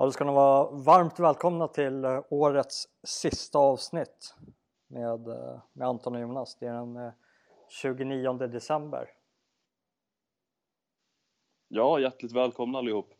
Ja, 0.00 0.06
då 0.06 0.12
ska 0.12 0.24
ni 0.24 0.32
vara 0.32 0.70
varmt 0.70 1.18
välkomna 1.18 1.68
till 1.68 2.04
eh, 2.04 2.22
årets 2.28 2.88
sista 3.02 3.58
avsnitt 3.58 4.34
med, 4.86 5.28
eh, 5.28 5.60
med 5.72 5.88
Anton 5.88 6.14
och 6.14 6.20
Jonas. 6.20 6.56
Det 6.56 6.66
är 6.66 6.72
den 6.72 7.12
29 7.68 8.28
eh, 8.28 8.36
december. 8.36 9.10
Ja, 11.68 12.00
hjärtligt 12.00 12.32
välkomna 12.32 12.78
allihop. 12.78 13.14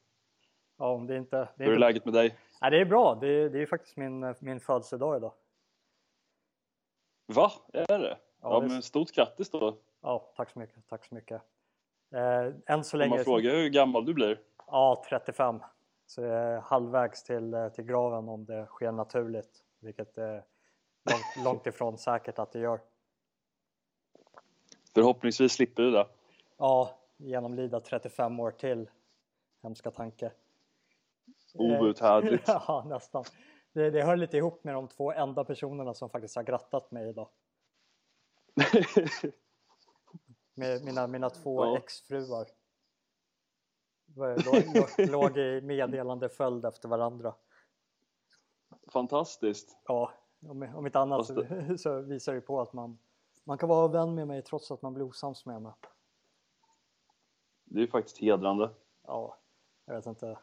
Ja, 0.78 1.04
det 1.08 1.14
är 1.14 1.18
inte, 1.18 1.48
det 1.56 1.64
är 1.64 1.68
Hur 1.68 1.74
är 1.74 1.78
läget 1.78 2.04
med 2.04 2.14
dig? 2.14 2.38
Ja, 2.60 2.70
det 2.70 2.80
är 2.80 2.84
bra. 2.84 3.14
Det 3.14 3.28
är, 3.28 3.50
det 3.50 3.62
är 3.62 3.66
faktiskt 3.66 3.96
min, 3.96 4.34
min 4.40 4.60
födelsedag 4.60 5.16
idag. 5.16 5.32
Va? 7.26 7.52
Är 7.72 7.98
det? 7.98 8.18
Ja, 8.42 8.54
Ja, 8.54 8.60
men 8.60 8.76
det- 8.76 8.82
stort 8.82 9.12
grattis 9.12 9.50
då. 9.50 9.76
Ja, 10.00 10.32
tack 10.36 10.50
så 10.50 10.58
mycket. 10.58 10.88
Tack 10.88 11.04
så 11.04 11.14
mycket. 11.14 11.42
Eh, 12.14 12.74
än 12.74 12.84
så 12.84 12.96
Om 12.96 12.98
länge... 12.98 13.14
man 13.16 13.24
frågar 13.24 13.50
hur 13.50 13.68
gammal 13.68 14.04
du 14.04 14.14
blir. 14.14 14.40
Ja, 14.66 15.04
35. 15.08 15.60
Så 16.10 16.22
jag 16.22 16.42
är 16.42 16.60
halvvägs 16.60 17.22
till, 17.22 17.54
eh, 17.54 17.68
till 17.68 17.84
graven 17.84 18.28
om 18.28 18.44
det 18.44 18.66
sker 18.66 18.92
naturligt, 18.92 19.64
vilket 19.80 20.18
är 20.18 20.44
långt, 21.04 21.36
långt 21.44 21.66
ifrån 21.66 21.98
säkert 21.98 22.38
att 22.38 22.52
det 22.52 22.58
gör. 22.58 22.80
Förhoppningsvis 24.94 25.52
slipper 25.52 25.82
du 25.82 25.90
det. 25.90 26.06
Ja, 26.56 26.98
genomlida 27.16 27.80
35 27.80 28.40
år 28.40 28.50
till. 28.50 28.90
Hemska 29.62 29.90
tanke. 29.90 30.32
Outhärdligt. 31.54 32.44
ja, 32.48 32.84
nästan. 32.88 33.24
Det, 33.72 33.90
det 33.90 34.02
hör 34.02 34.16
lite 34.16 34.36
ihop 34.36 34.64
med 34.64 34.74
de 34.74 34.88
två 34.88 35.12
enda 35.12 35.44
personerna 35.44 35.94
som 35.94 36.10
faktiskt 36.10 36.36
har 36.36 36.42
grattat 36.42 36.90
mig 36.90 37.08
idag. 37.08 37.28
Med 40.54 40.84
mina, 40.84 41.06
mina 41.06 41.30
två 41.30 41.64
Ja. 41.64 41.76
exfruar. 41.76 42.46
Låg, 44.98 45.38
i 45.38 45.60
meddelande 45.60 46.28
följd 46.28 46.64
efter 46.64 46.88
varandra. 46.88 47.34
Fantastiskt. 48.88 49.78
Ja, 49.86 50.12
om, 50.48 50.62
om 50.74 50.86
inte 50.86 50.98
annat 50.98 51.26
så, 51.26 51.44
så 51.78 52.00
visar 52.00 52.34
det 52.34 52.40
på 52.40 52.60
att 52.60 52.72
man, 52.72 52.98
man 53.44 53.58
kan 53.58 53.68
vara 53.68 53.88
vän 53.88 54.14
med 54.14 54.28
mig 54.28 54.42
trots 54.42 54.70
att 54.70 54.82
man 54.82 54.94
blir 54.94 55.04
osams 55.04 55.46
med 55.46 55.62
mig. 55.62 55.72
Det 57.64 57.82
är 57.82 57.86
faktiskt 57.86 58.18
hedrande. 58.18 58.70
Ja, 59.06 59.36
jag 59.84 59.94
vet 59.94 60.06
inte. 60.06 60.38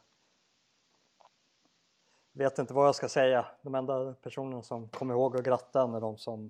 Vet 2.31 2.59
inte 2.59 2.73
vad 2.73 2.87
jag 2.87 2.95
ska 2.95 3.09
säga. 3.09 3.45
De 3.61 3.75
enda 3.75 4.13
personerna 4.13 4.63
som 4.63 4.89
kommer 4.89 5.13
ihåg 5.13 5.37
att 5.37 5.43
gratta 5.43 5.81
är 5.81 6.01
de 6.01 6.17
som 6.17 6.49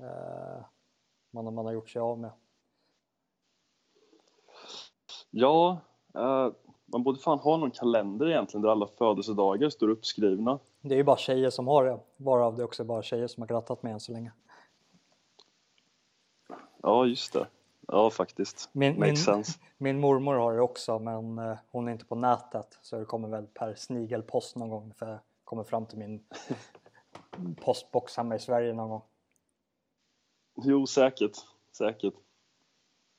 eh, 0.00 0.64
man, 1.30 1.54
man 1.54 1.66
har 1.66 1.72
gjort 1.72 1.88
sig 1.88 2.00
av 2.00 2.18
med. 2.18 2.30
Ja, 5.30 5.80
man 6.86 7.02
borde 7.02 7.18
fan 7.18 7.38
ha 7.38 7.56
någon 7.56 7.70
kalender 7.70 8.28
egentligen 8.28 8.62
där 8.62 8.70
alla 8.70 8.86
födelsedagar 8.86 9.70
står 9.70 9.88
uppskrivna. 9.88 10.58
Det 10.80 10.94
är 10.94 10.96
ju 10.96 11.04
bara 11.04 11.16
tjejer 11.16 11.50
som 11.50 11.68
har 11.68 11.84
det, 11.84 11.98
varav 12.16 12.56
det 12.56 12.64
också 12.64 12.82
är 12.82 12.86
bara 12.86 13.02
tjejer 13.02 13.26
som 13.26 13.40
har 13.40 13.48
grattat 13.48 13.82
mig 13.82 13.92
än 13.92 14.00
så 14.00 14.12
länge. 14.12 14.32
Ja, 16.82 17.06
just 17.06 17.32
det. 17.32 17.46
Ja, 17.88 18.10
faktiskt. 18.10 18.68
Min, 18.72 19.00
min, 19.00 19.16
min 19.78 20.00
mormor 20.00 20.34
har 20.34 20.54
det 20.54 20.60
också 20.60 20.98
men 20.98 21.38
eh, 21.38 21.56
hon 21.70 21.88
är 21.88 21.92
inte 21.92 22.04
på 22.04 22.14
nätet 22.14 22.78
så 22.82 22.98
det 22.98 23.04
kommer 23.04 23.28
väl 23.28 23.46
per 23.46 23.74
snigelpost 23.74 24.56
någon 24.56 24.70
gång 24.70 24.92
för 24.96 25.06
jag 25.06 25.18
kommer 25.44 25.64
fram 25.64 25.86
till 25.86 25.98
min 25.98 26.24
postbox 27.56 28.16
hemma 28.16 28.36
i 28.36 28.38
Sverige 28.38 28.72
någon 28.72 28.90
gång. 28.90 29.02
Jo, 30.56 30.86
säkert. 30.86 31.36
Säkert. 31.72 32.14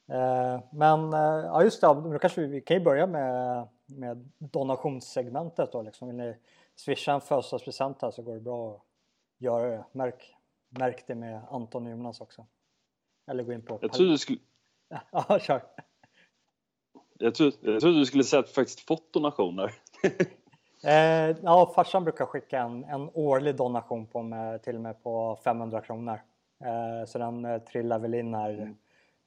Eh, 0.07 0.59
men 0.71 1.13
eh, 1.13 1.19
ja 1.19 1.63
just 1.63 1.81
det, 1.81 1.87
då 1.87 2.19
kanske 2.19 2.41
vi, 2.41 2.47
vi 2.47 2.61
kan 2.61 2.77
ju 2.77 2.83
börja 2.83 3.07
med, 3.07 3.67
med 3.85 4.29
donationssegmentet 4.37 5.71
då 5.71 5.81
liksom. 5.81 6.07
Vill 6.07 6.17
ni 6.17 6.37
swisha 6.75 7.13
en 7.13 7.21
födelsedagspresent 7.21 8.01
här 8.01 8.11
så 8.11 8.21
går 8.21 8.33
det 8.33 8.41
bra 8.41 8.75
att 8.75 8.81
göra 9.37 9.69
det. 9.69 9.85
Märk, 9.91 10.35
märk 10.69 11.03
det 11.07 11.15
med 11.15 11.41
Anton 11.49 11.85
och 11.85 11.91
Jonas 11.91 12.21
också. 12.21 12.45
Eller 13.27 13.43
gå 13.43 13.53
in 13.53 13.65
på... 13.65 13.79
Jag 13.81 13.93
trodde 13.93 14.11
du 14.11 14.17
skulle, 14.17 14.39
Ja, 15.11 15.39
kör! 15.41 15.61
jag 17.19 17.35
trodde, 17.35 17.57
jag 17.61 17.81
trodde 17.81 17.99
du 17.99 18.05
skulle 18.05 18.23
säga 18.23 18.39
att 18.39 18.47
du 18.47 18.53
faktiskt 18.53 18.79
fått 18.79 19.13
donationer. 19.13 19.71
Eh, 20.83 21.35
ja, 21.43 21.71
farsan 21.75 22.03
brukar 22.03 22.25
skicka 22.25 22.59
en, 22.59 22.83
en 22.83 23.09
årlig 23.13 23.55
donation 23.55 24.07
på 24.07 24.21
med, 24.21 24.63
till 24.63 24.75
och 24.75 24.81
med 24.81 25.03
på 25.03 25.39
500 25.43 25.81
kronor. 25.81 26.19
Eh, 26.63 27.07
så 27.07 27.17
den 27.17 27.45
eh, 27.45 27.57
trillar 27.57 27.99
väl 27.99 28.13
in 28.13 28.33
här 28.33 28.75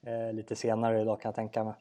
eh, 0.07 0.33
lite 0.33 0.57
senare 0.57 1.01
idag 1.01 1.21
kan 1.21 1.29
jag 1.29 1.35
tänka 1.35 1.65
mig. 1.65 1.75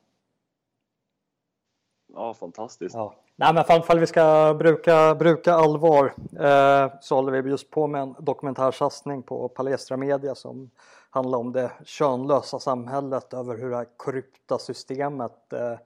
Ja, 2.14 2.34
fantastiskt. 2.34 2.96
Ja. 2.96 3.16
Nej 3.36 3.54
men 3.54 3.64
fall, 3.64 3.82
fall 3.82 4.00
vi 4.00 4.08
ska 4.08 4.56
bruka, 4.60 5.16
bruka 5.16 5.54
allvar 5.54 6.14
eh, 6.40 6.92
så 7.02 7.16
håller 7.16 7.42
vi 7.42 7.50
just 7.50 7.72
på 7.72 7.88
med 7.88 8.02
en 8.02 8.16
dokumentärsatsning 8.20 9.24
på 9.24 9.50
Palestra 9.50 9.98
Media 9.98 10.36
som 10.36 10.70
handlar 11.10 11.40
om 11.40 11.52
det 11.52 11.72
könlösa 11.84 12.60
samhället 12.60 13.34
över 13.34 13.58
hur 13.58 13.70
det 13.70 13.76
här 13.76 13.88
korrupta 13.98 14.60
systemet 14.60 15.54
eh, 15.54 15.80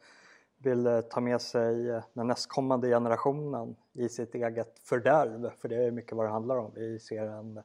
vill 0.58 0.88
eh, 0.88 1.02
ta 1.02 1.20
med 1.20 1.42
sig 1.42 1.90
eh, 1.90 2.04
den 2.14 2.28
nästkommande 2.28 2.88
generationen 2.88 3.76
i 3.94 4.10
sitt 4.10 4.36
eget 4.36 4.80
fördärv. 4.80 5.52
För 5.62 5.70
det 5.70 5.76
är 5.76 5.92
mycket 5.92 6.18
vad 6.18 6.26
det 6.26 6.32
handlar 6.32 6.58
om. 6.58 6.72
Vi 6.76 7.00
ser 7.00 7.28
en 7.28 7.62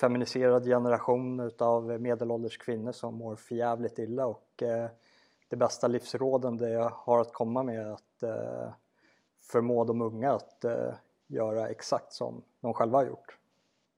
feminiserad 0.00 0.64
generation 0.64 1.40
utav 1.40 2.00
medelålders 2.00 2.58
kvinnor 2.58 2.92
som 2.92 3.14
mår 3.14 3.36
förjävligt 3.36 3.98
illa 3.98 4.26
och 4.26 4.62
eh, 4.62 4.88
det 5.48 5.56
bästa 5.56 5.88
livsråden 5.88 6.56
det 6.56 6.70
jag 6.70 6.90
har 6.94 7.20
att 7.20 7.32
komma 7.32 7.62
med 7.62 7.86
är 7.86 7.92
att 7.92 8.22
eh, 8.22 8.72
förmå 9.42 9.84
de 9.84 10.02
unga 10.02 10.32
att 10.32 10.64
eh, 10.64 10.94
göra 11.26 11.68
exakt 11.68 12.12
som 12.12 12.42
de 12.60 12.74
själva 12.74 12.98
har 12.98 13.06
gjort. 13.06 13.36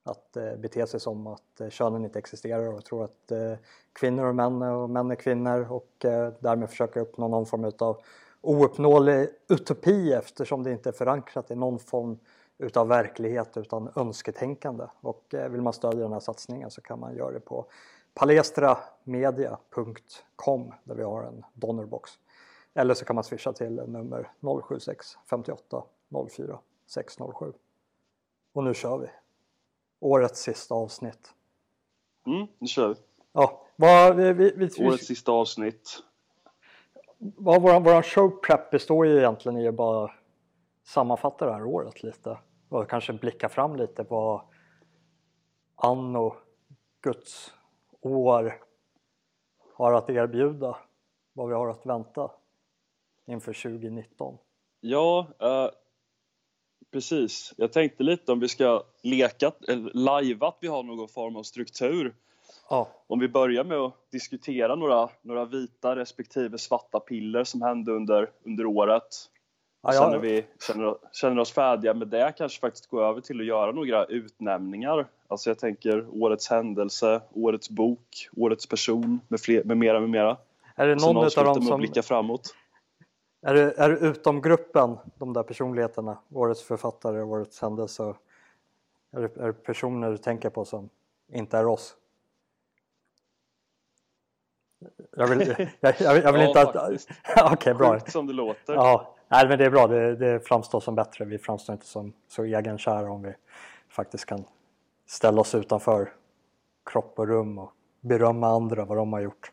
Att 0.05 0.37
eh, 0.37 0.57
bete 0.57 0.87
sig 0.87 1.01
som 1.01 1.27
att 1.27 1.61
eh, 1.61 1.69
könen 1.69 2.05
inte 2.05 2.19
existerar 2.19 2.73
och 2.73 2.85
tro 2.85 3.03
att 3.03 3.31
eh, 3.31 3.55
kvinnor 3.93 4.29
är 4.29 4.33
män 4.33 4.63
och 4.63 4.91
män 4.91 5.11
är 5.11 5.15
kvinnor 5.15 5.73
och 5.73 6.05
eh, 6.05 6.33
därmed 6.41 6.71
försöka 6.71 7.01
uppnå 7.01 7.29
någon 7.29 7.47
form 7.47 7.73
av 7.79 8.03
ouppnåelig 8.41 9.29
utopi 9.49 10.13
eftersom 10.13 10.63
det 10.63 10.73
inte 10.73 10.89
är 10.89 10.93
förankrat 10.93 11.51
i 11.51 11.55
någon 11.55 11.79
form 11.79 12.19
utav 12.59 12.89
verklighet 12.89 13.57
utan 13.57 13.93
önsketänkande. 13.97 14.85
Och 15.01 15.35
eh, 15.35 15.49
vill 15.49 15.63
man 15.63 15.73
stödja 15.73 16.03
den 16.03 16.13
här 16.13 16.21
satsningen 16.21 16.71
så 16.71 16.81
kan 16.81 17.01
man 17.01 17.17
göra 17.17 17.33
det 17.33 17.41
på 17.41 17.67
palestramedia.com 18.15 20.75
där 20.85 20.95
vi 20.95 21.03
har 21.03 21.23
en 21.23 21.45
donorbox. 21.55 22.11
Eller 22.75 22.95
så 22.95 23.05
kan 23.05 23.15
man 23.15 23.25
swisha 23.25 23.53
till 23.53 23.75
nummer 23.75 24.31
076 24.63 25.19
58 25.31 25.83
04 26.31 26.59
607. 26.87 27.53
Och 28.53 28.65
nu 28.65 28.75
kör 28.75 28.99
vi. 28.99 29.07
Årets 30.01 30.43
sista 30.43 30.75
avsnitt. 30.75 31.35
Mm, 32.27 32.47
nu 32.59 32.67
kör 32.67 32.89
vi. 32.89 32.95
Ja, 33.33 33.67
vad, 33.77 34.17
vi, 34.17 34.33
vi, 34.33 34.53
vi, 34.57 34.87
Årets 34.87 35.07
sista 35.07 35.33
avsnitt. 35.33 35.99
vad 37.19 37.63
vår, 37.63 37.81
vår 37.81 38.03
show 38.03 38.31
prep 38.31 38.71
består 38.71 39.07
ju 39.07 39.19
egentligen 39.19 39.59
i 39.59 39.69
att 39.69 39.75
bara 39.75 40.11
sammanfatta 40.85 41.47
det 41.47 41.53
här 41.53 41.65
året 41.65 42.03
lite. 42.03 42.39
Och 42.69 42.91
kanske 42.91 43.13
blicka 43.13 43.49
fram 43.49 43.77
lite 43.77 44.05
på 44.05 44.43
anno, 45.77 46.37
Guds 47.01 47.55
år 48.01 48.59
har 49.75 49.93
att 49.93 50.11
erbjuda. 50.11 50.77
Vad 51.33 51.49
vi 51.49 51.55
har 51.55 51.69
att 51.69 51.87
vänta 51.87 52.31
inför 53.27 53.53
2019. 53.53 54.39
Ja, 54.81 55.27
eh, 55.41 55.69
precis. 56.91 57.55
Jag 57.57 57.73
tänkte 57.73 58.03
lite 58.03 58.33
om 58.33 58.41
vi 58.41 58.49
ska 58.49 58.83
leka, 59.03 59.53
eller 59.69 60.21
live 60.23 60.47
att 60.47 60.59
vi 60.61 60.69
har 60.69 60.83
någon 60.83 61.09
form 61.09 61.37
av 61.37 61.43
struktur. 61.43 62.15
Ja, 62.71 62.89
Om 63.07 63.19
vi 63.19 63.29
börjar 63.29 63.65
med 63.65 63.79
att 63.79 64.11
diskutera 64.11 64.75
några, 64.75 65.09
några 65.23 65.45
vita 65.45 65.97
respektive 65.97 66.59
svarta 66.59 67.01
piller 67.01 67.45
som 67.45 67.63
hände 67.63 67.93
under, 67.93 68.31
under 68.43 68.67
året. 68.67 69.31
Ja, 69.83 69.93
Sen 69.93 70.11
när 70.11 70.19
vi 70.19 70.47
känner, 70.67 70.97
känner 71.13 71.39
oss 71.39 71.53
färdiga 71.53 71.95
med 71.95 72.09
det 72.09 72.33
kanske 72.37 72.61
faktiskt 72.61 72.87
gå 72.87 73.03
över 73.03 73.21
till 73.21 73.41
att 73.41 73.47
göra 73.47 73.73
några 73.73 74.05
utnämningar. 74.05 75.07
Alltså 75.29 75.51
jag 75.51 75.59
tänker 75.59 76.23
årets 76.23 76.51
händelse, 76.51 77.23
årets 77.35 77.71
bok, 77.71 78.29
årets 78.37 78.67
person 78.67 79.21
med, 79.29 79.41
fler, 79.41 79.65
med 79.65 79.77
mera 79.77 80.01
med 80.01 80.11
mera. 80.11 80.37
är 80.77 80.87
det 80.87 80.95
någon 80.95 81.17
avsluta 81.17 81.49
av 81.49 81.55
dem 81.57 81.65
som 81.65 81.81
blicka 81.81 82.03
framåt. 82.03 82.55
är 83.47 83.55
det, 83.55 83.79
är 83.79 83.91
det 83.91 83.97
utom 83.97 84.43
gruppen, 84.43 84.99
de 85.19 85.33
där 85.33 85.43
personligheterna, 85.43 86.19
årets 86.35 86.63
författare, 86.63 87.23
årets 87.23 87.63
händelse, 87.63 88.15
är 89.13 89.21
det, 89.21 89.37
är 89.37 89.47
det 89.47 89.53
personer 89.53 90.11
du 90.11 90.19
tänker 90.19 90.51
på 90.51 90.65
som 90.65 90.89
inte 91.33 91.59
är 91.59 91.67
oss? 91.67 91.97
Jag 95.17 95.27
vill, 95.27 95.69
jag, 95.81 95.95
jag, 96.01 96.17
jag 96.17 96.33
vill 96.33 96.43
Ja, 96.43 96.49
inte 96.49 96.63
att... 96.63 97.53
Okej, 97.53 97.75
bra. 97.75 97.93
Sjukt 97.93 98.13
som 98.13 98.27
det 98.27 98.33
låter. 98.33 98.75
Ja, 98.75 99.15
nej, 99.33 99.49
men 99.49 99.59
det 99.59 99.65
är 99.65 99.71
bra. 99.71 99.87
Det, 99.87 100.17
det 100.17 100.41
framstår 100.41 100.81
som 100.81 100.95
bättre. 100.95 101.25
Vi 101.25 101.39
framstår 101.39 101.73
inte 101.73 101.87
som 101.87 102.13
så 102.29 102.45
egenkära 102.45 103.11
om 103.11 103.23
vi 103.23 103.35
faktiskt 103.89 104.25
kan 104.25 104.45
ställa 105.07 105.41
oss 105.41 105.55
utanför 105.55 106.13
kropp 106.85 107.19
och 107.19 107.29
rum 107.29 107.59
och 107.59 107.73
berömma 108.01 108.49
andra 108.49 108.85
vad 108.85 108.99
de 108.99 109.13
har 109.13 109.21
gjort. 109.21 109.53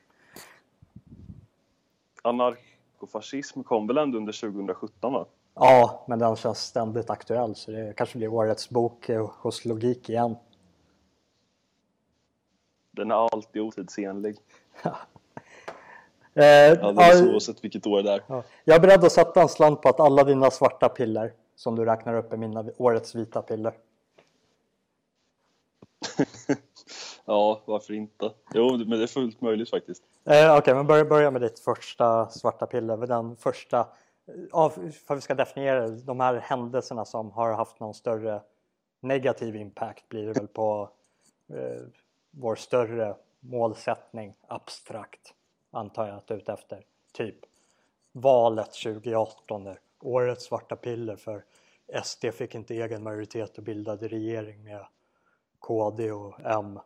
Anarkofascism 2.22 3.64
kom 3.64 3.88
väl 3.88 3.98
ändå 3.98 4.18
under 4.18 4.34
2017 4.34 5.14
va? 5.14 5.26
Ja, 5.54 6.06
men 6.08 6.20
den 6.20 6.36
känns 6.36 6.60
ständigt 6.60 7.10
aktuell 7.10 7.56
så 7.56 7.72
det 7.72 7.94
kanske 7.98 8.18
blir 8.18 8.34
årets 8.34 8.70
bok 8.70 9.10
hos 9.38 9.66
Logik 9.66 10.10
igen. 10.10 10.36
Den 12.92 13.12
är 13.12 13.16
alltid 13.16 13.62
otidsenlig. 13.62 14.38
Eh, 16.39 16.83
Alldeles 16.86 17.21
oavsett 17.21 17.63
vilket 17.63 17.88
år 17.88 18.03
det 18.03 18.12
är. 18.12 18.24
Ja. 18.27 18.44
Jag 18.63 18.75
är 18.75 18.80
beredd 18.80 19.03
att 19.03 19.12
sätta 19.12 19.41
en 19.41 19.50
slant 19.50 19.81
på 19.81 19.89
att 19.89 20.00
alla 20.00 20.24
dina 20.24 20.51
svarta 20.51 20.89
piller 20.89 21.33
som 21.56 21.75
du 21.75 21.86
räknar 21.86 22.13
upp 22.13 22.33
är 22.33 22.38
mina 22.38 22.65
årets 22.77 23.15
vita 23.15 23.41
piller. 23.41 23.74
ja, 27.25 27.62
varför 27.65 27.94
inte? 27.94 28.31
Jo, 28.53 28.77
men 28.77 28.89
det 28.89 29.03
är 29.03 29.07
fullt 29.07 29.41
möjligt 29.41 29.69
faktiskt. 29.69 30.03
Eh, 30.25 30.33
Okej, 30.33 30.57
okay, 30.57 30.74
men 30.74 30.88
börja, 30.88 31.06
börja 31.06 31.31
med 31.31 31.41
ditt 31.41 31.59
första 31.59 32.30
svarta 32.30 32.65
piller. 32.65 32.97
Den 32.97 33.36
första, 33.36 33.88
av, 34.51 34.91
för 35.07 35.15
vi 35.15 35.21
ska 35.21 35.36
definiera 35.36 35.88
de 35.88 36.19
här 36.19 36.36
händelserna 36.36 37.06
som 37.06 37.31
har 37.31 37.53
haft 37.53 37.80
någon 37.80 37.94
större 37.94 38.41
negativ 39.01 39.56
impact 39.56 40.09
blir 40.09 40.25
det 40.25 40.33
väl 40.33 40.47
på 40.47 40.89
eh, 41.53 41.81
vår 42.31 42.56
större 42.56 43.15
målsättning 43.39 44.33
abstrakt 44.47 45.33
antar 45.71 46.07
jag 46.07 46.18
att 46.18 46.27
du 46.27 46.33
är 46.33 46.38
ute 46.38 46.54
efter. 46.54 46.86
Typ 47.13 47.36
valet 48.12 48.74
2018, 48.74 49.75
årets 50.00 50.45
svarta 50.45 50.75
piller 50.75 51.16
för 51.16 51.44
SD 52.04 52.25
fick 52.33 52.56
inte 52.56 52.74
egen 52.74 53.04
majoritet 53.04 53.57
och 53.57 53.63
bildade 53.63 54.07
regering 54.07 54.63
med 54.63 54.86
KD 55.60 56.12
och 56.12 56.39
M. 56.39 56.80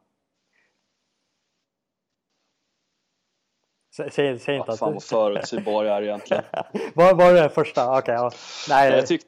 Säg, 3.96 4.12
säg, 4.12 4.40
säg 4.40 4.56
inte 4.56 4.68
ja, 4.68 4.74
att 4.74 4.80
fan 4.80 4.94
vad 4.94 5.04
förutsägbar 5.04 5.84
jag 5.84 5.98
är 5.98 6.02
egentligen. 6.02 6.44
vad 6.96 7.18
var 7.18 7.34
det 7.34 7.50
första? 7.50 7.98
Okej, 7.98 8.20
okay, 8.20 8.40
nej. 8.70 8.92
Jag, 8.92 9.08
tyck, 9.08 9.22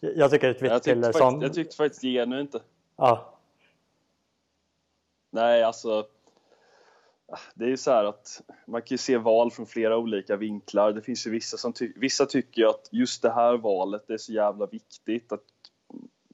jag 0.00 0.30
tycker 0.30 0.50
ett 0.50 0.62
vitt 0.62 0.84
piller 0.84 1.12
som... 1.12 1.42
Jag 1.42 1.54
tyckte 1.54 1.76
faktiskt 1.76 2.02
genuint 2.02 2.54
inte. 2.54 2.66
Ja. 2.96 3.34
Nej, 5.30 5.62
alltså 5.62 6.06
det 7.54 7.64
är 7.64 7.68
ju 7.68 7.76
så 7.76 7.90
här 7.90 8.04
att 8.04 8.42
man 8.66 8.82
kan 8.82 8.94
ju 8.94 8.98
se 8.98 9.16
val 9.16 9.50
från 9.50 9.66
flera 9.66 9.96
olika 9.96 10.36
vinklar. 10.36 10.92
Det 10.92 11.02
finns 11.02 11.26
ju 11.26 11.30
vissa 11.30 11.56
som 11.56 11.72
ty 11.72 11.92
vissa 11.96 12.26
tycker 12.26 12.62
ju 12.62 12.68
att 12.68 12.88
just 12.90 13.22
det 13.22 13.30
här 13.30 13.56
valet 13.56 14.10
är 14.10 14.16
så 14.16 14.32
jävla 14.32 14.66
viktigt 14.66 15.32
att 15.32 15.44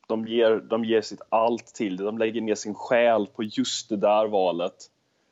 de 0.06 0.26
ger, 0.26 0.56
de 0.56 0.84
ger 0.84 1.00
sitt 1.00 1.22
allt 1.28 1.66
till 1.66 1.96
det. 1.96 2.04
De 2.04 2.18
lägger 2.18 2.40
ner 2.40 2.54
sin 2.54 2.74
själ 2.74 3.26
på 3.26 3.42
just 3.42 3.88
det 3.88 3.96
där 3.96 4.26
valet. 4.26 4.90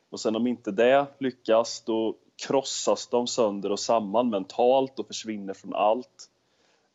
Och 0.09 0.19
sen 0.19 0.35
om 0.35 0.47
inte 0.47 0.71
det 0.71 1.05
lyckas 1.19 1.81
då 1.81 2.15
krossas 2.47 3.07
de 3.07 3.27
sönder 3.27 3.71
och 3.71 3.79
samman 3.79 4.29
mentalt 4.29 4.99
och 4.99 5.07
försvinner 5.07 5.53
från 5.53 5.73
allt. 5.73 6.29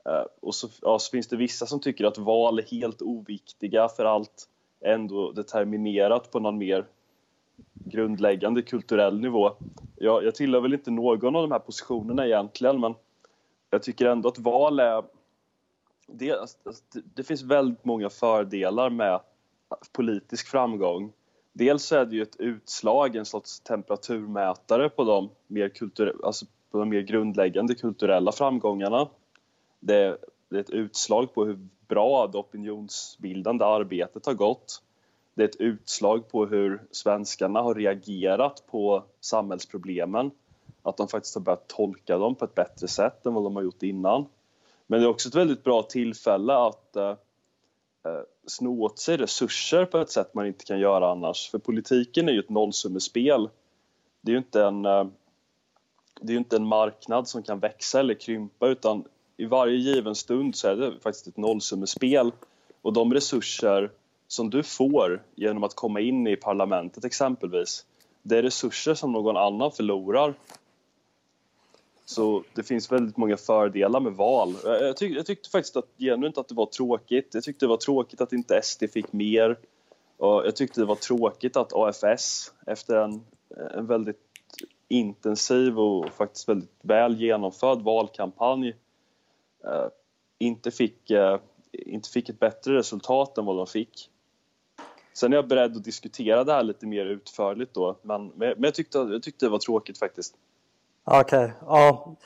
Eh, 0.04 0.24
och 0.40 0.54
så, 0.54 0.68
ja, 0.82 0.98
så, 0.98 1.10
finns 1.10 1.28
det 1.28 1.36
vissa 1.36 1.66
som 1.66 1.80
tycker 1.80 2.04
att 2.04 2.18
val 2.18 2.58
är 2.58 2.62
helt 2.62 3.02
oviktiga 3.02 3.88
för 3.88 4.04
allt 4.04 4.48
är 4.80 4.92
ändå 4.92 5.32
determinerat 5.32 6.30
på 6.30 6.40
någon 6.40 6.58
mer 6.58 6.86
grundläggande 7.74 8.62
kulturell 8.62 9.20
nivå. 9.20 9.52
Jag, 9.96 10.24
jag 10.24 10.34
tillhör 10.34 10.60
väl 10.60 10.74
inte 10.74 10.90
någon 10.90 11.36
av 11.36 11.42
de 11.42 11.52
här 11.52 11.58
positionerna 11.58 12.26
egentligen 12.26 12.80
men 12.80 12.94
jag 13.70 13.82
tycker 13.82 14.06
ändå 14.06 14.28
att 14.28 14.38
val 14.38 14.80
är... 14.80 15.04
Det, 16.06 16.32
alltså, 16.32 16.58
det 17.14 17.22
finns 17.22 17.42
väldigt 17.42 17.84
många 17.84 18.10
fördelar 18.10 18.90
med 18.90 19.20
politisk 19.92 20.48
framgång. 20.48 21.12
Dels 21.52 21.92
är 21.92 22.04
det 22.06 22.16
ju 22.16 22.22
ett 22.22 22.36
utslag, 22.36 23.16
en 23.16 23.24
sorts 23.24 23.60
temperaturmätare 23.60 24.88
på 24.88 25.04
de 25.04 25.30
mer, 25.46 25.68
kultur, 25.68 26.16
alltså 26.24 26.46
på 26.70 26.78
de 26.78 26.88
mer 26.88 27.00
grundläggande 27.00 27.74
kulturella 27.74 28.32
framgångarna. 28.32 29.08
Det, 29.80 30.18
det 30.48 30.56
är 30.56 30.60
ett 30.60 30.70
utslag 30.70 31.34
på 31.34 31.44
hur 31.44 31.68
bra 31.88 32.26
det 32.26 32.38
opinionsbildande 32.38 33.64
arbetet 33.64 34.26
har 34.26 34.34
gått 34.34 34.82
det 35.38 35.44
är 35.44 35.48
ett 35.48 35.60
utslag 35.60 36.28
på 36.28 36.46
hur 36.46 36.82
svenskarna 36.90 37.62
har 37.62 37.74
reagerat 37.74 38.64
på 38.66 39.04
samhällsproblemen. 39.20 40.30
Att 40.82 40.96
de 40.96 41.08
faktiskt 41.08 41.34
har 41.34 41.42
börjat 41.42 41.68
tolka 41.68 42.18
dem 42.18 42.34
på 42.34 42.44
ett 42.44 42.54
bättre 42.54 42.88
sätt 42.88 43.26
än 43.26 43.34
vad 43.34 43.44
de 43.44 43.56
har 43.56 43.62
gjort 43.62 43.82
innan. 43.82 44.26
Men 44.86 45.00
det 45.00 45.06
är 45.06 45.10
också 45.10 45.28
ett 45.28 45.34
väldigt 45.34 45.64
bra 45.64 45.82
tillfälle 45.82 46.54
att 46.54 46.96
eh, 46.96 47.08
eh 48.04 48.22
sno 48.46 48.82
åt 48.82 48.98
sig 48.98 49.16
resurser 49.16 49.84
på 49.84 49.98
ett 49.98 50.10
sätt 50.10 50.34
man 50.34 50.46
inte 50.46 50.64
kan 50.64 50.80
göra 50.80 51.10
annars. 51.10 51.50
För 51.50 51.58
politiken 51.58 52.28
är 52.28 52.32
ju 52.32 52.40
ett 52.40 52.50
nollsummespel. 52.50 53.48
Det 54.20 54.30
är 54.30 54.32
ju 54.32 54.38
inte 54.38 54.64
en, 54.64 54.84
eh, 54.84 55.06
det 56.20 56.32
är 56.32 56.36
inte 56.36 56.56
en 56.56 56.66
marknad 56.66 57.28
som 57.28 57.42
kan 57.42 57.58
växa 57.58 58.00
eller 58.00 58.14
krympa 58.14 58.68
utan 58.68 59.04
i 59.36 59.44
varje 59.46 59.76
given 59.76 60.14
stund 60.14 60.56
så 60.56 60.68
är 60.68 60.76
det 60.76 61.00
faktiskt 61.00 61.26
ett 61.26 61.36
nollsummespel. 61.36 62.32
Och 62.82 62.92
de 62.92 63.14
resurser 63.14 63.90
som 64.28 64.50
du 64.50 64.62
får 64.62 65.22
genom 65.34 65.64
att 65.64 65.74
komma 65.74 66.00
in 66.00 66.26
i 66.26 66.36
parlamentet 66.36 67.04
exempelvis, 67.04 67.86
det 68.22 68.38
är 68.38 68.42
resurser 68.42 68.94
som 68.94 69.12
någon 69.12 69.36
annan 69.36 69.72
förlorar. 69.72 70.34
Så 72.04 72.44
det 72.54 72.62
finns 72.62 72.92
väldigt 72.92 73.16
många 73.16 73.36
fördelar 73.36 74.00
med 74.00 74.12
val. 74.12 74.54
Jag, 74.64 74.96
tyck, 74.96 75.16
jag 75.16 75.26
tyckte 75.26 75.50
faktiskt 75.50 75.76
att, 75.76 75.88
genuint 75.98 76.38
att 76.38 76.48
det 76.48 76.54
var 76.54 76.66
tråkigt. 76.66 77.34
Jag 77.34 77.42
tyckte 77.42 77.64
det 77.64 77.68
var 77.70 77.76
tråkigt 77.76 78.20
att 78.20 78.32
inte 78.32 78.62
SD 78.62 78.84
fick 78.92 79.12
mer. 79.12 79.58
Och 80.16 80.46
jag 80.46 80.56
tyckte 80.56 80.80
det 80.80 80.86
var 80.86 80.94
tråkigt 80.94 81.56
att 81.56 81.72
AFS 81.72 82.52
efter 82.66 82.96
en, 82.96 83.24
en 83.74 83.86
väldigt 83.86 84.20
intensiv 84.88 85.78
och 85.78 86.08
faktiskt 86.08 86.48
väldigt 86.48 86.78
väl 86.82 87.20
genomförd 87.20 87.82
valkampanj 87.82 88.68
eh, 89.64 89.86
inte, 90.38 90.70
fick, 90.70 91.10
eh, 91.10 91.38
inte 91.72 92.10
fick 92.10 92.28
ett 92.28 92.40
bättre 92.40 92.74
resultat 92.74 93.38
än 93.38 93.44
vad 93.44 93.56
de 93.56 93.66
fick. 93.66 94.10
Sen 95.18 95.32
är 95.32 95.36
jag 95.36 95.48
beredd 95.48 95.76
att 95.76 95.84
diskutera 95.84 96.44
det 96.44 96.52
här 96.52 96.62
lite 96.62 96.86
mer 96.86 97.06
utförligt 97.06 97.74
då, 97.74 97.98
men, 98.02 98.32
men 98.36 98.62
jag, 98.62 98.74
tyckte, 98.74 98.98
jag 98.98 99.22
tyckte 99.22 99.46
det 99.46 99.50
var 99.50 99.58
tråkigt 99.58 99.98
faktiskt. 99.98 100.34
Okej, 101.04 101.20
okay. 101.20 101.50
ja. 101.60 102.16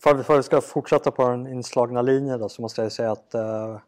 För, 0.00 0.22
för 0.22 0.36
vi 0.36 0.42
ska 0.42 0.60
fortsätta 0.60 1.10
på 1.10 1.28
den 1.28 1.46
inslagna 1.46 2.02
linjen 2.02 2.40
då 2.40 2.48
så 2.48 2.62
måste 2.62 2.82
jag 2.82 2.92
säga 2.92 3.12
att 3.12 3.34
eh, 3.34 3.78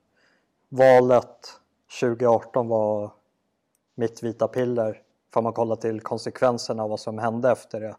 valet 0.68 1.60
2018 2.00 2.68
var 2.68 3.10
mitt 3.94 4.22
vita 4.22 4.48
piller 4.48 5.02
för 5.34 5.42
man 5.42 5.52
kollar 5.52 5.76
till 5.76 6.00
konsekvenserna 6.00 6.82
av 6.82 6.90
vad 6.90 7.00
som 7.00 7.18
hände 7.18 7.50
efter 7.50 7.80
det. 7.80 7.96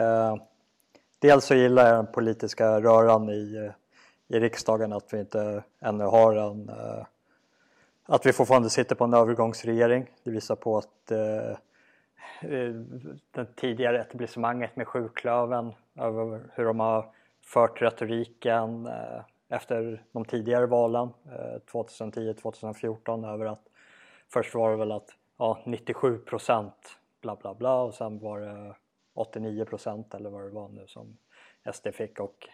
Eh, 0.00 0.36
dels 1.18 1.44
så 1.44 1.54
gillar 1.54 1.86
jag 1.86 2.04
den 2.04 2.12
politiska 2.12 2.80
röran 2.80 3.28
i, 3.28 3.54
eh, 3.56 4.36
i 4.36 4.40
riksdagen 4.40 4.92
att 4.92 5.12
vi 5.12 5.20
inte 5.20 5.64
ännu 5.80 6.04
har 6.04 6.34
en 6.34 6.68
eh, 6.68 7.06
att 8.08 8.26
vi 8.26 8.32
fortfarande 8.32 8.70
sitter 8.70 8.94
på 8.94 9.04
en 9.04 9.14
övergångsregering. 9.14 10.06
Det 10.24 10.30
visar 10.30 10.56
på 10.56 10.78
att 10.78 11.10
eh, 11.10 11.50
eh 12.40 12.74
det 13.30 13.56
tidigare 13.56 14.00
etablissemanget 14.00 14.76
med 14.76 14.88
sjuklöven, 14.88 15.72
över 15.98 16.50
hur 16.54 16.64
de 16.64 16.80
har 16.80 17.06
fört 17.44 17.82
retoriken 17.82 18.86
eh, 18.86 19.20
efter 19.48 20.02
de 20.12 20.24
tidigare 20.24 20.66
valen 20.66 21.08
eh, 21.26 21.60
2010-2014 21.72 23.32
över 23.32 23.46
att 23.46 23.62
först 24.32 24.54
var 24.54 24.70
det 24.70 24.76
väl 24.76 24.92
att 24.92 25.10
ja, 25.38 25.62
97 25.64 26.18
procent 26.18 26.98
bla 27.20 27.36
bla 27.36 27.54
bla 27.54 27.82
och 27.82 27.94
sen 27.94 28.18
var 28.18 28.40
det 28.40 28.74
89 29.14 29.64
procent 29.64 30.14
eller 30.14 30.30
vad 30.30 30.42
det 30.42 30.50
var 30.50 30.68
nu 30.68 30.86
som 30.86 31.18
SD 31.72 31.88
fick 31.94 32.20
och 32.20 32.48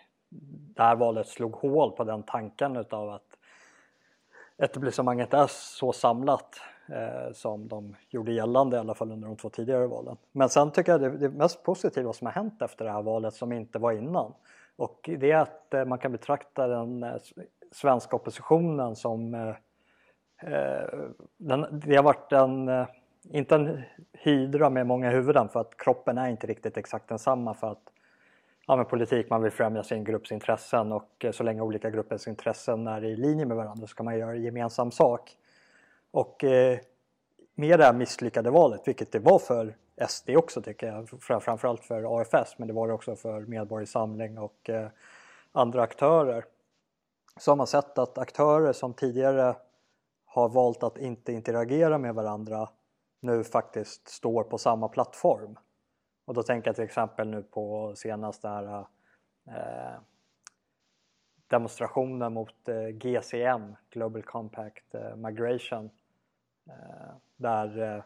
det 0.75 0.83
här 0.83 0.97
valet 0.97 1.29
slog 1.29 1.53
hål 1.53 1.93
på 1.93 2.05
den 2.05 2.23
tanken 2.23 2.77
utav 2.77 3.11
att 3.11 3.34
etablissemanget 4.59 5.35
är 5.35 5.47
så 5.47 5.93
samlat 5.93 6.61
eh, 6.89 7.33
som 7.33 7.69
de 7.69 7.97
gjorde 8.09 8.33
gällande 8.33 8.77
i 8.77 8.81
alla 8.81 8.95
fall 8.95 9.13
under 9.13 9.29
de 9.29 9.37
två 9.37 9.49
tidigare 9.49 9.87
valen. 9.87 10.17
Men 10.33 10.49
sen 10.49 10.71
tycker 10.71 10.93
jag 10.93 11.01
det, 11.01 11.11
det 11.11 11.29
mest 11.29 11.63
positiva 11.63 12.13
som 12.13 12.27
har 12.27 12.33
hänt 12.33 12.63
efter 12.63 12.85
det 12.85 12.91
här 12.91 13.03
valet 13.03 13.35
som 13.35 13.53
inte 13.53 13.79
var 13.79 13.93
innan 13.93 14.33
och 14.77 15.11
det 15.19 15.31
är 15.31 15.37
att 15.37 15.75
eh, 15.75 15.85
man 15.85 15.99
kan 15.99 16.13
betrakta 16.13 16.67
den 16.67 17.03
eh, 17.03 17.15
svenska 17.73 18.17
oppositionen 18.17 18.97
som 18.97 19.35
eh, 19.35 19.49
eh, 20.53 20.89
den, 21.37 21.81
det 21.87 21.97
har 21.97 22.03
varit 22.03 22.33
en, 22.33 22.69
eh, 22.69 22.87
inte 23.31 23.55
en 23.55 23.83
hydra 24.13 24.71
med 24.71 24.87
många 24.87 25.11
huvuden 25.11 25.49
för 25.49 25.61
att 25.61 25.77
kroppen 25.77 26.19
är 26.19 26.29
inte 26.29 26.47
riktigt 26.47 26.77
exakt 26.77 27.09
densamma 27.09 27.55
för 27.55 27.71
att 27.71 27.91
ja, 28.66 28.76
med 28.76 28.88
politik, 28.88 29.30
man 29.30 29.42
vill 29.42 29.52
främja 29.52 29.83
sin 29.83 30.04
grupps 30.04 30.33
intressen 30.33 30.92
och 30.92 31.25
eh, 31.25 31.33
så 31.33 31.42
länge 31.42 31.61
olika 31.61 31.90
gruppers 31.90 32.28
intressen 32.28 32.87
är 32.87 33.04
i 33.04 33.16
linje 33.16 33.47
med 33.47 33.56
varandra 33.56 33.87
så 33.87 33.94
kan 33.94 34.04
man 34.04 34.18
göra 34.18 34.37
gemensam 34.37 34.90
sak. 34.90 35.37
Och 36.11 36.44
eh, 36.44 36.78
med 37.54 37.78
det 37.78 37.85
här 37.85 37.92
misslyckade 37.92 38.50
valet, 38.50 38.80
vilket 38.85 39.12
det 39.12 39.18
var 39.18 39.38
för 39.38 39.76
SD 40.09 40.30
också 40.30 40.62
tycker 40.62 40.87
jag, 40.87 41.23
framförallt 41.42 41.85
för 41.85 42.21
AFS 42.21 42.59
men 42.59 42.68
det 42.68 42.75
var 42.75 42.88
det 42.88 42.94
också 42.94 43.16
för 43.16 43.40
Medborgarsamling 43.40 44.38
och 44.38 44.71
eh, 44.71 44.88
andra 45.52 45.83
aktörer. 45.83 46.44
Så 47.37 47.50
har 47.50 47.56
man 47.56 47.66
sett 47.66 47.99
att 47.99 48.18
aktörer 48.18 48.73
som 48.73 48.94
tidigare 48.94 49.56
har 50.26 50.49
valt 50.49 50.83
att 50.83 50.99
inte 50.99 51.33
interagera 51.33 51.99
med 51.99 52.14
varandra 52.14 52.68
nu 53.21 53.44
faktiskt 53.44 54.09
står 54.09 54.42
på 54.42 54.59
samma 54.59 54.88
plattform. 54.88 55.59
Och 56.25 56.35
då 56.35 56.43
tänker 56.43 56.69
jag 56.69 56.75
till 56.75 56.85
exempel 56.85 57.28
nu 57.28 57.43
på 57.43 57.95
senaste 57.97 58.49
här 58.49 58.87
eh, 59.47 60.00
demonstrationen 61.47 62.33
mot 62.33 62.69
eh, 62.69 62.88
GCM, 62.88 63.76
Global 63.90 64.23
Compact 64.23 64.95
eh, 64.95 65.16
Migration, 65.16 65.90
eh, 66.69 67.14
där 67.37 67.97
eh, 67.97 68.04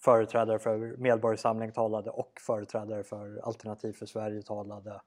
företrädare 0.00 0.58
för 0.58 0.96
Medborgarsamling 0.96 1.72
talade 1.72 2.10
och 2.10 2.40
företrädare 2.40 3.04
för 3.04 3.40
Alternativ 3.42 3.92
för 3.92 4.06
Sverige 4.06 4.42
talade 4.42 5.00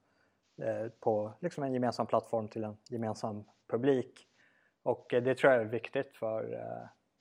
eh, 0.62 0.88
på 1.00 1.32
liksom 1.40 1.64
en 1.64 1.72
gemensam 1.72 2.06
plattform 2.06 2.48
till 2.48 2.64
en 2.64 2.76
gemensam 2.88 3.44
publik. 3.70 4.28
Och 4.82 5.14
eh, 5.14 5.22
det 5.22 5.34
tror 5.34 5.52
jag 5.52 5.62
är 5.62 5.66
viktigt 5.66 6.16
för 6.16 6.64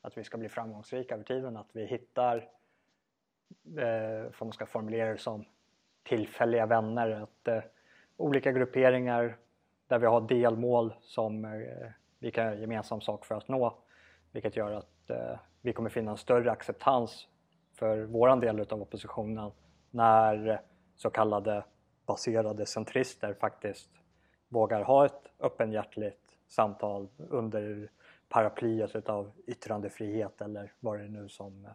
att 0.01 0.17
vi 0.17 0.23
ska 0.23 0.37
bli 0.37 0.49
framgångsrika 0.49 1.13
över 1.13 1.23
tiden, 1.23 1.57
att 1.57 1.69
vi 1.73 1.85
hittar, 1.85 2.49
Eh, 3.65 4.31
för 4.31 4.45
man 4.45 4.53
ska 4.53 4.65
formulera 4.65 5.11
det 5.11 5.17
som, 5.17 5.45
tillfälliga 6.03 6.65
vänner. 6.65 7.09
Att 7.09 7.47
eh, 7.47 7.63
olika 8.17 8.51
grupperingar 8.51 9.37
där 9.87 9.99
vi 9.99 10.05
har 10.05 10.21
delmål 10.21 10.93
som 11.01 11.45
eh, 11.45 11.91
vi 12.19 12.31
kan 12.31 12.45
göra 12.45 12.55
gemensam 12.55 13.01
sak 13.01 13.25
för 13.25 13.35
att 13.35 13.47
nå. 13.47 13.77
Vilket 14.31 14.55
gör 14.55 14.71
att 14.71 15.09
eh, 15.09 15.39
vi 15.61 15.73
kommer 15.73 15.89
finna 15.89 16.11
en 16.11 16.17
större 16.17 16.51
acceptans 16.51 17.27
för 17.73 18.03
våran 18.03 18.39
del 18.39 18.59
av 18.59 18.81
oppositionen 18.81 19.51
när 19.91 20.61
så 20.95 21.09
kallade 21.09 21.63
baserade 22.05 22.65
centrister 22.65 23.33
faktiskt 23.33 23.89
vågar 24.49 24.81
ha 24.81 25.05
ett 25.05 25.21
öppenhjärtligt 25.39 26.37
samtal 26.47 27.07
under 27.17 27.91
paraplyet 28.29 28.95
utav 28.95 29.31
yttrandefrihet 29.47 30.41
eller 30.41 30.73
vad 30.79 30.99
det 30.99 31.03
är 31.03 31.09
nu 31.09 31.29
som 31.29 31.65
eh, 31.65 31.71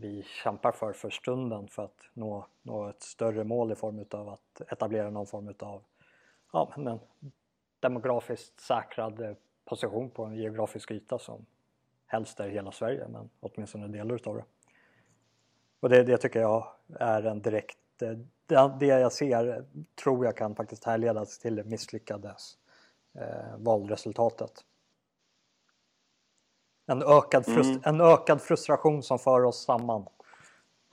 vi 0.00 0.22
kämpar 0.22 0.72
för 0.72 0.92
för 0.92 1.10
stunden 1.10 1.68
för 1.68 1.84
att 1.84 2.08
nå, 2.12 2.46
nå 2.62 2.88
ett 2.88 3.02
större 3.02 3.44
mål 3.44 3.72
i 3.72 3.74
form 3.74 3.98
utav 3.98 4.28
att 4.28 4.60
etablera 4.72 5.10
någon 5.10 5.26
form 5.26 5.48
utav 5.48 5.82
ja, 6.52 6.72
men 6.76 7.00
demografiskt 7.80 8.60
säkrad 8.60 9.20
eh, 9.20 9.34
position 9.64 10.10
på 10.10 10.24
en 10.24 10.36
geografisk 10.36 10.90
yta 10.90 11.18
som 11.18 11.46
helst 12.06 12.40
är 12.40 12.48
hela 12.48 12.72
Sverige 12.72 13.08
men 13.08 13.30
åtminstone 13.40 13.88
delar 13.88 14.14
utav 14.14 14.36
det. 14.36 14.44
Och 15.80 15.88
det, 15.88 16.02
det 16.02 16.18
tycker 16.18 16.40
jag 16.40 16.72
är 16.98 17.22
en 17.22 17.42
direkt, 17.42 18.02
eh, 18.02 18.18
det, 18.46 18.76
det 18.80 18.86
jag 18.86 19.12
ser 19.12 19.64
tror 20.04 20.24
jag 20.24 20.36
kan 20.36 20.54
faktiskt 20.54 20.84
härledas 20.84 21.38
till 21.38 21.56
det 21.56 21.64
misslyckade 21.64 22.34
eh, 23.14 23.56
valresultatet. 23.58 24.64
En 26.90 27.02
ökad, 27.02 27.44
frust, 27.44 27.70
mm. 27.70 27.80
en 27.84 28.00
ökad 28.00 28.42
frustration 28.42 29.02
som 29.02 29.18
för 29.18 29.44
oss 29.44 29.64
samman 29.64 30.06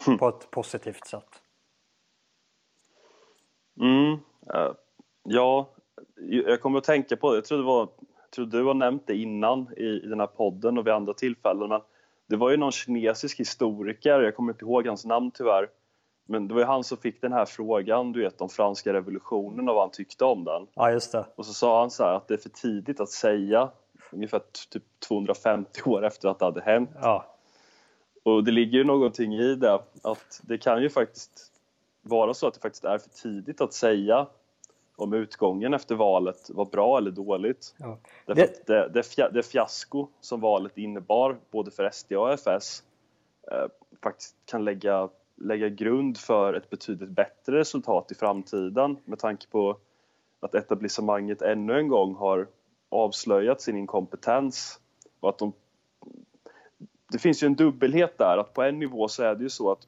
mm. 0.08 0.20
på 0.20 0.28
ett 0.28 0.52
positivt 0.52 1.08
sätt. 1.08 1.42
Mm. 3.80 4.14
Uh, 4.14 4.74
ja, 5.24 5.70
jag 6.46 6.62
kommer 6.62 6.78
att 6.78 6.84
tänka 6.84 7.18
på 7.18 7.32
det, 7.32 7.38
jag 7.38 7.46
tror, 7.46 7.58
det 7.58 7.64
var, 7.64 7.90
tror 8.36 8.46
du 8.46 8.64
har 8.64 8.74
nämnt 8.74 9.08
det 9.08 9.16
innan 9.16 9.68
i, 9.78 9.84
i 9.84 10.08
den 10.08 10.20
här 10.20 10.28
podden 10.28 10.78
och 10.78 10.88
vid 10.88 10.94
andra 10.94 11.14
tillfällen 11.14 11.70
men 11.70 11.82
det 12.28 12.36
var 12.36 12.50
ju 12.50 12.58
någon 12.58 12.72
kinesisk 12.72 13.40
historiker, 13.40 14.20
jag 14.22 14.36
kommer 14.36 14.54
inte 14.54 14.66
ihåg 14.66 14.88
hans 14.88 15.06
namn 15.06 15.32
tyvärr 15.32 15.70
men 16.26 16.48
det 16.48 16.54
var 16.54 16.62
ju 16.62 16.68
han 16.68 16.84
som 16.84 16.98
fick 16.98 17.22
den 17.22 17.34
här 17.34 17.46
frågan, 17.46 18.12
du 18.12 18.20
vet 18.24 18.42
om 18.42 18.50
franska 18.50 18.94
revolutionen 18.94 19.70
och 19.70 19.76
vad 19.76 19.84
han 19.84 19.92
tyckte 19.92 20.26
om 20.26 20.44
den. 20.44 20.68
Ja, 20.74 20.92
just 20.92 21.12
det. 21.12 21.26
Och 21.36 21.46
så 21.46 21.54
sa 21.54 21.80
han 21.80 21.92
så 21.92 22.04
här 22.04 22.14
att 22.14 22.28
det 22.28 22.34
är 22.34 22.38
för 22.38 22.50
tidigt 22.50 23.00
att 23.00 23.10
säga 23.10 23.70
ungefär 24.12 24.42
typ 24.70 24.84
250 25.08 25.82
år 25.86 26.06
efter 26.06 26.30
att 26.30 26.40
det 26.40 26.46
hade 26.46 26.62
hänt. 26.62 26.90
Ja. 27.02 27.26
Och 28.24 28.44
det 28.44 28.52
ligger 28.52 28.78
ju 28.78 28.84
någonting 28.84 29.34
i 29.34 29.56
det, 29.56 29.74
att 30.04 30.42
det 30.42 30.58
kan 30.58 30.82
ju 30.82 30.90
faktiskt 30.90 31.52
vara 32.02 32.34
så 32.34 32.48
att 32.48 32.54
det 32.54 32.60
faktiskt 32.60 32.86
är 32.86 32.98
för 32.98 33.10
tidigt 33.10 33.62
att 33.62 33.74
säga 33.74 34.28
om 34.96 35.14
utgången 35.14 35.74
efter 35.74 35.96
valet 35.96 36.50
var 36.50 36.66
bra 36.66 36.98
eller 36.98 37.12
dåligt. 37.12 37.76
Ja. 37.78 37.98
Det... 38.26 38.34
Det, 38.68 38.94
det, 38.94 39.30
det, 39.34 39.44
fiasko 39.44 40.08
som 40.22 40.42
valet 40.42 40.78
innebar, 40.78 41.38
både 41.52 41.72
för 41.72 41.90
SD 41.90 42.14
och 42.14 42.30
AFS, 42.30 42.84
eh, 43.52 43.68
faktiskt 44.04 44.36
kan 44.46 44.66
lägga, 44.66 45.10
lägga 45.36 45.70
grund 45.70 46.18
för 46.18 46.54
ett 46.54 46.70
betydligt 46.70 47.10
bättre 47.10 47.60
resultat 47.60 48.12
i 48.12 48.16
framtiden 48.16 48.98
med 49.06 49.20
tanke 49.20 49.48
på 49.48 49.78
att 50.40 50.56
etablissemanget 50.56 51.42
ännu 51.42 51.80
en 51.80 51.88
gång 51.88 52.16
har 52.16 52.48
avslöjat 52.90 53.62
sin 53.62 53.78
inkompetens 53.78 54.80
och 55.20 55.30
att 55.30 55.38
de 55.38 55.54
det 57.12 57.20
finns 57.20 57.44
ju 57.44 57.46
en 57.46 57.56
dubbelhet 57.56 58.18
där, 58.18 58.38
att 58.38 58.54
på 58.54 58.64
en 58.64 58.80
nivå 58.80 59.08
så 59.08 59.24
är 59.24 59.36
det 59.36 59.44
ju 59.44 59.50
så 59.50 59.72
att 59.72 59.88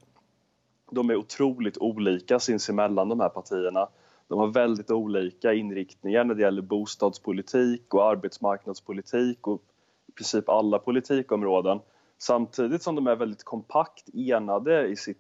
de 0.91 1.10
är 1.10 1.15
otroligt 1.15 1.77
olika 1.77 2.39
sinsemellan 2.39 3.10
de 3.10 3.20
här 3.20 3.29
partierna. 3.29 3.88
De 4.27 4.39
har 4.39 4.48
väldigt 4.48 4.91
olika 4.91 5.53
inriktningar 5.53 6.24
när 6.24 6.36
det 6.36 6.41
gäller 6.41 6.62
bostadspolitik 6.62 7.94
och 7.94 8.06
arbetsmarknadspolitik 8.06 9.48
och 9.48 9.62
i 10.08 10.12
princip 10.12 10.50
alla 10.50 10.79
politikområden. 10.79 11.79
Samtidigt 12.18 12.84
som 12.84 12.96
de 12.96 13.08
är 13.08 13.15
väldigt 13.15 13.44
kompakt 13.44 14.10
enade 14.13 14.88
i 14.88 14.96
sitt, 14.96 15.18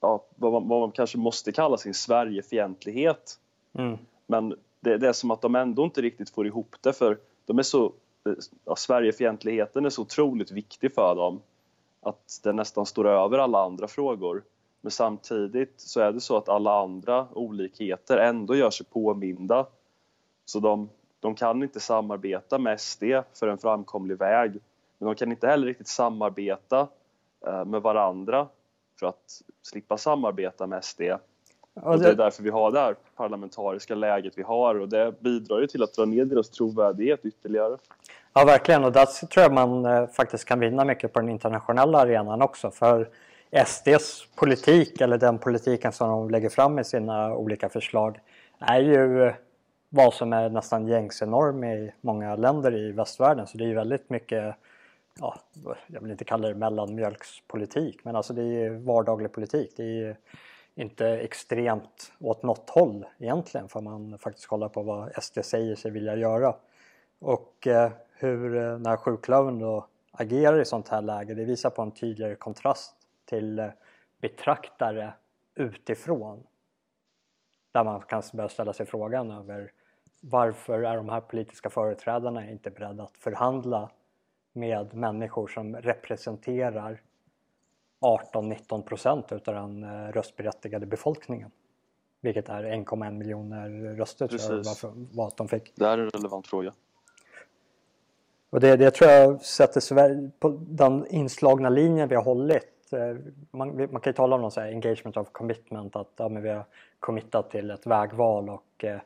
ja, 0.00 0.24
vad, 0.36 0.52
man, 0.52 0.68
vad 0.68 0.80
man 0.80 0.92
kanske 0.92 1.18
måste 1.18 1.52
kalla 1.52 1.76
sin 1.76 1.94
Sverigefientlighet. 1.94 3.38
Mm. 3.72 3.98
Men 4.26 4.54
det, 4.82 4.98
det, 4.98 5.08
är 5.08 5.12
som 5.12 5.30
att 5.30 5.40
de 5.40 5.54
ändå 5.54 5.84
inte 5.84 6.02
riktigt 6.02 6.30
får 6.30 6.46
ihop 6.46 6.76
det 6.80 6.92
för 6.92 7.18
de 7.46 7.58
är 7.58 7.62
så, 7.62 7.84
eh, 8.26 8.32
ja, 8.64 8.76
Sverigefientligheten 8.76 9.84
är 9.84 9.90
så 9.90 10.02
otroligt 10.02 10.50
viktig 10.50 10.94
för 10.94 11.14
dem 11.14 11.40
att 12.02 12.40
den 12.42 12.56
nästan 12.56 12.86
står 12.86 13.08
över 13.08 13.38
alla 13.38 13.64
andra 13.64 13.88
frågor. 13.88 14.42
Men 14.80 14.90
samtidigt 14.90 15.74
så 15.76 16.00
är 16.00 16.12
det 16.12 16.20
så 16.20 16.36
att 16.36 16.48
alla 16.48 16.80
andra 16.80 17.28
olikheter 17.32 18.16
ändå 18.18 18.56
gör 18.56 18.70
sig 18.70 18.86
påminda. 18.86 19.66
Så 20.44 20.60
de, 20.60 20.88
de 21.20 21.34
kan 21.34 21.62
inte 21.62 21.80
samarbeta 21.80 22.58
med 22.58 22.80
SD 22.80 23.04
för 23.32 23.48
en 23.48 23.58
framkomlig 23.58 24.18
väg. 24.18 24.52
Men 24.98 25.06
de 25.06 25.14
kan 25.14 25.30
inte 25.30 25.46
heller 25.46 25.66
riktigt 25.66 25.88
samarbeta 25.88 26.88
eh, 27.46 27.64
med 27.64 27.82
varandra 27.82 28.48
för 28.98 29.06
att 29.06 29.42
slippa 29.62 29.98
samarbeta 29.98 30.66
med 30.66 30.84
SD. 30.84 31.02
Och 31.74 31.98
det 31.98 32.08
är 32.08 32.14
därför 32.14 32.42
vi 32.42 32.50
har 32.50 32.70
det 32.70 32.80
här 32.80 32.96
parlamentariska 33.16 33.94
läget 33.94 34.32
vi 34.36 34.42
har 34.42 34.80
och 34.80 34.88
det 34.88 35.20
bidrar 35.20 35.60
ju 35.60 35.66
till 35.66 35.82
att 35.82 35.94
dra 35.94 36.04
ner 36.04 36.24
deras 36.24 36.50
trovärdighet 36.50 37.24
ytterligare. 37.24 37.76
Ja 38.32 38.44
verkligen 38.44 38.84
och 38.84 38.92
där 38.92 39.26
tror 39.26 39.42
jag 39.42 39.52
man 39.52 39.84
eh, 39.86 40.06
faktiskt 40.06 40.44
kan 40.44 40.60
vinna 40.60 40.84
mycket 40.84 41.12
på 41.12 41.20
den 41.20 41.28
internationella 41.28 41.98
arenan 41.98 42.42
också 42.42 42.70
för 42.70 43.08
SDs 43.66 44.26
politik 44.36 45.00
eller 45.00 45.18
den 45.18 45.38
politiken 45.38 45.92
som 45.92 46.08
de 46.08 46.30
lägger 46.30 46.48
fram 46.48 46.78
i 46.78 46.84
sina 46.84 47.34
olika 47.34 47.68
förslag 47.68 48.20
är 48.58 48.80
ju 48.80 49.32
vad 49.88 50.14
som 50.14 50.32
är 50.32 50.48
nästan 50.48 50.86
gängse 50.88 51.26
norm 51.26 51.64
i 51.64 51.92
många 52.00 52.36
länder 52.36 52.74
i 52.76 52.92
västvärlden 52.92 53.46
så 53.46 53.58
det 53.58 53.64
är 53.64 53.68
ju 53.68 53.74
väldigt 53.74 54.10
mycket 54.10 54.54
ja, 55.20 55.36
jag 55.86 56.00
vill 56.00 56.10
inte 56.10 56.24
kalla 56.24 56.48
det 56.48 56.54
mellanmjölkspolitik 56.54 58.00
men 58.04 58.16
alltså 58.16 58.32
det 58.32 58.42
är 58.42 58.70
vardaglig 58.70 59.32
politik. 59.32 59.72
Det 59.76 59.82
är 59.82 60.16
inte 60.74 61.06
extremt 61.06 62.12
åt 62.20 62.42
något 62.42 62.70
håll 62.70 63.06
egentligen 63.18 63.68
för 63.68 63.80
man 63.80 64.18
faktiskt 64.18 64.46
kollar 64.46 64.68
på 64.68 64.82
vad 64.82 65.22
SD 65.22 65.38
säger 65.44 65.74
sig 65.74 65.90
vilja 65.90 66.16
göra. 66.16 66.54
Och 67.18 67.66
eh, 67.66 67.92
hur 68.14 68.56
eh, 68.56 68.78
när 68.78 68.96
sjuklövern 68.96 69.58
då 69.58 69.86
agerar 70.12 70.60
i 70.60 70.64
sånt 70.64 70.88
här 70.88 71.02
läge 71.02 71.34
det 71.34 71.44
visar 71.44 71.70
på 71.70 71.82
en 71.82 71.90
tydligare 71.90 72.34
kontrast 72.34 72.94
till 73.24 73.58
eh, 73.58 73.68
betraktare 74.20 75.14
utifrån. 75.54 76.46
Där 77.72 77.84
man 77.84 78.00
kan 78.00 78.22
börja 78.32 78.48
ställa 78.48 78.72
sig 78.72 78.86
frågan 78.86 79.30
över 79.30 79.72
varför 80.20 80.82
är 80.82 80.96
de 80.96 81.08
här 81.08 81.20
politiska 81.20 81.70
företrädarna 81.70 82.50
inte 82.50 82.70
beredda 82.70 83.02
att 83.02 83.16
förhandla 83.16 83.90
med 84.52 84.94
människor 84.94 85.46
som 85.46 85.76
representerar 85.76 87.00
18-19 88.02 88.82
procent 88.82 89.32
utav 89.32 89.54
den 89.54 89.84
eh, 89.84 90.12
röstberättigade 90.12 90.86
befolkningen. 90.86 91.50
Vilket 92.20 92.48
är 92.48 92.64
1,1 92.64 93.10
miljoner 93.10 93.94
röster 93.96 94.28
Precis. 94.28 94.46
tror 94.46 94.58
jag 94.58 94.64
varför, 94.64 94.92
vad 94.94 95.32
de 95.36 95.48
fick. 95.48 95.72
Det 95.74 95.84
är 95.84 95.98
en 95.98 96.10
relevant 96.10 96.46
fråga. 96.46 96.72
Och 98.50 98.60
det, 98.60 98.76
det 98.76 98.90
tror 98.90 99.10
jag 99.10 99.40
sätter 99.40 99.80
sig 99.80 100.30
på 100.38 100.48
den 100.60 101.06
inslagna 101.06 101.68
linjen 101.68 102.08
vi 102.08 102.14
har 102.14 102.22
hållit. 102.22 102.92
Eh, 102.92 103.16
man, 103.50 103.76
man 103.76 104.00
kan 104.00 104.10
ju 104.10 104.12
tala 104.12 104.36
om 104.36 104.42
någon 104.42 104.50
så 104.50 104.60
engagement 104.60 105.16
of 105.16 105.28
commitment, 105.32 105.96
att 105.96 106.12
ja, 106.16 106.28
men 106.28 106.42
vi 106.42 106.48
har 106.48 106.64
committat 107.00 107.50
till 107.50 107.70
ett 107.70 107.86
vägval 107.86 108.50
och 108.50 108.84
eh, 108.84 109.00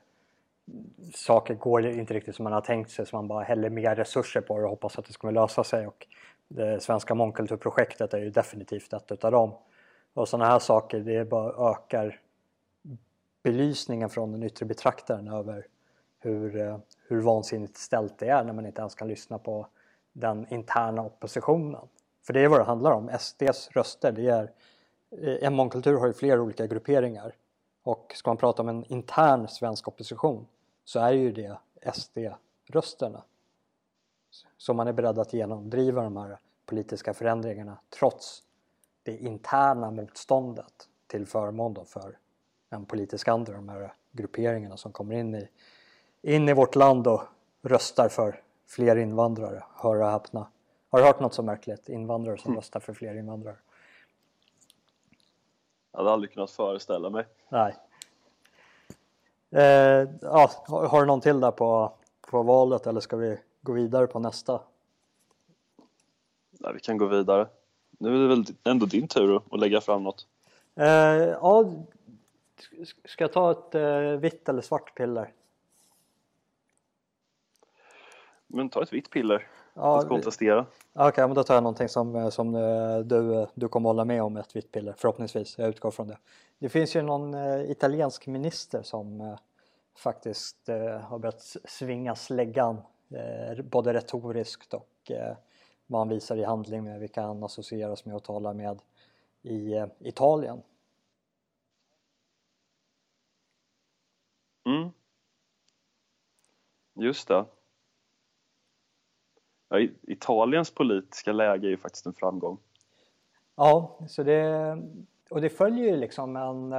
saker 1.14 1.54
går 1.54 1.86
inte 1.86 2.14
riktigt 2.14 2.36
som 2.36 2.44
man 2.44 2.52
har 2.52 2.60
tänkt 2.60 2.90
sig 2.90 3.06
så 3.06 3.16
man 3.16 3.28
bara 3.28 3.44
häller 3.44 3.70
mer 3.70 3.94
resurser 3.94 4.40
på 4.40 4.58
det 4.58 4.64
och 4.64 4.70
hoppas 4.70 4.98
att 4.98 5.04
det 5.04 5.12
ska 5.12 5.30
lösa 5.30 5.64
sig. 5.64 5.86
Och 5.86 6.06
det 6.48 6.82
svenska 6.82 7.14
mångkulturprojektet 7.14 8.14
är 8.14 8.18
ju 8.18 8.30
definitivt 8.30 8.92
ett 8.92 9.12
utav 9.12 9.32
dem. 9.32 9.54
Och 10.14 10.28
sådana 10.28 10.50
här 10.50 10.58
saker, 10.58 11.00
det 11.00 11.24
bara 11.24 11.70
ökar 11.70 12.20
belysningen 13.42 14.10
från 14.10 14.32
den 14.32 14.42
yttre 14.42 14.66
betraktaren 14.66 15.28
över 15.28 15.66
hur, 16.18 16.56
eh, 16.56 16.78
hur 17.08 17.20
vansinnigt 17.20 17.76
ställt 17.76 18.18
det 18.18 18.28
är 18.28 18.44
när 18.44 18.52
man 18.52 18.66
inte 18.66 18.80
ens 18.80 18.94
kan 18.94 19.08
lyssna 19.08 19.38
på 19.38 19.66
den 20.12 20.46
interna 20.52 21.02
oppositionen. 21.02 21.88
För 22.26 22.32
det 22.32 22.40
är 22.40 22.48
vad 22.48 22.60
det 22.60 22.64
handlar 22.64 22.90
om. 22.90 23.10
SDs 23.18 23.70
röster, 23.70 24.12
det 24.12 24.28
är 24.28 24.52
eh, 25.10 25.46
en 25.46 25.54
mångkultur 25.54 25.98
har 25.98 26.06
ju 26.06 26.12
flera 26.12 26.42
olika 26.42 26.66
grupperingar 26.66 27.34
och 27.82 28.12
ska 28.16 28.30
man 28.30 28.36
prata 28.36 28.62
om 28.62 28.68
en 28.68 28.84
intern 28.84 29.48
svensk 29.48 29.88
opposition 29.88 30.46
så 30.84 31.00
är 31.00 31.12
ju 31.12 31.32
det 31.32 31.58
SD-rösterna. 31.92 33.22
Så 34.58 34.74
man 34.74 34.88
är 34.88 34.92
beredd 34.92 35.18
att 35.18 35.32
genomdriva 35.32 36.02
de 36.02 36.16
här 36.16 36.38
politiska 36.66 37.14
förändringarna 37.14 37.78
trots 37.90 38.42
det 39.02 39.16
interna 39.16 39.90
motståndet 39.90 40.88
till 41.06 41.26
förmån 41.26 41.86
för 41.86 42.18
en 42.70 42.86
politisk 42.86 43.28
andra, 43.28 43.52
de 43.52 43.68
här 43.68 43.94
grupperingarna 44.12 44.76
som 44.76 44.92
kommer 44.92 45.14
in 45.14 45.34
i, 45.34 45.48
in 46.22 46.48
i 46.48 46.52
vårt 46.52 46.74
land 46.74 47.06
och 47.06 47.22
röstar 47.62 48.08
för 48.08 48.42
fler 48.66 48.96
invandrare. 48.96 49.64
Hör 49.74 50.00
och 50.00 50.10
häpna. 50.10 50.46
Har 50.90 50.98
du 50.98 51.04
hört 51.04 51.20
något 51.20 51.34
så 51.34 51.42
märkligt? 51.42 51.88
Invandrare 51.88 52.38
som 52.38 52.50
mm. 52.50 52.60
röstar 52.60 52.80
för 52.80 52.92
fler 52.92 53.14
invandrare. 53.14 53.56
Jag 55.92 55.98
hade 55.98 56.10
aldrig 56.10 56.32
kunnat 56.32 56.50
föreställa 56.50 57.10
mig. 57.10 57.24
Nej. 57.48 57.76
Eh, 59.50 60.08
ja, 60.20 60.50
har 60.66 61.00
du 61.00 61.06
någon 61.06 61.20
till 61.20 61.40
där 61.40 61.50
på, 61.50 61.92
på 62.30 62.42
valet 62.42 62.86
eller 62.86 63.00
ska 63.00 63.16
vi 63.16 63.38
gå 63.66 63.72
vidare 63.72 64.06
på 64.06 64.18
nästa? 64.18 64.60
Nej, 66.50 66.72
vi 66.74 66.80
kan 66.80 66.98
gå 66.98 67.06
vidare. 67.06 67.48
Nu 67.98 68.14
är 68.14 68.18
det 68.18 68.28
väl 68.28 68.44
ändå 68.64 68.86
din 68.86 69.08
tur 69.08 69.42
att 69.50 69.60
lägga 69.60 69.80
fram 69.80 70.02
något. 70.02 70.26
Eh, 70.74 70.86
ja, 70.86 71.72
ska 73.04 73.24
jag 73.24 73.32
ta 73.32 73.50
ett 73.50 73.74
eh, 73.74 74.20
vitt 74.20 74.48
eller 74.48 74.62
svart 74.62 74.94
piller? 74.94 75.32
Men 78.46 78.68
ta 78.68 78.82
ett 78.82 78.92
vitt 78.92 79.10
piller 79.10 79.48
ja, 79.74 79.98
att 79.98 80.08
kontrastera. 80.08 80.66
Okej, 80.92 81.08
okay, 81.08 81.26
men 81.26 81.34
då 81.34 81.42
tar 81.42 81.54
jag 81.54 81.62
någonting 81.62 81.88
som, 81.88 82.16
eh, 82.16 82.28
som 82.28 82.54
eh, 82.54 82.98
du, 82.98 83.46
du 83.54 83.68
kommer 83.68 83.88
hålla 83.88 84.04
med 84.04 84.22
om, 84.22 84.36
ett 84.36 84.56
vitt 84.56 84.72
piller 84.72 84.94
förhoppningsvis. 84.98 85.58
Jag 85.58 85.68
utgår 85.68 85.90
från 85.90 86.08
det. 86.08 86.18
Det 86.58 86.68
finns 86.68 86.96
ju 86.96 87.02
någon 87.02 87.34
eh, 87.34 87.70
italiensk 87.70 88.26
minister 88.26 88.82
som 88.82 89.20
eh, 89.20 89.38
faktiskt 89.96 90.68
eh, 90.68 91.00
har 91.00 91.18
börjat 91.18 91.56
svinga 91.64 92.14
släggan 92.14 92.76
eh, 92.76 92.82
både 93.62 93.92
retoriskt 93.92 94.74
och 94.74 95.10
vad 95.86 96.00
han 96.00 96.08
visar 96.08 96.36
i 96.36 96.44
handling 96.44 96.84
med 96.84 97.00
vilka 97.00 97.22
han 97.22 97.44
associeras 97.44 98.04
med 98.04 98.16
och 98.16 98.24
talar 98.24 98.54
med 98.54 98.82
i 99.42 99.86
Italien. 99.98 100.62
Mm. 104.64 104.90
Just 106.94 107.28
det. 107.28 107.44
Ja, 109.68 109.80
Italiens 110.02 110.70
politiska 110.70 111.32
läge 111.32 111.66
är 111.66 111.70
ju 111.70 111.76
faktiskt 111.76 112.06
en 112.06 112.14
framgång. 112.14 112.58
Ja, 113.56 113.98
så 114.08 114.22
det, 114.22 114.78
och 115.30 115.40
det 115.40 115.48
följer 115.48 115.84
ju 115.84 115.96
liksom 115.96 116.36
en, 116.36 116.72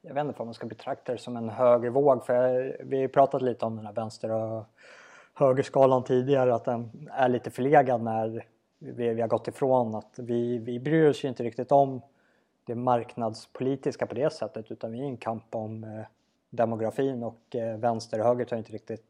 jag 0.00 0.14
vet 0.14 0.24
inte 0.24 0.40
om 0.42 0.46
man 0.46 0.54
ska 0.54 0.66
betrakta 0.66 1.12
det 1.12 1.18
som 1.18 1.36
en 1.36 1.48
högervåg 1.48 2.26
för 2.26 2.76
vi 2.84 3.00
har 3.00 3.08
pratat 3.08 3.42
lite 3.42 3.66
om 3.66 3.76
den 3.76 3.86
här 3.86 3.92
vänster 3.92 4.30
och 4.30 4.64
högerskalan 5.34 6.04
tidigare 6.04 6.54
att 6.54 6.64
den 6.64 7.08
är 7.12 7.28
lite 7.28 7.50
förlegad 7.50 8.02
när 8.02 8.46
vi, 8.78 9.14
vi 9.14 9.20
har 9.20 9.28
gått 9.28 9.48
ifrån 9.48 9.94
att 9.94 10.18
vi, 10.18 10.58
vi 10.58 10.80
bryr 10.80 11.08
oss 11.08 11.24
ju 11.24 11.28
inte 11.28 11.42
riktigt 11.42 11.72
om 11.72 12.00
det 12.66 12.74
marknadspolitiska 12.74 14.06
på 14.06 14.14
det 14.14 14.32
sättet 14.32 14.70
utan 14.70 14.92
vi 14.92 14.98
är 14.98 15.04
i 15.04 15.06
en 15.06 15.16
kamp 15.16 15.54
om 15.54 15.84
eh, 15.84 16.04
demografin 16.50 17.22
och 17.22 17.56
eh, 17.56 17.78
vänster 17.78 18.20
och 18.20 18.26
höger 18.26 18.44
tar 18.44 18.56
inte 18.56 18.72
riktigt 18.72 19.04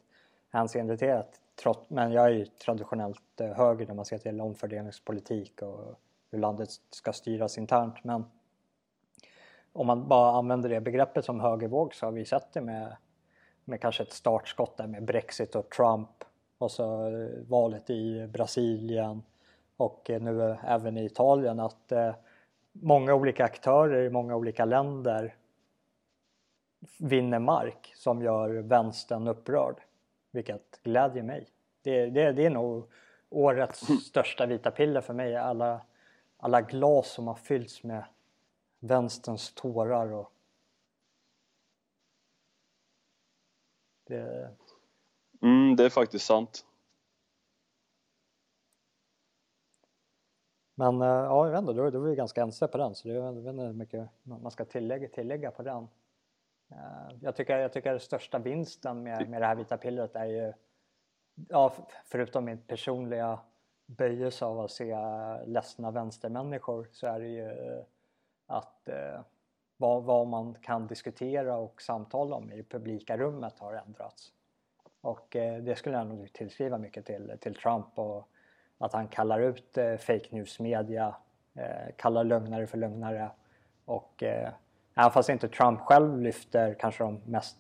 hänseende 0.51 0.97
till 0.97 1.09
det. 1.09 1.27
Trott, 1.63 1.85
men 1.89 2.13
jag 2.13 2.25
är 2.25 2.31
ju 2.31 2.47
traditionellt 2.47 3.41
eh, 3.41 3.49
höger 3.49 3.87
när 3.87 3.95
man 3.95 4.05
ser 4.05 4.19
till 4.19 4.41
omfördelningspolitik 4.41 5.63
och 5.63 5.95
hur 6.31 6.39
landet 6.39 6.69
ska 6.91 7.13
styras 7.13 7.59
internt. 7.59 8.05
Men 8.05 8.25
om 9.73 9.87
man 9.87 10.09
bara 10.09 10.39
använder 10.39 10.69
det 10.69 10.81
begreppet 10.81 11.25
som 11.25 11.41
högervåg 11.41 11.95
så 11.95 12.07
har 12.07 12.13
vi 12.13 12.25
sett 12.25 12.53
det 12.53 12.61
med, 12.61 12.97
med 13.65 13.81
kanske 13.81 14.03
ett 14.03 14.13
startskott 14.13 14.77
där 14.77 14.87
med 14.87 15.05
Brexit 15.05 15.55
och 15.55 15.71
Trump 15.71 16.25
och 16.59 16.71
så 16.71 17.07
eh, 17.07 17.29
valet 17.49 17.91
i 17.91 18.27
Brasilien 18.27 19.23
och 19.77 20.11
eh, 20.11 20.23
nu 20.23 20.57
även 20.67 20.99
i 20.99 21.05
Italien 21.05 21.61
att 21.61 21.93
eh, 21.93 22.15
många 22.73 23.15
olika 23.15 23.45
aktörer 23.45 24.05
i 24.05 24.11
många 24.11 24.37
olika 24.37 24.65
länder 24.65 25.35
vinner 26.99 27.39
mark 27.39 27.93
som 27.97 28.23
gör 28.23 28.51
vänstern 28.51 29.29
upprörd. 29.29 29.77
Vilket 30.31 30.81
glädjer 30.83 31.23
mig. 31.23 31.49
Det, 31.83 32.07
det, 32.07 32.33
det 32.33 32.47
är 32.47 32.51
nog 32.51 32.85
årets 33.31 33.87
största 34.07 34.47
vita 34.47 34.71
piller 34.71 35.01
för 35.01 35.15
mig. 35.15 35.37
Alla, 35.37 35.81
alla 36.37 36.61
glas 36.61 37.11
som 37.11 37.27
har 37.27 37.35
fyllts 37.35 37.83
med 37.83 38.05
vänsterns 38.81 39.55
tårar 39.55 40.13
och 40.13 40.33
det... 44.07 44.51
Mm, 45.43 45.77
det 45.77 45.85
är 45.85 45.91
faktiskt 45.91 46.27
sant. 46.27 46.65
Men 50.75 51.03
eh, 51.03 51.09
ja, 51.09 51.47
jag 51.47 51.51
vet 51.51 51.61
inte, 51.61 51.73
då, 51.73 51.91
då 51.91 52.05
är 52.05 52.09
vi 52.11 52.17
ganska 52.17 52.43
ense 52.43 52.69
på 52.69 52.79
den 52.79 52.95
så 52.95 53.09
det, 53.09 53.21
vet 53.21 53.37
inte 53.37 53.63
hur 53.63 53.73
mycket 53.73 54.09
man 54.23 54.51
ska 54.51 54.65
tillägga, 54.65 55.09
tillägga 55.09 55.51
på 55.51 55.63
den. 55.63 55.89
Eh, 56.71 57.17
jag 57.21 57.37
tycker, 57.37 57.59
jag 57.59 57.73
tycker 57.73 57.99
största 57.99 58.39
vinsten 58.39 59.03
med, 59.03 59.29
med 59.29 59.43
det 59.43 59.47
här 59.47 59.57
vita 59.57 59.77
pillret 59.77 60.17
är 60.17 60.25
ju, 60.25 60.53
ja, 61.49 61.73
förutom 62.05 62.45
min 62.45 62.59
personliga 62.59 63.39
böjelse 63.87 64.45
av 64.45 64.61
att 64.61 64.71
se 64.71 64.97
ledsna 65.47 65.91
vänstermänniskor 65.91 66.89
så 66.93 67.07
är 67.07 67.21
det 67.21 67.29
ju 67.29 67.83
att 68.47 68.89
eh, 68.89 69.21
vad, 69.77 70.03
vad, 70.03 70.27
man 70.27 70.55
kan 70.55 70.87
diskutera 70.87 71.57
och 71.57 71.83
samtala 71.83 72.37
om 72.37 72.53
i 72.53 72.57
det 72.57 72.63
publika 72.63 73.17
rummet 73.17 73.59
har 73.59 73.75
ändrats. 73.87 74.33
Och 75.01 75.37
eh, 75.37 75.63
det 75.63 75.77
skulle 75.77 75.97
jag 75.97 76.07
nog 76.07 76.33
tillskriva 76.33 76.79
mycket 76.79 77.07
till, 77.07 77.33
till 77.41 77.55
Trump 77.55 77.87
och 77.95 78.29
att 78.79 78.93
han 78.93 79.09
kallar 79.09 79.41
ut 79.41 79.79
eh, 79.79 79.97
fake 79.97 80.29
news 80.31 80.61
media, 80.61 81.17
eh, 81.55 81.95
kallar 81.97 82.25
lögnare 82.25 82.67
för 82.67 82.79
lögnare 82.79 83.31
och 83.85 84.23
eh, 84.23 84.51
även 84.95 85.11
fast 85.11 85.29
inte 85.29 85.49
Trump 85.49 85.81
själv 85.81 86.21
lyfter 86.21 86.75
kanske 86.75 87.05
de 87.05 87.21
mest 87.25 87.57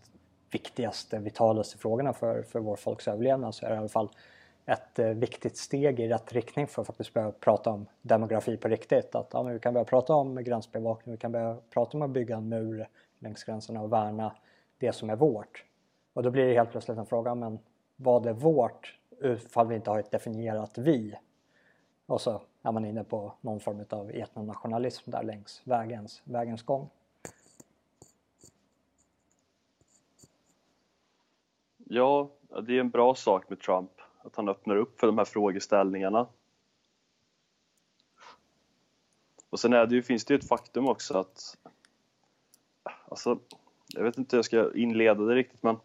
viktigaste, 0.50 1.18
vitalaste 1.18 1.78
frågorna 1.78 2.12
för, 2.12 2.42
för 2.42 2.60
vår 2.60 2.76
folks 2.76 3.08
överlevnad 3.08 3.54
så 3.54 3.66
är 3.66 3.70
det 3.70 3.76
i 3.76 3.78
alla 3.78 3.88
fall 3.88 4.10
ett 4.66 4.98
eh, 4.98 5.06
viktigt 5.06 5.56
steg 5.56 6.00
i 6.00 6.08
rätt 6.08 6.32
riktning 6.32 6.66
för 6.66 6.82
att 6.82 6.86
faktiskt 6.86 7.14
börja 7.14 7.32
prata 7.32 7.70
om 7.70 7.86
demografi 8.02 8.56
på 8.56 8.68
riktigt. 8.68 9.14
Att 9.14 9.30
ja, 9.32 9.42
vi 9.42 9.58
kan 9.58 9.74
börja 9.74 9.84
prata 9.84 10.14
om 10.14 10.44
gränsbevakning, 10.44 11.12
vi 11.12 11.18
kan 11.18 11.32
börja 11.32 11.56
prata 11.70 11.98
om 11.98 12.02
att 12.02 12.10
bygga 12.10 12.36
en 12.36 12.48
mur 12.48 12.88
längs 13.18 13.44
gränserna 13.44 13.82
och 13.82 13.92
värna 13.92 14.36
det 14.78 14.92
som 14.92 15.10
är 15.10 15.16
vårt. 15.16 15.64
Och 16.12 16.22
då 16.22 16.30
blir 16.30 16.46
det 16.46 16.54
helt 16.54 16.70
plötsligt 16.70 16.98
en 16.98 17.06
fråga, 17.06 17.34
men 17.34 17.58
vad 17.96 18.26
är 18.26 18.32
vårt 18.32 18.98
ifall 19.22 19.66
vi 19.66 19.74
inte 19.74 19.90
har 19.90 19.98
ett 19.98 20.10
definierat 20.10 20.78
vi? 20.78 21.14
Och 22.06 22.20
så 22.20 22.42
är 22.62 22.72
man 22.72 22.84
inne 22.84 23.04
på 23.04 23.32
någon 23.40 23.60
form 23.60 23.84
av 23.90 24.10
etnonationalism 24.10 25.10
där 25.10 25.22
längs 25.22 25.62
vägens, 25.64 26.22
vägens 26.24 26.62
gång. 26.62 26.90
Ja, 31.76 32.30
det 32.62 32.76
är 32.76 32.80
en 32.80 32.90
bra 32.90 33.14
sak 33.14 33.50
med 33.50 33.60
Trump 33.60 33.90
att 34.24 34.36
han 34.36 34.48
öppnar 34.48 34.76
upp 34.76 35.00
för 35.00 35.06
de 35.06 35.18
här 35.18 35.24
frågeställningarna. 35.24 36.26
Och 39.50 39.60
sen 39.60 39.72
är 39.72 39.86
det 39.86 39.94
ju, 39.94 40.02
finns 40.02 40.24
det 40.24 40.34
ju 40.34 40.38
ett 40.38 40.48
faktum 40.48 40.88
också 40.88 41.18
att 41.18 41.56
alltså, 43.08 43.38
jag 43.94 44.04
vet 44.04 44.18
inte 44.18 44.36
hur 44.36 44.38
jag 44.38 44.44
ska 44.44 44.74
inleda 44.74 45.24
det 45.24 45.34
riktigt 45.34 45.62
men 45.62 45.76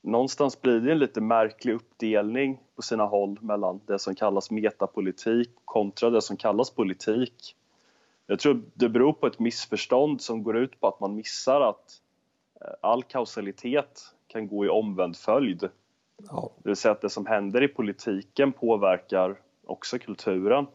någonstans 0.00 0.62
blir 0.62 0.80
det 0.80 0.92
en 0.92 0.98
lite 0.98 1.20
märklig 1.20 1.74
uppdelning 1.74 2.60
på 2.76 2.82
sina 2.82 3.04
håll 3.04 3.38
mellan 3.40 3.80
det 3.86 3.98
som 3.98 4.14
kallas 4.14 4.50
metapolitik 4.50 5.50
kontra 5.64 6.10
det 6.10 6.22
som 6.22 6.36
kallas 6.36 6.70
politik. 6.70 7.56
Jag 8.26 8.38
tror 8.38 8.62
det 8.74 8.88
beror 8.88 9.12
på 9.12 9.26
ett 9.26 9.38
missförstånd 9.38 10.20
som 10.20 10.42
går 10.42 10.56
ut 10.56 10.80
på 10.80 10.88
att 10.88 11.00
man 11.00 11.14
missar 11.14 11.60
att 11.60 12.02
eh, 12.60 12.70
all 12.80 13.02
kausalitet 13.02 14.14
kan 14.26 14.48
gå 14.48 14.64
i 14.64 14.68
omvänd 14.68 15.16
följd. 15.16 15.68
Ja. 16.28 16.50
Det 16.62 16.68
vill 16.68 16.76
säga 16.76 16.92
att 16.92 17.00
det 17.00 17.10
som 17.10 17.26
händer 17.26 17.62
i 17.62 17.68
politiken 17.68 18.52
påverkar 18.52 19.36
också 19.64 19.98
kulturen. 19.98 20.66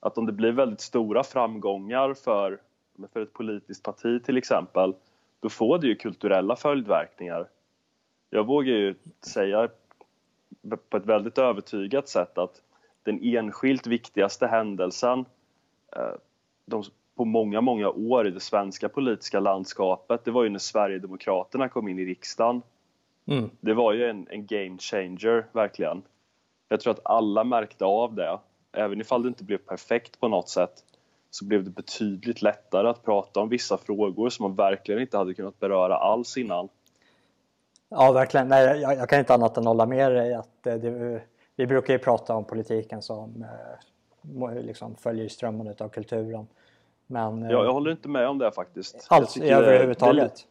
Att 0.00 0.18
om 0.18 0.26
det 0.26 0.32
blir 0.32 0.52
väldigt 0.52 0.80
stora 0.80 1.22
framgångar 1.22 2.14
för, 2.14 2.60
för 3.12 3.20
ett 3.20 3.32
politiskt 3.32 3.82
parti 3.82 4.24
till 4.24 4.36
exempel, 4.36 4.94
då 5.40 5.48
får 5.48 5.78
det 5.78 5.86
ju 5.86 5.94
kulturella 5.94 6.56
följdverkningar. 6.56 7.48
Jag 8.30 8.46
vågar 8.46 8.72
ju 8.72 8.94
säga 9.20 9.68
på 10.88 10.96
ett 10.96 11.06
väldigt 11.06 11.38
övertygat 11.38 12.08
sätt 12.08 12.38
att 12.38 12.62
den 13.02 13.20
enskilt 13.22 13.86
viktigaste 13.86 14.46
händelsen 14.46 15.24
eh, 15.96 16.14
de, 16.64 16.84
på 17.14 17.24
många, 17.24 17.60
många 17.60 17.90
år 17.90 18.26
i 18.26 18.30
det 18.30 18.40
svenska 18.40 18.88
politiska 18.88 19.40
landskapet, 19.40 20.24
det 20.24 20.30
var 20.30 20.44
ju 20.44 20.50
när 20.50 20.58
Sverigedemokraterna 20.58 21.68
kom 21.68 21.88
in 21.88 21.98
i 21.98 22.04
riksdagen 22.04 22.62
Mm. 23.26 23.50
Det 23.60 23.74
var 23.74 23.92
ju 23.92 24.04
en, 24.04 24.26
en 24.30 24.46
game 24.46 24.78
changer, 24.78 25.46
verkligen. 25.52 26.02
Jag 26.68 26.80
tror 26.80 26.92
att 26.92 27.00
alla 27.04 27.44
märkte 27.44 27.84
av 27.84 28.14
det. 28.14 28.38
Även 28.72 29.00
ifall 29.00 29.22
det 29.22 29.28
inte 29.28 29.44
blev 29.44 29.58
perfekt 29.58 30.20
på 30.20 30.28
något 30.28 30.48
sätt 30.48 30.84
så 31.30 31.44
blev 31.44 31.64
det 31.64 31.70
betydligt 31.70 32.42
lättare 32.42 32.88
att 32.88 33.04
prata 33.04 33.40
om 33.40 33.48
vissa 33.48 33.78
frågor 33.78 34.30
som 34.30 34.42
man 34.42 34.54
verkligen 34.54 35.00
inte 35.00 35.16
hade 35.16 35.34
kunnat 35.34 35.60
beröra 35.60 35.96
alls 35.96 36.36
innan. 36.36 36.68
Ja, 37.88 38.12
verkligen. 38.12 38.48
Nej, 38.48 38.80
jag, 38.80 38.96
jag, 38.96 39.08
kan 39.08 39.18
inte 39.18 39.34
annat 39.34 39.56
än 39.56 39.66
hålla 39.66 39.86
med 39.86 40.12
dig. 40.12 40.34
Att 40.34 40.62
det, 40.62 41.22
vi 41.56 41.66
brukar 41.66 41.92
ju 41.92 41.98
prata 41.98 42.34
om 42.34 42.44
politiken 42.44 43.02
som 43.02 43.44
eh, 44.40 44.62
liksom 44.62 44.96
följer 44.96 45.28
strömmen 45.28 45.74
av 45.78 45.88
kulturen. 45.88 46.46
Men, 47.06 47.42
ja, 47.42 47.64
jag 47.64 47.72
håller 47.72 47.90
inte 47.90 48.08
med 48.08 48.28
om 48.28 48.38
det 48.38 48.52
faktiskt. 48.52 49.06
Alls 49.10 49.36
överhuvudtaget? 49.36 50.36
Det, 50.36 50.42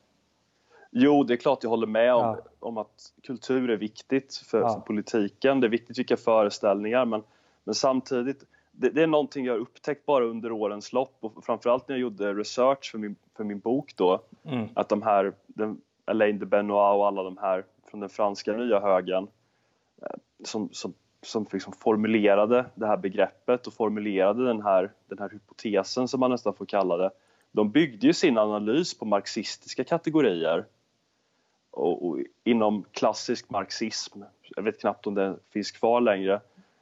jo, 0.98 1.24
det 1.24 1.34
är 1.34 1.38
klart 1.38 1.64
jag 1.64 1.70
håller 1.70 1.88
med 1.88 2.14
om, 2.14 2.22
ja. 2.22 2.38
om 2.60 2.78
att 2.78 3.14
kultur 3.24 3.70
är 3.70 3.78
viktigt 3.78 4.36
för, 4.36 4.60
ja. 4.60 4.74
för, 4.74 4.80
politiken. 4.80 5.60
Det 5.60 5.68
är 5.68 5.70
viktigt 5.70 5.98
vilka 5.98 6.18
föreställningar, 6.18 7.06
men, 7.06 7.24
men 7.64 7.76
samtidigt 7.76 8.44
det, 8.72 8.90
det, 8.90 9.04
är 9.04 9.08
någonting 9.08 9.46
jag 9.46 9.54
har 9.54 9.60
upptäckt 9.60 10.06
bara 10.06 10.26
under 10.26 10.52
årens 10.52 10.94
lopp 10.94 11.18
och 11.20 11.46
framförallt 11.46 11.88
när 11.88 11.96
jag 11.96 12.02
gjorde 12.02 12.34
research 12.34 12.92
för 12.92 12.98
min, 12.98 13.16
för 13.38 13.44
min 13.44 13.60
bok 13.60 13.94
då. 13.96 14.22
Mm. 14.44 14.70
Att 14.74 14.90
de 14.90 15.02
här, 15.02 15.34
den, 15.48 15.82
Alain 16.06 16.40
de 16.40 16.46
Benoit 16.46 16.98
och 16.98 17.08
alla 17.08 17.24
de 17.24 17.38
här 17.38 17.64
från 17.90 18.00
den 18.00 18.10
franska 18.10 18.54
nya 18.54 18.80
högen 18.80 19.28
eh, 20.02 20.18
som, 20.44 20.70
som, 20.72 20.94
som 21.22 21.46
liksom 21.52 21.74
formulerade 21.74 22.66
det 22.76 22.88
här 22.88 22.98
begreppet 22.98 23.68
och 23.68 23.74
formulerade 23.74 24.46
den 24.46 24.62
här, 24.62 24.92
den 25.08 25.20
här 25.20 25.30
hypotesen 25.30 26.08
som 26.08 26.20
man 26.20 26.32
nästan 26.32 26.54
får 26.54 26.66
kalla 26.66 26.98
det. 26.98 27.10
De 27.52 27.72
byggde 27.72 28.08
ju 28.08 28.14
sin 28.14 28.38
analys 28.38 29.00
på 29.00 29.06
marxistiska 29.06 29.84
kategorier. 29.84 30.66
Och, 31.76 32.08
och 32.08 32.20
inom 32.44 32.86
klassisk 32.92 33.50
marxism, 33.50 34.22
jag 34.56 34.64
vet 34.64 34.80
knappt 34.80 35.08
om 35.08 35.16
den 35.16 35.40
finns 35.54 35.72
kvar 35.72 36.02
längre, 36.02 36.42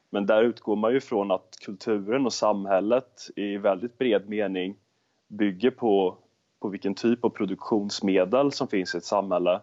men 0.10 0.26
där 0.26 0.44
utgår 0.44 0.76
man 0.76 0.94
ju 0.94 1.02
från 1.02 1.32
att 1.32 1.58
kulturen 1.66 2.26
och 2.26 2.34
samhället 2.34 3.30
i 3.36 3.58
väldigt 3.58 3.98
bred 3.98 4.30
mening 4.30 4.76
bygger 5.28 5.72
på, 5.72 6.18
på 6.60 6.68
vilken 6.68 6.96
typ 6.96 7.26
av 7.26 7.30
produktionsmedel 7.30 8.52
som 8.52 8.68
finns 8.68 8.96
i 8.96 8.98
ett 8.98 9.06
samhälle 9.06 9.62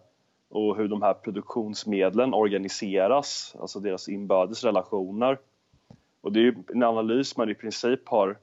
och 0.49 0.77
hur 0.77 0.89
de 0.89 1.03
här 1.03 1.15
produktionsmedlen 1.15 2.35
organiseras, 2.35 3.57
alltså 3.61 3.81
deras 3.81 4.09
inbördes 4.09 4.65
relationer. 4.65 5.39
Och 6.21 6.33
det 6.33 6.41
är 6.41 6.55
en 6.69 6.83
analys 6.83 7.37
man 7.37 7.51
i 7.51 7.55
princip 7.55 8.09
har, 8.09 8.39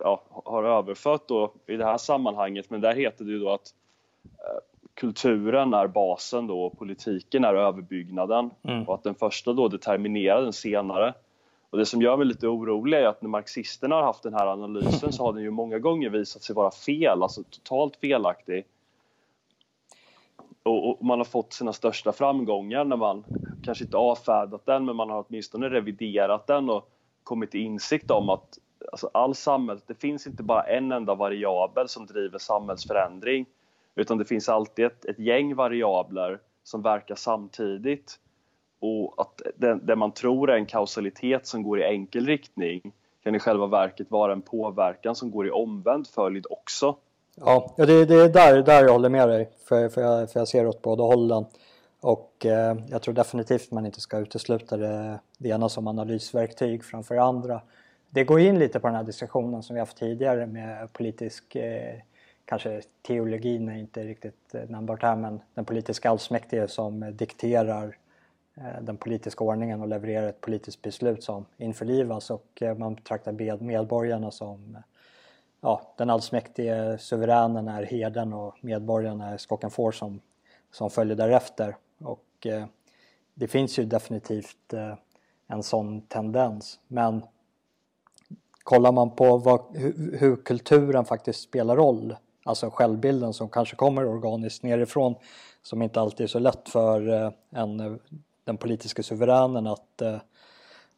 ja, 0.00 0.22
har 0.30 0.64
överfört 0.64 1.28
då 1.28 1.52
i 1.66 1.76
det 1.76 1.84
här 1.84 1.98
sammanhanget, 1.98 2.70
men 2.70 2.80
där 2.80 2.94
heter 2.94 3.24
det 3.24 3.30
ju 3.30 3.38
då 3.38 3.50
att 3.50 3.74
eh, 4.24 4.69
kulturen 5.00 5.74
är 5.74 5.86
basen 5.86 6.46
då 6.46 6.62
och 6.62 6.78
politiken 6.78 7.44
är 7.44 7.54
överbyggnaden 7.54 8.50
mm. 8.62 8.88
och 8.88 8.94
att 8.94 9.02
den 9.02 9.14
första 9.14 9.52
då 9.52 9.68
determinerar 9.68 10.42
den 10.42 10.52
senare. 10.52 11.14
Och 11.70 11.78
det 11.78 11.86
som 11.86 12.02
gör 12.02 12.16
mig 12.16 12.26
lite 12.26 12.48
orolig 12.48 12.98
är 12.98 13.06
att 13.06 13.22
när 13.22 13.28
marxisterna 13.28 13.94
har 13.94 14.02
haft 14.02 14.22
den 14.22 14.34
här 14.34 14.46
analysen 14.46 15.12
så 15.12 15.24
har 15.24 15.32
den 15.32 15.42
ju 15.42 15.50
många 15.50 15.78
gånger 15.78 16.10
visat 16.10 16.42
sig 16.42 16.54
vara 16.54 16.70
fel, 16.70 17.22
alltså 17.22 17.42
totalt 17.42 17.96
felaktig. 17.96 18.64
Och, 20.62 20.90
och 20.90 21.04
man 21.04 21.18
har 21.18 21.24
fått 21.24 21.52
sina 21.52 21.72
största 21.72 22.12
framgångar 22.12 22.84
när 22.84 22.96
man 22.96 23.24
kanske 23.64 23.84
inte 23.84 23.96
avfärdat 23.96 24.66
den 24.66 24.84
men 24.84 24.96
man 24.96 25.10
har 25.10 25.24
åtminstone 25.28 25.68
reviderat 25.68 26.46
den 26.46 26.70
och 26.70 26.90
kommit 27.24 27.50
till 27.50 27.60
insikt 27.60 28.10
om 28.10 28.28
att 28.28 28.58
alltså 28.92 29.10
all 29.14 29.34
samhälls, 29.34 29.82
det 29.86 29.94
finns 29.94 30.26
inte 30.26 30.42
bara 30.42 30.62
en 30.62 30.92
enda 30.92 31.14
variabel 31.14 31.88
som 31.88 32.06
driver 32.06 32.38
samhällsförändring 32.38 33.46
utan 34.00 34.18
det 34.18 34.24
finns 34.24 34.48
alltid 34.48 34.84
ett, 34.84 35.04
ett 35.04 35.18
gäng 35.18 35.54
variabler 35.54 36.38
som 36.64 36.82
verkar 36.82 37.14
samtidigt 37.14 38.18
och 38.80 39.14
att 39.20 39.42
det, 39.56 39.74
det, 39.82 39.96
man 39.96 40.12
tror 40.12 40.50
är 40.50 40.56
en 40.56 40.66
kausalitet 40.66 41.46
som 41.46 41.62
går 41.62 41.80
i 41.80 41.84
enkel 41.84 42.26
riktning 42.26 42.92
kan 43.24 43.34
i 43.34 43.38
själva 43.38 43.66
verket 43.66 44.10
vara 44.10 44.32
en 44.32 44.42
påverkan 44.42 45.14
som 45.14 45.30
går 45.30 45.46
i 45.46 45.50
omvänd 45.50 46.06
följd 46.06 46.46
också. 46.50 46.96
Ja, 47.36 47.74
det, 47.76 48.04
det 48.04 48.14
är 48.14 48.28
där, 48.28 48.62
där 48.62 48.82
jag 48.84 48.92
håller 48.92 49.08
med 49.08 49.28
dig, 49.28 49.50
för, 49.68 49.88
för, 49.88 50.00
jag, 50.00 50.30
för 50.30 50.40
jag 50.40 50.48
ser 50.48 50.66
åt 50.66 50.82
båda 50.82 51.04
hållen. 51.04 51.44
Och 52.00 52.46
eh, 52.46 52.76
jag 52.90 53.02
tror 53.02 53.14
definitivt 53.14 53.70
man 53.70 53.86
inte 53.86 54.00
ska 54.00 54.18
utesluta 54.18 54.76
det, 54.76 55.20
det 55.38 55.48
ena 55.48 55.68
som 55.68 55.86
analysverktyg 55.86 56.84
framför 56.84 57.16
andra. 57.16 57.60
Det 58.10 58.24
går 58.24 58.40
in 58.40 58.58
lite 58.58 58.80
på 58.80 58.86
den 58.86 58.96
här 58.96 59.04
diskussionen 59.04 59.62
som 59.62 59.74
vi 59.74 59.80
haft 59.80 59.96
tidigare 59.96 60.46
med 60.46 60.92
politisk 60.92 61.56
eh, 61.56 61.94
kanske 62.50 62.82
teologin 63.02 63.68
är 63.68 63.78
inte 63.78 64.04
riktigt 64.04 64.54
eh, 64.54 64.62
nämnbart 64.68 65.02
här 65.02 65.16
men 65.16 65.40
den 65.54 65.64
politiska 65.64 66.10
allsmäktige 66.10 66.68
som 66.68 67.02
eh, 67.02 67.08
dikterar 67.08 67.96
eh, 68.54 68.82
den 68.82 68.96
politiska 68.96 69.44
ordningen 69.44 69.80
och 69.80 69.88
levererar 69.88 70.28
ett 70.28 70.40
politiskt 70.40 70.82
beslut 70.82 71.22
som 71.22 71.44
införlivas 71.56 72.30
och 72.30 72.62
man 72.76 72.94
betraktar 72.94 73.62
medborgarna 73.62 74.30
som 74.30 74.76
ja, 75.60 75.94
den 75.96 76.10
allsmäktige 76.10 76.98
suveränen 76.98 77.68
är 77.68 77.82
herden 77.82 78.32
och 78.32 78.54
medborgarna 78.60 79.28
är 79.28 79.36
skocken 79.36 79.70
får 79.70 79.92
som, 79.92 80.20
som 80.70 80.90
följer 80.90 81.16
därefter. 81.16 81.76
Och 81.98 82.46
eh, 82.46 82.66
det 83.34 83.48
finns 83.48 83.78
ju 83.78 83.84
definitivt 83.84 84.72
eh, 84.72 84.94
en 85.46 85.62
sån 85.62 86.00
tendens 86.00 86.80
men 86.86 87.22
kollar 88.62 88.92
man 88.92 89.10
på 89.10 89.36
vad, 89.36 89.76
hur, 89.76 90.18
hur 90.18 90.36
kulturen 90.36 91.04
faktiskt 91.04 91.40
spelar 91.40 91.76
roll 91.76 92.16
alltså 92.50 92.70
självbilden 92.70 93.32
som 93.32 93.48
kanske 93.48 93.76
kommer 93.76 94.06
organiskt 94.06 94.62
nerifrån 94.62 95.14
som 95.62 95.82
inte 95.82 96.00
alltid 96.00 96.24
är 96.24 96.28
så 96.28 96.38
lätt 96.38 96.68
för 96.68 97.08
eh, 97.08 97.30
en, 97.50 97.80
eh, 97.80 97.92
den 98.44 98.56
politiska 98.56 99.02
suveränen 99.02 99.66
att 99.66 100.02
eh, 100.02 100.16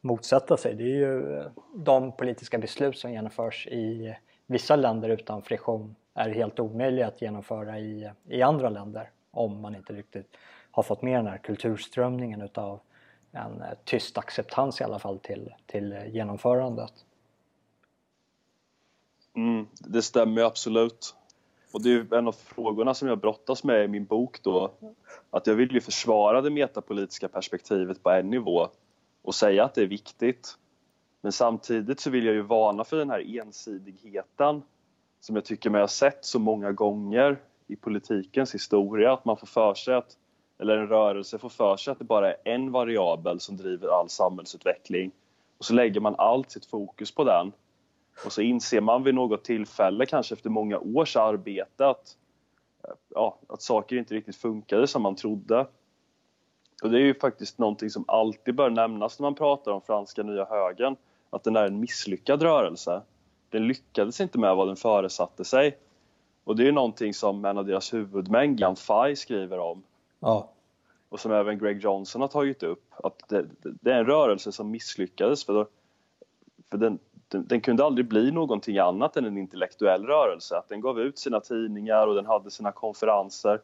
motsätta 0.01 0.57
sig. 0.57 0.75
Det 0.75 0.83
är 0.83 0.97
ju 0.97 1.43
de 1.75 2.11
politiska 2.11 2.57
beslut 2.57 2.97
som 2.97 3.11
genomförs 3.11 3.67
i 3.67 4.15
vissa 4.47 4.75
länder 4.75 5.09
utan 5.09 5.41
friktion 5.41 5.95
är 6.13 6.29
helt 6.29 6.59
omöjliga 6.59 7.07
att 7.07 7.21
genomföra 7.21 7.79
i, 7.79 8.11
i 8.27 8.41
andra 8.41 8.69
länder 8.69 9.09
om 9.31 9.61
man 9.61 9.75
inte 9.75 9.93
riktigt 9.93 10.35
har 10.71 10.83
fått 10.83 11.01
med 11.01 11.19
den 11.19 11.27
här 11.27 11.37
kulturströmningen 11.37 12.41
utav 12.41 12.79
en 13.31 13.63
tyst 13.85 14.17
acceptans 14.17 14.81
i 14.81 14.83
alla 14.83 14.99
fall 14.99 15.19
till, 15.19 15.53
till 15.65 15.95
genomförandet. 16.07 16.93
Mm, 19.35 19.67
det 19.79 20.01
stämmer 20.01 20.41
absolut. 20.41 21.15
Och 21.73 21.81
det 21.81 21.93
är 21.93 22.13
en 22.13 22.27
av 22.27 22.31
frågorna 22.31 22.93
som 22.93 23.07
jag 23.07 23.19
brottas 23.19 23.63
med 23.63 23.85
i 23.85 23.87
min 23.87 24.05
bok 24.05 24.43
då. 24.43 24.71
Att 25.29 25.47
jag 25.47 25.55
vill 25.55 25.71
ju 25.71 25.81
försvara 25.81 26.41
det 26.41 26.49
metapolitiska 26.49 27.27
perspektivet 27.27 28.03
på 28.03 28.09
en 28.09 28.29
nivå 28.29 28.67
och 29.21 29.35
säga 29.35 29.63
att 29.63 29.75
det 29.75 29.81
är 29.81 29.87
viktigt. 29.87 30.57
Men 31.21 31.31
samtidigt 31.31 31.99
så 31.99 32.09
vill 32.09 32.25
jag 32.25 32.35
ju 32.35 32.41
varna 32.41 32.83
för 32.83 32.97
den 32.97 33.09
här 33.09 33.39
ensidigheten 33.39 34.61
som 35.19 35.35
jag 35.35 35.45
tycker 35.45 35.69
mig 35.69 35.81
ha 35.81 35.87
sett 35.87 36.25
så 36.25 36.39
många 36.39 36.71
gånger 36.71 37.41
i 37.67 37.75
politikens 37.75 38.53
historia. 38.53 39.13
Att 39.13 39.25
man 39.25 39.37
får 39.37 39.47
för 39.47 39.73
sig 39.73 39.93
att, 39.95 40.17
eller 40.59 40.77
en 40.77 40.87
rörelse 40.87 41.37
får 41.37 41.49
för 41.49 41.77
sig 41.77 41.91
att 41.91 41.99
det 41.99 42.05
bara 42.05 42.31
är 42.31 42.37
en 42.43 42.71
variabel 42.71 43.39
som 43.39 43.57
driver 43.57 43.99
all 43.99 44.09
samhällsutveckling. 44.09 45.11
Och 45.57 45.65
så 45.65 45.73
lägger 45.73 45.99
man 45.99 46.15
allt 46.17 46.51
sitt 46.51 46.65
fokus 46.65 47.11
på 47.11 47.23
den 47.23 47.51
och 48.25 48.31
så 48.31 48.41
inser 48.41 48.81
man 48.81 49.03
vid 49.03 49.15
något 49.15 49.43
tillfälle, 49.43 50.05
kanske 50.05 50.33
efter 50.33 50.49
många 50.49 50.79
års 50.79 51.15
arbete, 51.15 51.87
att, 51.87 52.17
ja, 53.09 53.39
att 53.47 53.61
saker 53.61 53.95
inte 53.95 54.13
riktigt 54.13 54.35
funkade 54.35 54.87
som 54.87 55.01
man 55.01 55.15
trodde. 55.15 55.67
Och 56.83 56.89
det 56.89 56.97
är 56.97 57.05
ju 57.05 57.19
faktiskt 57.19 57.57
någonting 57.57 57.89
som 57.89 58.05
alltid 58.07 58.55
bör 58.55 58.69
nämnas 58.69 59.19
när 59.19 59.23
man 59.23 59.35
pratar 59.35 59.71
om 59.71 59.81
franska 59.81 60.23
nya 60.23 60.45
högern, 60.45 60.95
att 61.29 61.43
den 61.43 61.55
är 61.55 61.65
en 61.65 61.79
misslyckad 61.79 62.41
rörelse. 62.41 63.01
Den 63.49 63.67
lyckades 63.67 64.21
inte 64.21 64.39
med 64.39 64.55
vad 64.55 64.67
den 64.67 64.75
föresatte 64.75 65.45
sig. 65.45 65.77
Och 66.43 66.55
det 66.55 66.67
är 66.67 66.71
någonting 66.71 67.13
som 67.13 67.45
en 67.45 67.57
av 67.57 67.65
deras 67.65 67.93
huvudmän, 67.93 68.55
Gan 68.55 68.75
Fai, 68.75 69.15
skriver 69.15 69.59
om. 69.59 69.83
Ja. 70.19 70.49
Och 71.09 71.19
som 71.19 71.31
även 71.31 71.59
Greg 71.59 71.79
Johnson 71.79 72.21
har 72.21 72.27
tagit 72.27 72.63
upp, 72.63 72.83
att 72.89 73.29
det, 73.29 73.45
det 73.61 73.91
är 73.91 73.99
en 73.99 74.05
rörelse 74.05 74.51
som 74.51 74.71
misslyckades 74.71 75.45
för, 75.45 75.53
då, 75.53 75.67
för 76.71 76.77
den, 76.77 76.99
den, 77.33 77.47
den, 77.47 77.61
kunde 77.61 77.85
aldrig 77.85 78.07
bli 78.07 78.31
någonting 78.31 78.77
annat 78.77 79.17
än 79.17 79.25
en 79.25 79.37
intellektuell 79.37 80.05
rörelse. 80.05 80.57
Att 80.57 80.69
den 80.69 80.81
gav 80.81 80.99
ut 80.99 81.17
sina 81.17 81.39
tidningar 81.39 82.07
och 82.07 82.15
den 82.15 82.25
hade 82.25 82.51
sina 82.51 82.71
konferenser 82.71 83.59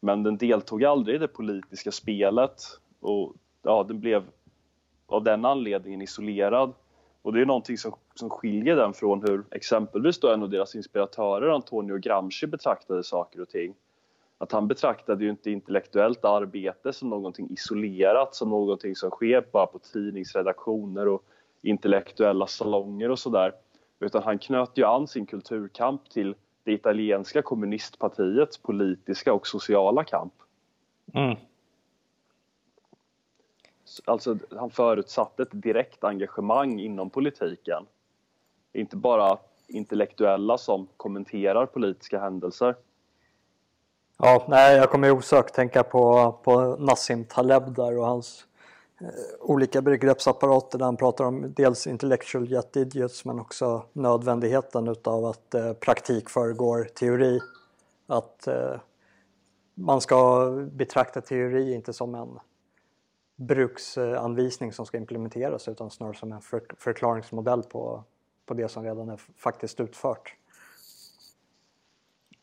men 0.00 0.22
den 0.22 0.36
deltog 0.36 0.84
aldrig 0.84 1.16
i 1.16 1.18
det 1.18 1.28
politiska 1.28 1.92
spelet 1.92 2.62
och 3.00 3.34
ja, 3.62 3.84
den 3.88 4.00
blev 4.00 4.24
av 5.06 5.24
den 5.24 5.44
anledningen 5.44 6.02
isolerad. 6.02 6.72
Och 7.22 7.32
det 7.32 7.40
är 7.40 7.46
någonting 7.46 7.78
som, 7.78 7.94
som 8.14 8.30
skiljer 8.30 8.76
den 8.76 8.92
från 8.94 9.22
hur 9.22 9.44
exempelvis 9.50 10.20
då 10.20 10.32
en 10.32 10.42
av 10.42 10.50
deras 10.50 10.74
inspiratörer, 10.74 11.48
Antonio 11.48 11.96
Gramsci, 11.96 12.46
betraktade 12.46 13.04
saker 13.04 13.40
och 13.40 13.48
ting. 13.48 13.74
Att 14.38 14.52
han 14.52 14.68
betraktade 14.68 15.24
ju 15.24 15.30
inte 15.30 15.50
intellektuellt 15.50 16.24
arbete 16.24 16.92
som 16.92 17.10
någonting 17.10 17.50
isolerat, 17.50 18.34
som 18.34 18.50
någonting 18.50 18.96
som 18.96 19.10
sker 19.10 19.44
bara 19.52 19.66
på 19.66 19.78
tidningsredaktioner 19.78 21.08
och 21.08 21.24
intellektuella 21.62 22.46
salonger 22.46 23.10
och 23.10 23.18
sådär. 23.18 23.52
Utan 24.00 24.22
han 24.22 24.38
knöt 24.38 24.72
ju 24.74 24.84
an 24.84 25.06
sin 25.06 25.26
kulturkamp 25.26 26.10
till 26.10 26.34
det 26.64 26.72
italienska 26.72 27.42
kommunistpartiets 27.42 28.58
politiska 28.58 29.32
och 29.32 29.46
sociala 29.46 30.04
kamp. 30.04 30.32
Mm. 31.14 31.36
Alltså, 34.04 34.38
han 34.56 34.70
förutsatte 34.70 35.42
ett 35.42 35.62
direkt 35.62 36.04
engagemang 36.04 36.80
inom 36.80 37.10
politiken. 37.10 37.86
Inte 38.72 38.96
bara 38.96 39.38
intellektuella 39.66 40.58
som 40.58 40.88
kommenterar 40.96 41.66
politiska 41.66 42.20
händelser. 42.20 42.74
Ja, 44.18 44.46
nej, 44.48 44.76
jag 44.76 44.90
kommer 44.90 45.10
osökt 45.10 45.54
tänka 45.54 45.82
på, 45.82 46.32
på 46.44 46.76
Nassim 46.78 47.24
Taleb 47.24 47.74
där 47.74 47.98
och 47.98 48.06
hans 48.06 48.47
Eh, 49.00 49.08
olika 49.40 49.82
begreppsapparater 49.82 50.78
där 50.78 50.84
han 50.84 50.96
pratar 50.96 51.24
om 51.24 51.54
dels 51.56 51.86
intellectual 51.86 52.50
jet 52.50 52.76
idiots 52.76 53.24
men 53.24 53.40
också 53.40 53.84
nödvändigheten 53.92 54.88
utav 54.88 55.24
att 55.24 55.54
eh, 55.54 55.72
praktik 55.72 56.30
föregår 56.30 56.84
teori. 56.84 57.40
Att 58.06 58.46
eh, 58.46 58.80
man 59.74 60.00
ska 60.00 60.50
betrakta 60.72 61.20
teori 61.20 61.74
inte 61.74 61.92
som 61.92 62.14
en 62.14 62.38
bruksanvisning 63.36 64.72
som 64.72 64.86
ska 64.86 64.96
implementeras 64.96 65.68
utan 65.68 65.90
snarare 65.90 66.16
som 66.16 66.32
en 66.32 66.40
för, 66.40 66.62
förklaringsmodell 66.78 67.62
på, 67.62 68.04
på 68.46 68.54
det 68.54 68.68
som 68.68 68.84
redan 68.84 69.08
är 69.08 69.20
faktiskt 69.36 69.80
utfört. 69.80 70.34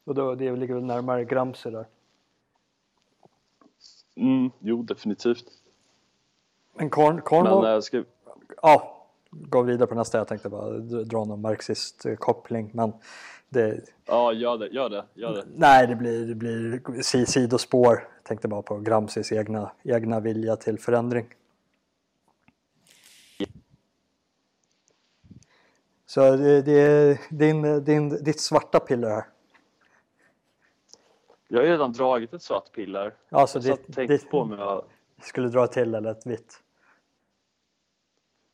Och 0.04 0.16
då, 0.16 0.36
det 0.36 0.56
ligger 0.56 0.74
väl 0.74 0.84
närmare 0.84 1.26
Gramsci 1.26 1.70
där. 1.70 1.88
Mm, 4.16 4.52
jo, 4.60 4.84
definitivt. 4.84 5.65
Men 6.76 6.90
Corn, 6.90 7.22
Cornwall... 7.22 7.64
Men, 7.64 7.74
äh, 7.74 7.80
ska... 7.80 8.04
Ja, 8.62 9.08
gå 9.32 9.62
vidare 9.62 9.88
på 9.88 9.96
nästa. 9.96 10.18
Jag 10.18 10.28
tänkte 10.28 10.50
bara 10.50 10.70
dra 10.80 11.26
någon 11.26 11.42
marxist-koppling. 11.42 12.70
Men 12.74 12.94
det... 13.50 13.82
Ja, 14.06 14.34
gör 14.34 14.58
det, 14.58 14.68
gör 14.68 14.90
det, 14.90 15.06
gör 15.14 15.34
det. 15.34 15.44
Nej, 15.56 15.88
det 15.88 15.96
blir, 15.96 16.26
det 16.26 16.36
blir 16.36 17.02
sidospår. 17.26 17.94
Jag 17.94 18.24
tänkte 18.24 18.48
bara 18.48 18.62
på 18.62 18.80
Gramscis 18.80 19.32
egna, 19.32 19.72
egna 19.84 20.20
vilja 20.20 20.56
till 20.56 20.80
förändring. 20.80 21.26
Så 26.06 26.36
det, 26.36 26.62
det 26.62 26.72
är 26.72 27.20
din, 27.30 27.84
din, 27.84 28.24
ditt 28.24 28.40
svarta 28.40 28.80
piller 28.80 29.10
här. 29.10 29.26
Jag 31.48 31.58
har 31.58 31.66
ju 31.66 31.72
redan 31.72 31.94
dragit 31.94 32.34
ett 32.34 32.42
svart 32.42 32.72
piller. 32.72 33.14
Alltså 33.30 33.60
jag 33.60 33.78
ditt, 33.78 34.08
ditt, 34.08 34.30
på 34.30 34.46
mig 34.46 34.60
att... 34.62 34.86
Skulle 35.22 35.48
dra 35.48 35.68
till 35.68 35.96
eller 35.96 36.12
ett 36.12 36.26
vitt? 36.26 36.62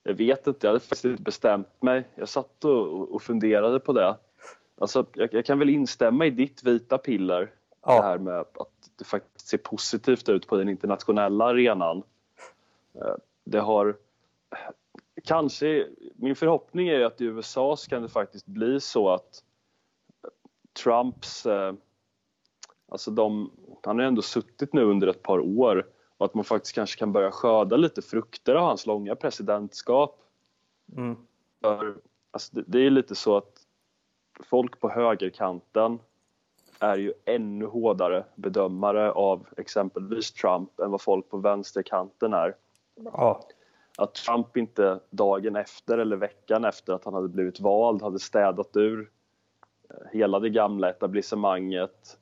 Jag 0.04 0.14
vet 0.14 0.48
inte, 0.48 0.68
jag 0.68 0.72
hade 0.72 0.80
faktiskt 0.80 1.06
inte 1.06 1.24
bestämt 1.24 1.82
mig. 1.82 2.08
Jag 2.16 2.30
satt 2.30 2.66
och, 2.66 3.12
och 3.16 3.22
funderade 3.22 3.80
på 3.80 3.94
det. 3.94 4.18
Alltså, 4.78 5.06
jag, 5.14 5.34
jag, 5.34 5.46
kan 5.46 5.60
väl 5.60 5.70
instämma 5.70 6.26
i 6.26 6.30
ditt 6.30 6.64
vita 6.64 6.98
piller. 6.98 7.52
Ja. 7.86 7.96
Det 7.96 8.02
här 8.02 8.18
med 8.18 8.40
att 8.40 8.90
det 8.96 9.04
faktiskt 9.04 9.48
ser 9.48 9.58
positivt 9.58 10.30
ut 10.30 10.48
på 10.48 10.58
den 10.58 10.70
internationella 10.70 11.46
arenan. 11.46 12.04
Eh, 12.94 13.16
det 13.44 13.60
har 13.60 13.98
kanske, 15.24 15.88
min 16.16 16.36
förhoppning 16.36 16.88
är 16.88 17.02
att 17.02 17.22
i 17.22 17.26
USA 17.26 17.78
så 17.78 17.90
kan 17.90 18.02
det 18.02 18.10
faktiskt 18.10 18.46
bli 18.46 18.80
så 18.80 19.10
att 19.10 19.44
Trumps 20.84 21.46
eh, 21.46 21.74
Alltså 22.92 23.12
de, 23.12 23.52
han 23.84 23.96
har 23.96 24.04
ju 24.04 24.08
ändå 24.08 24.22
suttit 24.22 24.74
nu 24.74 24.84
under 24.84 25.08
ett 25.08 25.24
par 25.24 25.40
år 25.40 25.88
och 26.22 26.26
att 26.26 26.34
man 26.34 26.44
faktiskt 26.44 26.76
kanske 26.76 27.00
kan 27.00 27.12
börja 27.12 27.32
skörda 27.32 27.76
lite 27.76 28.02
frukter 28.02 28.56
av 28.56 28.66
hans 28.66 28.86
långa 28.86 29.16
presidentskap. 29.16 30.20
Mm. 30.98 31.16
För, 31.62 31.96
alltså 32.32 32.56
det, 32.56 32.64
det 32.68 32.80
är 32.80 32.90
lite 32.90 33.16
så 33.16 33.38
att 33.38 33.62
folk 34.44 34.80
på 34.80 34.90
högerkanten 34.90 36.00
är 36.80 36.98
ju 36.98 37.14
ännu 37.26 37.66
hårdare 37.66 38.26
bedömare 38.36 39.12
av 39.12 39.48
exempelvis 39.58 40.32
Trump 40.32 40.80
än 40.80 40.92
vad 40.92 41.02
folk 41.02 41.30
på 41.30 41.38
vänsterkanten 41.38 42.34
är. 42.34 42.56
Ja. 42.96 43.42
Att 43.98 44.14
Trump 44.14 44.58
inte 44.58 45.00
dagen 45.10 45.56
efter 45.56 45.98
eller 45.98 46.18
veckan 46.18 46.66
efter 46.66 46.94
att 46.94 47.06
han 47.06 47.14
hade 47.14 47.28
blivit 47.28 47.60
vald 47.60 48.02
hade 48.02 48.20
städat 48.20 48.78
ur 48.78 49.12
eh, 49.90 49.96
hela 50.12 50.40
det 50.40 50.50
gamla 50.50 50.90
etablissemanget 50.90 52.18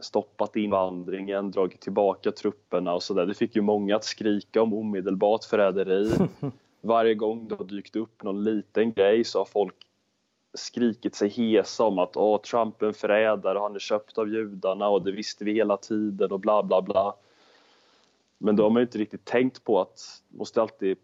stoppat 0.00 0.56
invandringen, 0.56 1.50
dragit 1.50 1.80
tillbaka 1.80 2.32
trupperna 2.32 2.94
och 2.94 3.02
sådär. 3.02 3.26
Det 3.26 3.34
fick 3.34 3.56
ju 3.56 3.62
många 3.62 3.96
att 3.96 4.04
skrika 4.04 4.62
om 4.62 4.74
omedelbart 4.74 5.44
förräderi. 5.44 6.10
Varje 6.80 7.14
gång 7.14 7.48
det 7.48 7.54
har 7.54 7.64
dykt 7.64 7.96
upp 7.96 8.22
någon 8.22 8.44
liten 8.44 8.92
grej 8.92 9.24
så 9.24 9.38
har 9.38 9.44
folk 9.44 9.74
skrikit 10.54 11.14
sig 11.14 11.28
hesa 11.28 11.84
om 11.84 11.98
att 11.98 12.16
Åh, 12.16 12.40
Trump 12.40 12.82
är 12.82 12.86
en 12.86 12.94
förrädare, 12.94 13.58
han 13.58 13.74
är 13.74 13.78
köpt 13.78 14.18
av 14.18 14.28
judarna 14.28 14.88
och 14.88 15.04
det 15.04 15.12
visste 15.12 15.44
vi 15.44 15.52
hela 15.52 15.76
tiden 15.76 16.32
och 16.32 16.40
bla 16.40 16.62
bla 16.62 16.82
bla. 16.82 17.14
Men 18.38 18.56
då 18.56 18.62
har 18.62 18.70
man 18.70 18.80
ju 18.80 18.86
inte 18.86 18.98
riktigt 18.98 19.24
tänkt 19.24 19.64
på 19.64 19.80
att 19.80 20.22
måste 20.28 20.62
alltid, 20.62 20.96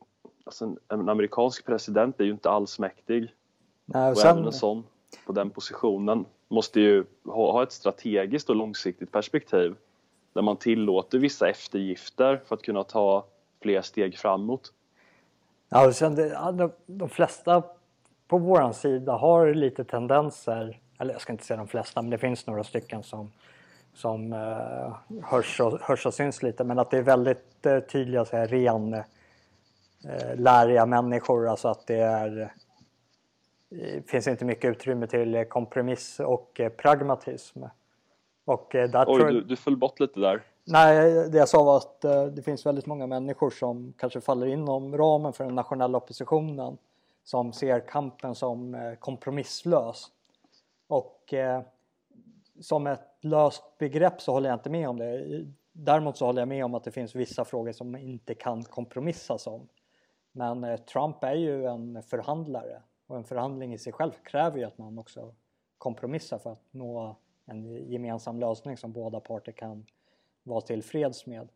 alltså 0.45 0.65
en, 0.65 0.79
en 0.89 1.09
amerikansk 1.09 1.67
president 1.67 2.21
är 2.21 2.25
ju 2.25 2.31
inte 2.31 2.51
allsmäktig. 2.51 3.35
Nej, 3.85 4.05
och, 4.05 4.11
och 4.11 4.19
sen... 4.19 4.31
även 4.31 4.45
en 4.45 4.53
sån 4.53 4.85
på 5.27 5.33
den 5.33 5.51
positionen 5.51 6.25
måste 6.49 6.81
ju 6.81 7.05
ha, 7.25 7.53
ha 7.53 7.63
ett 7.63 7.73
strategiskt 7.73 8.51
och 8.51 8.57
långsiktigt 8.57 9.13
perspektiv 9.13 9.75
där 10.33 10.43
man 10.43 10.57
tillåter 10.57 11.19
vissa 11.19 11.49
eftergifter 11.49 12.41
för 12.47 12.55
att 12.55 12.63
kunna 12.63 12.85
ta 12.85 13.25
fler 13.63 13.83
steg 13.83 14.19
framåt. 14.19 14.73
Ja, 15.69 15.93
sen 15.93 16.15
det, 16.15 16.29
de, 16.53 16.73
de 16.87 17.09
flesta 17.09 17.63
på 18.29 18.39
våran 18.39 18.75
sida 18.75 19.13
har 19.13 19.55
lite 19.55 19.85
tendenser, 19.85 20.81
eller 20.99 21.13
jag 21.13 21.21
ska 21.21 21.33
inte 21.33 21.45
säga 21.45 21.57
de 21.57 21.69
flesta, 21.69 22.03
men 22.03 22.11
det 22.11 22.19
finns 22.19 22.47
några 22.47 22.65
stycken 22.65 23.03
som, 23.03 23.33
som 23.95 24.33
eh, 24.33 25.21
hörs, 25.23 25.61
och, 25.61 25.81
hörs 25.81 26.07
och 26.07 26.15
syns 26.15 26.43
lite, 26.43 26.65
men 26.65 26.79
att 26.79 26.91
det 26.91 26.99
är 26.99 27.03
väldigt 27.03 27.67
eh, 27.67 27.79
tydliga 27.79 28.25
så 28.25 28.37
här, 28.37 28.47
ren 28.47 28.95
eh, 28.95 30.37
läriga 30.37 30.87
människor, 30.87 31.49
alltså 31.49 31.69
att 31.69 31.87
det 31.87 31.99
är 31.99 32.53
finns 34.07 34.27
inte 34.29 34.45
mycket 34.45 34.71
utrymme 34.71 35.07
till 35.07 35.45
kompromiss 35.49 36.21
och 36.21 36.61
eh, 36.61 36.69
pragmatism. 36.69 37.65
Och 38.45 38.75
eh, 38.75 38.91
där 38.91 39.05
Oj, 39.09 39.21
tror... 39.21 39.31
du, 39.31 39.41
du 39.41 39.57
föll 39.57 39.77
bort 39.77 40.01
lite 40.01 40.21
där. 40.21 40.43
Nej, 40.65 41.31
det 41.31 41.39
jag 41.39 41.49
sa 41.49 41.63
var 41.63 41.77
att 41.77 42.05
eh, 42.05 42.25
det 42.25 42.43
finns 42.43 42.67
väldigt 42.67 42.87
många 42.87 43.07
människor 43.07 43.51
som 43.51 43.93
kanske 43.99 44.21
faller 44.21 44.47
inom 44.47 44.97
ramen 44.97 45.33
för 45.33 45.45
den 45.45 45.55
nationella 45.55 45.99
oppositionen 45.99 46.79
som 47.25 47.53
ser 47.53 47.81
kampen 47.81 48.35
som 48.35 48.77
kompromisslös. 49.01 50.11
Och 50.87 51.35
som 52.61 52.87
ett 52.87 53.09
löst 53.21 53.63
begrepp 53.79 54.21
så 54.21 54.33
håller 54.33 54.49
jag 54.49 54.57
inte 54.57 54.71
med 54.71 54.89
om 54.89 54.99
det. 54.99 55.45
Däremot 55.73 56.17
så 56.17 56.27
håller 56.27 56.41
jag 56.41 56.49
med 56.49 56.65
om 56.65 56.75
att 56.75 56.85
det 56.85 56.91
finns 56.91 57.15
vissa 57.15 57.45
frågor 57.45 57.73
som 57.73 57.97
inte 57.97 58.35
kan 58.35 58.65
kompromissas 58.65 59.47
om. 59.47 59.69
Men 60.33 60.79
Trump 60.93 61.25
är 61.25 61.35
ju 61.35 61.67
en 61.67 62.03
förhandlare 62.03 62.83
och 63.13 63.19
en 63.19 63.25
förhandling 63.25 63.75
i 63.75 63.79
sig 63.79 63.93
själv 63.93 64.13
kräver 64.25 64.59
ju 64.59 64.65
att 64.65 64.79
man 64.79 64.99
också 64.99 65.35
kompromissar 65.79 66.39
för 66.39 66.53
att 66.53 66.65
nå 66.71 67.17
en 67.47 67.91
gemensam 67.91 68.41
lösning 68.41 68.77
som 68.77 68.93
båda 68.93 69.21
parter 69.21 69.53
kan 69.53 69.87
vara 70.43 70.61
tillfreds 70.61 71.27
med. 71.27 71.49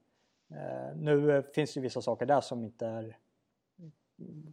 Eh, 0.51 0.97
nu 0.97 1.37
eh, 1.37 1.45
finns 1.55 1.75
det 1.75 1.81
vissa 1.81 2.03
saker 2.03 2.27
där 2.27 2.41
som 2.41 2.65
inte 2.65 2.87
är 2.87 3.17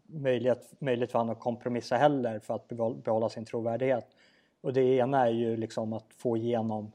möjligt, 0.06 0.74
möjligt 0.80 1.12
för 1.12 1.20
honom 1.20 1.36
att 1.36 1.39
kompromissa 1.39 1.96
heller 1.98 2.39
för 2.39 2.56
att 2.56 2.68
behålla 3.04 3.30
sin 3.30 3.46
trovärdighet. 3.46 4.08
Och 4.62 4.74
det 4.74 4.82
ena 4.82 5.28
är 5.28 5.32
ju 5.32 5.58
liksom 5.58 5.94
att 5.94 6.13
få 6.13 6.38
igenom 6.38 6.92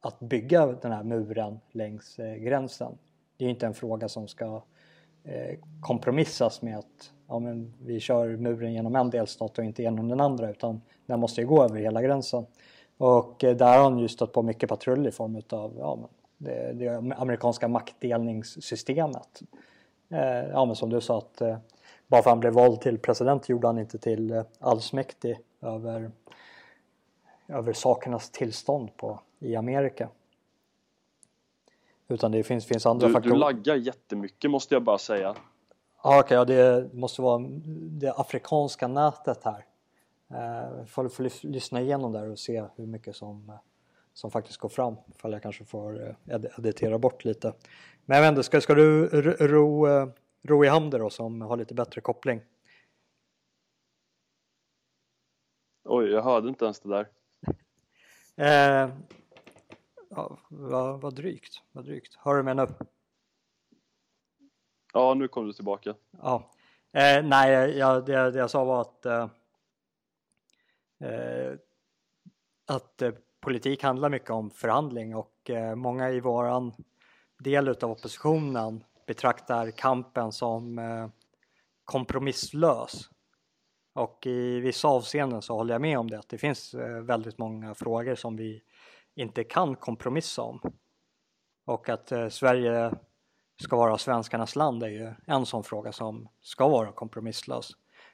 att 0.00 0.20
bygga 0.20 0.66
den 0.66 0.92
här 0.92 1.02
muren 1.02 1.60
längs 1.70 2.18
eh, 2.18 2.36
gränsen. 2.36 2.98
Det 3.36 3.44
är 3.44 3.48
inte 3.48 3.66
en 3.66 3.74
fråga 3.74 4.08
som 4.08 4.28
ska 4.28 4.62
kompromissas 5.80 6.62
med 6.62 6.78
att 6.78 7.12
ja, 7.28 7.38
men 7.38 7.72
vi 7.82 8.00
kör 8.00 8.36
muren 8.36 8.72
genom 8.72 8.96
en 8.96 9.10
delstat 9.10 9.58
och 9.58 9.64
inte 9.64 9.82
genom 9.82 10.08
den 10.08 10.20
andra 10.20 10.50
utan 10.50 10.80
den 11.06 11.20
måste 11.20 11.40
ju 11.40 11.46
gå 11.46 11.64
över 11.64 11.80
hela 11.80 12.02
gränsen. 12.02 12.46
Och 12.96 13.44
eh, 13.44 13.56
där 13.56 13.76
har 13.76 13.84
han 13.84 13.98
ju 13.98 14.08
stött 14.08 14.32
på 14.32 14.42
mycket 14.42 14.68
patrull 14.68 15.06
i 15.06 15.10
form 15.10 15.42
av 15.50 15.74
ja, 15.78 15.98
det, 16.38 16.72
det 16.72 16.96
amerikanska 17.16 17.68
maktdelningssystemet. 17.68 19.42
Eh, 20.08 20.48
ja, 20.52 20.64
men 20.64 20.76
som 20.76 20.90
du 20.90 21.00
sa 21.00 21.18
att 21.18 21.40
eh, 21.40 21.56
bara 22.06 22.22
för 22.22 22.30
att 22.30 22.32
han 22.32 22.40
blev 22.40 22.52
vald 22.52 22.80
till 22.80 22.98
president 22.98 23.48
gjorde 23.48 23.66
han 23.66 23.78
inte 23.78 23.98
till 23.98 24.30
eh, 24.30 24.42
allsmäktig 24.58 25.38
över, 25.60 26.10
över 27.48 27.72
sakernas 27.72 28.30
tillstånd 28.30 28.96
på, 28.96 29.20
i 29.38 29.56
Amerika. 29.56 30.08
Utan 32.08 32.32
det 32.32 32.42
finns, 32.42 32.66
finns 32.66 32.86
andra 32.86 33.06
du, 33.06 33.12
faktorer. 33.12 33.34
Du 33.34 33.40
laggar 33.40 33.74
jättemycket 33.74 34.50
måste 34.50 34.74
jag 34.74 34.82
bara 34.82 34.98
säga. 34.98 35.36
Ah, 36.00 36.20
okay, 36.20 36.36
ja, 36.36 36.44
det 36.44 36.94
måste 36.94 37.22
vara 37.22 37.46
det 37.90 38.12
afrikanska 38.12 38.88
nätet 38.88 39.44
här. 39.44 39.64
Eh, 40.30 40.84
får, 40.84 41.08
får 41.08 41.46
lyssna 41.46 41.80
igenom 41.80 42.12
där 42.12 42.30
och 42.30 42.38
se 42.38 42.64
hur 42.76 42.86
mycket 42.86 43.16
som, 43.16 43.58
som 44.12 44.30
faktiskt 44.30 44.58
går 44.58 44.68
fram. 44.68 44.96
Ifall 45.14 45.32
jag 45.32 45.42
kanske 45.42 45.64
får 45.64 46.08
eh, 46.08 46.40
editera 46.58 46.98
bort 46.98 47.24
lite. 47.24 47.54
Men 48.04 48.16
jag 48.16 48.22
vet 48.22 48.28
inte, 48.28 48.42
ska, 48.42 48.60
ska 48.60 48.74
du 48.74 49.06
ro, 49.06 49.32
ro, 49.46 49.86
ro 50.42 50.64
i 50.64 50.68
hamn 50.68 50.90
då 50.90 51.10
som 51.10 51.40
har 51.40 51.56
lite 51.56 51.74
bättre 51.74 52.00
koppling? 52.00 52.40
Oj, 55.84 56.10
jag 56.10 56.22
hörde 56.22 56.48
inte 56.48 56.64
ens 56.64 56.80
det 56.80 56.88
där. 56.88 57.08
eh, 58.36 58.90
ja, 60.10 60.38
vad, 60.48 61.00
vad 61.00 61.14
drygt, 61.14 61.62
vad 61.72 61.84
drygt. 61.84 62.18
Hör 62.18 62.34
du 62.34 62.42
mig 62.42 62.54
nu? 62.54 62.66
Ja, 64.92 65.14
nu 65.14 65.28
kom 65.28 65.46
du 65.46 65.52
tillbaka. 65.52 65.94
Ja. 66.22 66.50
Eh, 66.92 67.24
nej, 67.24 67.78
jag, 67.78 68.06
det, 68.06 68.30
det, 68.30 68.38
jag 68.38 68.50
sa 68.50 68.64
var 68.64 68.80
att 68.80 69.06
eh, 69.06 69.28
eh, 71.04 71.54
att 72.66 73.02
eh, 73.02 73.12
politik 73.40 73.82
handlar 73.82 74.08
mycket 74.08 74.30
om 74.30 74.50
förhandling 74.50 75.16
och 75.16 75.38
och 75.48 75.54
eh, 75.54 75.74
många 75.74 76.10
i 76.10 76.20
våran 76.20 76.72
del 77.38 77.68
av 77.68 77.90
oppositionen 77.90 78.84
betraktar 79.06 79.70
kampen 79.70 80.32
som 80.32 80.78
eh, 80.78 81.08
kompromisslös. 81.84 83.10
Och 83.94 84.26
i 84.26 84.60
vissa 84.60 84.88
avseenden 84.88 85.42
så 85.42 85.54
håller 85.54 85.74
jag 85.74 85.80
med 85.80 85.98
om 85.98 86.10
det. 86.10 86.18
Att 86.18 86.28
det 86.28 86.38
finns 86.38 86.74
eh, 86.74 87.02
väldigt 87.02 87.38
många 87.38 87.74
frågor 87.74 88.14
som 88.14 88.36
vi 88.36 88.62
inte 89.14 89.44
kan 89.44 89.76
kompromissa 89.76 90.42
om. 90.42 90.60
Och 91.66 91.88
att 91.88 92.12
eh, 92.12 92.28
Sverige 92.28 92.92
ska 93.60 93.76
vara 93.76 93.98
svenskarnas 93.98 94.56
land 94.56 94.82
är 94.82 94.88
ju 94.88 95.12
en 95.26 95.46
sån 95.46 95.64
fråga 95.64 95.92
som 95.92 96.28
ska 96.40 96.68
vara 96.68 96.92
kompromisslös. 96.92 97.70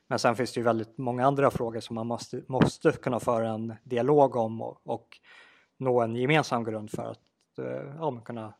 Men 0.07 0.19
sen 0.19 0.37
finns 0.37 0.53
det 0.53 0.61
ju 0.61 0.65
väldigt 0.65 0.99
många 0.99 1.27
andra 1.27 1.51
frågor 1.51 1.81
som 1.81 1.95
man 1.95 2.07
måste, 2.07 2.43
måste 2.49 2.93
kunna 2.93 3.21
föra 3.21 3.49
en 3.49 3.75
dialog 3.85 4.37
om 4.37 4.63
och, 4.63 4.81
och 4.85 5.21
nå 5.77 6.01
en 6.01 6.17
gemensam 6.17 6.65
grund 6.65 6.91
för 6.91 7.11
att 7.11 7.59
eh, 7.59 7.95
ja, 7.99 8.21
kunna 8.25 8.55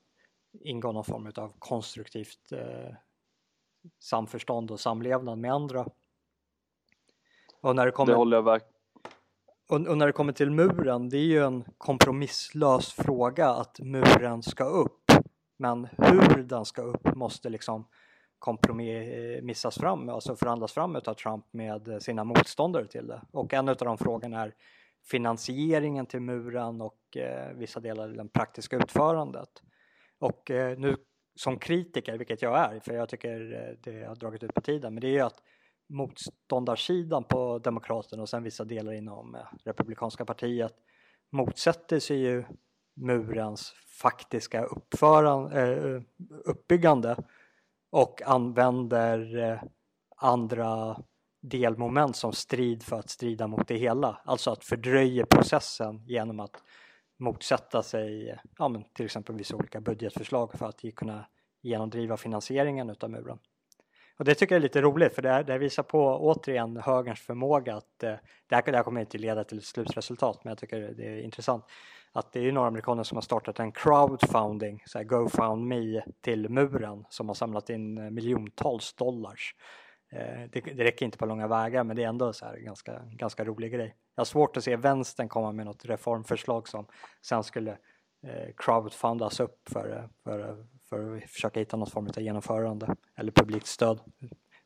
ingå 0.61 0.93
någon 0.93 1.05
form 1.05 1.33
av 1.37 1.53
konstruktivt 1.59 2.53
eh, 2.53 2.95
samförstånd 3.99 4.71
och 4.71 4.81
samlevnad 4.81 5.39
med 5.39 5.53
andra. 5.53 5.87
Och 7.61 7.77
när 7.77 7.87
det, 7.87 7.93
kommer, 7.93 8.13
det 8.13 8.19
håller 8.19 8.37
jag 8.37 8.43
verkligen 8.43 8.75
och, 9.69 9.87
och, 9.87 9.99
när 9.99 10.07
det 10.07 10.13
kommer 10.13 10.33
till 10.33 10.51
muren, 10.51 11.09
det 11.09 11.17
är 11.17 11.25
ju 11.25 11.45
en 11.45 11.65
kompromisslös 11.79 12.93
fråga 12.93 13.49
att 13.49 13.81
muren 13.81 14.43
ska 14.43 14.65
upp. 14.65 15.04
Men 15.57 15.89
hur 15.99 16.43
den 16.43 16.65
ska 16.65 16.83
upp 16.83 17.15
måste 17.15 17.49
liksom 17.49 17.87
kompromissas 18.39 19.79
fram, 19.79 20.09
alltså 20.09 20.37
förhandlas 20.37 20.73
fram 20.73 20.97
av 20.97 21.15
Trump 21.15 21.45
med 21.51 22.03
sina 22.03 22.25
motståndare 22.25 22.87
till 22.87 23.07
det. 23.07 23.23
Och 23.31 23.53
en 23.53 23.69
av 23.69 23.77
de 23.77 23.99
frågorna 23.99 24.43
är 24.43 24.55
finansieringen 25.05 26.07
till 26.07 26.21
muren 26.21 26.81
och 26.81 27.17
eh, 27.17 27.53
vissa 27.55 27.81
delar 27.81 28.15
i 28.15 28.17
det 28.17 28.29
praktiska 28.29 28.77
utförandet. 28.77 29.63
Och 30.19 30.51
eh, 30.51 30.79
nu 30.79 30.97
som 31.37 31.59
kritiker, 31.59 32.19
vilket 32.19 32.43
jag 32.43 32.59
är, 32.59 32.81
för 32.81 32.95
jag 32.95 33.09
tycker 33.09 33.53
eh, 33.53 33.93
det 33.93 34.05
har 34.05 34.17
dragit 34.17 34.43
ut 34.43 34.55
på 34.55 34.61
tiden, 34.61 34.95
men 34.95 35.01
det 35.01 35.07
är 35.09 35.13
ju 35.13 35.21
att 35.21 35.43
motståndarsidan 35.89 37.25
på 37.25 37.59
Demokraterna 37.59 38.23
och 38.23 38.29
sen 38.29 38.43
vissa 38.43 38.65
delar 38.65 38.93
inom 38.93 39.35
eh, 39.35 39.41
Republikanska 39.65 40.25
partiet 40.25 40.75
motsätter 41.31 41.99
sig 41.99 42.19
ju 42.19 42.45
murens 42.95 43.73
faktiska 44.01 44.65
uppförande, 44.65 45.63
eh, 45.63 46.03
uppbyggande 46.45 47.17
och 47.91 48.23
använder 48.23 49.39
eh, 49.39 49.63
andra 50.17 51.03
delmoment 51.43 52.17
som 52.17 52.33
strid 52.33 52.83
för 52.83 52.99
att 52.99 53.11
strida 53.11 53.47
mot 53.47 53.69
det 53.69 53.77
hela. 53.77 54.21
Alltså 54.25 54.51
att 54.51 54.65
fördröja 54.65 55.27
processen 55.27 56.07
genom 56.07 56.41
att 56.41 56.63
motsätta 57.19 57.83
sig 57.83 58.39
ja, 58.59 58.69
men 58.69 58.85
till 58.85 59.05
exempel 59.05 59.37
vissa 59.37 59.57
olika 59.57 59.81
budgetförslag 59.81 60.59
för 60.59 60.67
att 60.67 60.81
kunna 60.97 61.27
genomdriva 61.63 62.17
finansieringen 62.17 62.91
utav 62.91 63.11
muren. 63.11 63.39
Och 64.19 64.25
det 64.25 64.35
tycker 64.35 64.55
jag 64.55 64.59
är 64.59 64.63
lite 64.63 64.83
roligt 64.83 65.15
för 65.15 65.23
det, 65.23 65.31
här, 65.31 65.45
det 65.45 65.59
visar 65.59 65.83
på 65.83 66.19
återigen 66.21 66.77
högerns 66.77 67.21
förmåga 67.21 67.77
att 67.77 68.03
eh, 68.03 68.15
det, 68.49 68.55
här, 68.55 68.63
det 68.63 68.77
här 68.77 68.83
kommer 68.83 69.01
inte 69.01 69.19
leda 69.19 69.45
till 69.45 69.59
ett 69.59 69.65
slutresultat 69.65 70.45
men 70.45 70.51
jag 70.51 70.59
tycker 70.59 70.81
det 70.81 71.07
är 71.07 71.23
intressant 71.23 71.65
att 72.13 72.33
det 72.33 72.49
är 72.49 72.53
några 72.53 72.69
amerikaner 72.69 73.03
som 73.03 73.17
har 73.17 73.23
startat 73.23 73.61
en 73.61 73.73
crowdfunding, 73.73 74.83
så 74.87 74.99
här 74.99 75.05
GoFundMe 75.05 76.05
till 76.21 76.49
muren 76.49 77.05
som 77.09 77.29
har 77.29 77.35
samlat 77.35 77.71
in 77.71 77.99
eh, 77.99 78.11
miljontals 78.11 78.95
dollars. 78.95 79.55
Eh, 80.13 80.51
det, 80.53 80.61
det 80.61 80.85
räcker 80.85 81.05
inte 81.05 81.19
på 81.19 81.27
långa 81.27 81.49
vägar 81.49 81.85
men 81.85 81.97
det 81.97 82.05
är 82.05 82.09
ändå 82.09 82.33
så 82.33 82.47
här 82.47 82.57
ganska, 82.57 83.03
ganska 83.11 83.45
rolig 83.45 83.73
grej. 83.73 83.97
Jag 84.15 84.21
har 84.21 84.25
svårt 84.25 84.57
att 84.57 84.65
se 84.65 84.77
vänstern 84.77 85.29
komma 85.29 85.53
med 85.53 85.67
något 85.67 85.85
reformförslag 85.85 86.69
som 86.69 86.87
sen 87.23 87.45
skulle 87.45 87.71
eh, 88.27 88.55
crowdfundas 88.57 89.41
upp 89.41 89.69
för, 89.69 89.97
eh, 89.97 90.05
för, 90.25 90.67
för 90.89 91.17
att 91.17 91.31
försöka 91.31 91.61
hitta 91.61 91.77
något 91.77 91.93
form 91.93 92.07
av 92.07 92.23
genomförande 92.23 92.97
eller 93.15 93.33
publikt 93.33 93.67
stöd. 93.67 94.01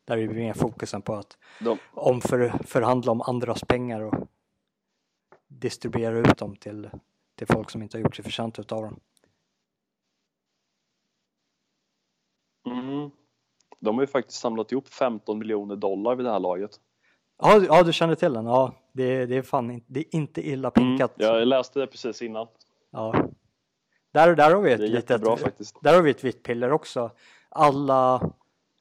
Där 0.05 0.17
är 0.17 0.27
det 0.27 0.33
mer 0.33 0.53
fokusen 0.53 1.01
på 1.01 1.15
att 1.15 1.37
De... 1.59 1.77
omförhandla 1.91 3.11
om 3.11 3.21
andras 3.21 3.63
pengar 3.63 4.01
och 4.01 4.27
distribuera 5.47 6.19
ut 6.19 6.37
dem 6.37 6.55
till, 6.55 6.89
till 7.35 7.47
folk 7.47 7.69
som 7.69 7.81
inte 7.81 7.97
har 7.97 8.03
gjort 8.03 8.15
sig 8.15 8.23
förtjänta 8.23 8.61
utav 8.61 8.81
dem. 8.81 8.99
Mm. 12.65 13.11
De 13.79 13.95
har 13.95 14.03
ju 14.03 14.07
faktiskt 14.07 14.39
samlat 14.39 14.71
ihop 14.71 14.87
15 14.87 15.39
miljoner 15.39 15.75
dollar 15.75 16.15
vid 16.15 16.25
det 16.25 16.31
här 16.31 16.39
laget. 16.39 16.71
Ja, 17.37 17.61
ja 17.67 17.83
du 17.83 17.93
känner 17.93 18.15
till 18.15 18.33
den? 18.33 18.45
Ja, 18.45 18.73
det, 18.91 19.25
det 19.25 19.35
är 19.35 19.41
fan 19.41 19.81
det 19.87 19.99
är 19.99 20.15
inte 20.15 20.47
illa 20.47 20.71
pinkat. 20.71 21.19
Mm, 21.19 21.35
jag 21.35 21.47
läste 21.47 21.79
det 21.79 21.87
precis 21.87 22.21
innan. 22.21 22.47
Ja. 22.91 23.29
Där, 24.19 24.35
där 24.35 24.55
har 24.55 24.61
vi 24.61 24.71
ett 24.71 24.79
litet. 24.79 25.21
Där 25.81 25.93
har 25.93 26.01
vi 26.01 26.11
ett 26.11 26.23
vitt 26.23 26.43
piller 26.43 26.71
också. 26.71 27.11
Alla, 27.49 28.31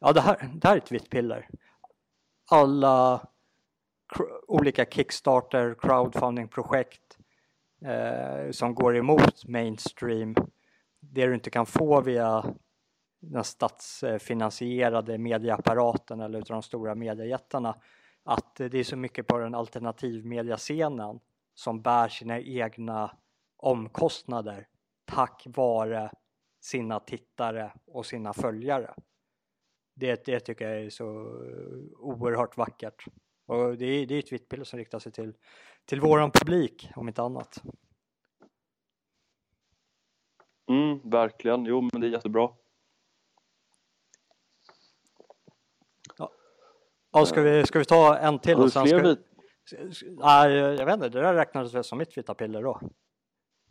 ja 0.00 0.12
det 0.12 0.20
här, 0.20 0.50
det 0.54 0.68
här 0.68 0.76
är 0.76 0.80
ett 0.80 0.92
vitt 0.92 1.10
piller. 1.10 1.48
Alla 2.50 3.26
olika 4.46 4.84
Kickstarter 4.84 5.74
crowdfunding-projekt 5.74 7.18
eh, 7.84 8.50
som 8.50 8.74
går 8.74 8.96
emot 8.96 9.46
mainstream, 9.46 10.34
det 11.00 11.26
du 11.26 11.34
inte 11.34 11.50
kan 11.50 11.66
få 11.66 12.00
via 12.00 12.44
den 13.20 13.44
statsfinansierade 13.44 15.18
medieapparaten 15.18 16.20
eller 16.20 16.38
utav 16.38 16.54
de 16.54 16.62
stora 16.62 16.94
mediejättarna, 16.94 17.76
att 18.24 18.54
det 18.54 18.74
är 18.74 18.84
så 18.84 18.96
mycket 18.96 19.26
på 19.26 19.38
den 19.38 19.54
alternativmediascenen 19.54 21.20
som 21.54 21.82
bär 21.82 22.08
sina 22.08 22.40
egna 22.40 23.10
omkostnader 23.56 24.66
tack 25.08 25.46
vare 25.46 26.10
sina 26.60 27.00
tittare 27.00 27.72
och 27.86 28.06
sina 28.06 28.32
följare. 28.32 28.94
Det, 29.94 30.24
det 30.24 30.40
tycker 30.40 30.68
jag 30.68 30.80
är 30.82 30.90
så 30.90 31.04
oerhört 31.98 32.56
vackert. 32.56 33.04
Och 33.46 33.76
det 33.78 33.86
är, 33.86 34.06
det 34.06 34.14
är 34.14 34.18
ett 34.18 34.32
vitt 34.32 34.66
som 34.68 34.78
riktar 34.78 34.98
sig 34.98 35.12
till, 35.12 35.34
till 35.84 36.00
våran 36.00 36.30
publik 36.30 36.90
om 36.96 37.08
inte 37.08 37.22
annat. 37.22 37.62
Mm, 40.70 41.10
verkligen. 41.10 41.64
Jo, 41.64 41.88
men 41.92 42.00
det 42.00 42.06
är 42.06 42.10
jättebra. 42.10 42.50
Ja, 46.18 46.32
ja 47.12 47.26
ska, 47.26 47.42
vi, 47.42 47.66
ska 47.66 47.78
vi 47.78 47.84
ta 47.84 48.16
en 48.16 48.38
till? 48.38 48.56
Har 48.56 48.64
du 48.64 48.70
fler 48.70 49.02
vit? 49.02 49.18
Nej, 50.02 50.52
jag 50.52 50.86
vet 50.86 50.94
inte. 50.94 51.08
Det 51.08 51.20
där 51.20 51.34
räknades 51.34 51.74
väl 51.74 51.84
som 51.84 51.98
mitt 51.98 52.18
vita 52.18 52.34
piller 52.34 52.62
då? 52.62 52.80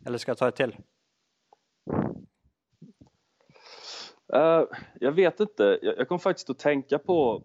Eller 0.06 0.18
ska 0.18 0.30
jag 0.30 0.38
ta 0.38 0.48
ett 0.48 0.56
till? 0.56 0.76
Uh, 4.34 4.64
jag 5.00 5.12
vet 5.12 5.40
inte. 5.40 5.78
Jag, 5.82 5.98
jag 5.98 6.08
kom 6.08 6.18
faktiskt 6.18 6.50
att 6.50 6.58
tänka 6.58 6.98
på 6.98 7.42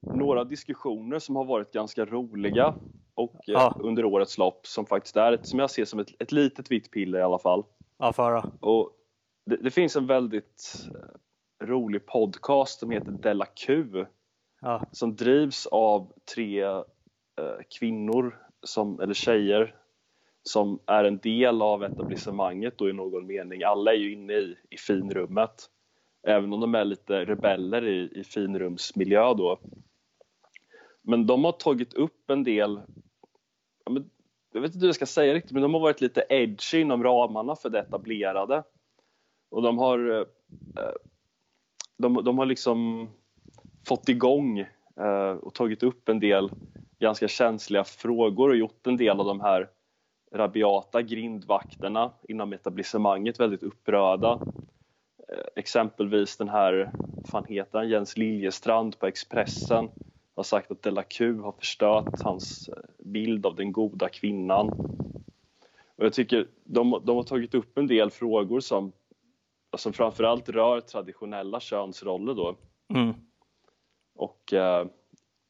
några 0.00 0.44
diskussioner 0.44 1.18
som 1.18 1.36
har 1.36 1.44
varit 1.44 1.72
ganska 1.72 2.04
roliga 2.04 2.74
och 3.14 3.40
ja. 3.46 3.74
uh, 3.76 3.86
under 3.86 4.04
årets 4.04 4.38
lopp 4.38 4.66
som 4.66 4.86
faktiskt 4.86 5.16
är 5.16 5.32
ett, 5.32 5.46
som 5.46 5.58
jag 5.58 5.70
ser 5.70 5.84
som 5.84 6.00
ett, 6.00 6.08
ett 6.18 6.32
litet 6.32 6.70
vitt 6.70 6.90
piller 6.90 7.18
i 7.18 7.22
alla 7.22 7.38
fall. 7.38 7.64
Ja, 7.98 8.12
föra. 8.12 8.50
Och 8.60 8.90
det, 9.46 9.56
det, 9.56 9.70
finns 9.70 9.96
en 9.96 10.06
väldigt 10.06 10.88
uh, 10.94 11.66
rolig 11.66 12.06
podcast 12.06 12.80
som 12.80 12.90
heter 12.90 13.10
Della 13.10 13.46
Q 13.46 13.86
ja. 14.60 14.86
som 14.92 15.16
drivs 15.16 15.66
av 15.66 16.12
tre 16.34 16.64
kvinnor 17.78 18.38
som, 18.62 19.00
eller 19.00 19.14
tjejer 19.14 19.74
som 20.42 20.78
är 20.86 21.04
en 21.04 21.18
del 21.18 21.62
av 21.62 21.84
etablissemanget 21.84 22.78
då 22.78 22.88
i 22.88 22.92
någon 22.92 23.26
mening. 23.26 23.62
Alla 23.62 23.92
är 23.92 23.96
ju 23.96 24.12
inne 24.12 24.32
i, 24.32 24.56
i 24.70 24.76
finrummet. 24.76 25.68
Även 26.26 26.52
om 26.52 26.60
de 26.60 26.74
är 26.74 26.84
lite 26.84 27.24
rebeller 27.24 27.86
i, 27.86 28.20
i 28.20 28.24
finrumsmiljö 28.24 29.34
då. 29.34 29.58
Men 31.02 31.26
de 31.26 31.44
har 31.44 31.52
tagit 31.52 31.94
upp 31.94 32.30
en 32.30 32.44
del, 32.44 32.80
men, 33.90 34.10
jag 34.52 34.60
vet 34.60 34.74
inte 34.74 34.84
hur 34.84 34.88
jag 34.88 34.94
ska 34.94 35.06
säga 35.06 35.34
riktigt, 35.34 35.52
men 35.52 35.62
de 35.62 35.74
har 35.74 35.80
varit 35.80 36.00
lite 36.00 36.24
edgy 36.28 36.80
inom 36.80 37.04
ramarna 37.04 37.56
för 37.56 37.70
det 37.70 37.78
etablerade. 37.78 38.62
Och 39.50 39.62
de 39.62 39.78
har, 39.78 40.10
eh, 40.10 40.26
eh, 40.84 40.94
de, 41.98 42.24
de 42.24 42.38
har 42.38 42.46
liksom 42.46 43.08
fått 43.88 44.08
igång 44.08 44.58
eh, 44.96 45.32
och 45.42 45.54
tagit 45.54 45.82
upp 45.82 46.08
en 46.08 46.20
del 46.20 46.50
ganska 46.98 47.28
känsliga 47.28 47.84
frågor 47.84 48.48
och 48.48 48.56
gjort 48.56 48.86
en 48.86 48.96
del 48.96 49.20
av 49.20 49.26
de 49.26 49.40
här 49.40 49.70
rabiata 50.32 51.02
grindvakterna 51.02 52.12
inom 52.28 52.52
etablissemanget 52.52 53.40
väldigt 53.40 53.62
upprörda. 53.62 54.40
Eh, 55.28 55.44
exempelvis 55.56 56.36
den 56.36 56.48
här, 56.48 56.90
fan 57.24 57.44
heter 57.48 57.78
han, 57.78 57.88
Jens 57.88 58.16
Liljestrand 58.16 58.98
på 58.98 59.06
Expressen 59.06 59.88
har 60.34 60.42
sagt 60.42 60.70
att 60.70 60.82
Della 60.82 61.02
Q 61.02 61.40
har 61.40 61.52
förstört 61.52 62.20
hans 62.22 62.68
eh, 62.68 62.74
bild 62.98 63.46
av 63.46 63.56
den 63.56 63.72
goda 63.72 64.08
kvinnan. 64.08 64.68
Och 65.96 66.04
jag 66.04 66.12
tycker 66.12 66.46
de, 66.64 67.00
de 67.04 67.16
har 67.16 67.22
tagit 67.22 67.54
upp 67.54 67.78
en 67.78 67.86
del 67.86 68.10
frågor 68.10 68.60
som, 68.60 68.92
som 69.76 69.92
framförallt 69.92 70.48
rör 70.48 70.80
traditionella 70.80 71.60
könsroller 71.60 72.34
då. 72.34 72.56
Mm. 72.94 73.14
Och 74.14 74.52
eh, 74.52 74.86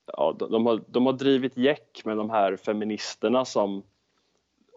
ja, 0.06 0.36
de, 0.38 0.50
de, 0.50 0.66
har, 0.66 0.80
de 0.86 1.06
har 1.06 1.12
drivit 1.12 1.56
jäck 1.56 2.02
med 2.04 2.16
de 2.16 2.30
här 2.30 2.56
feministerna 2.56 3.44
som 3.44 3.82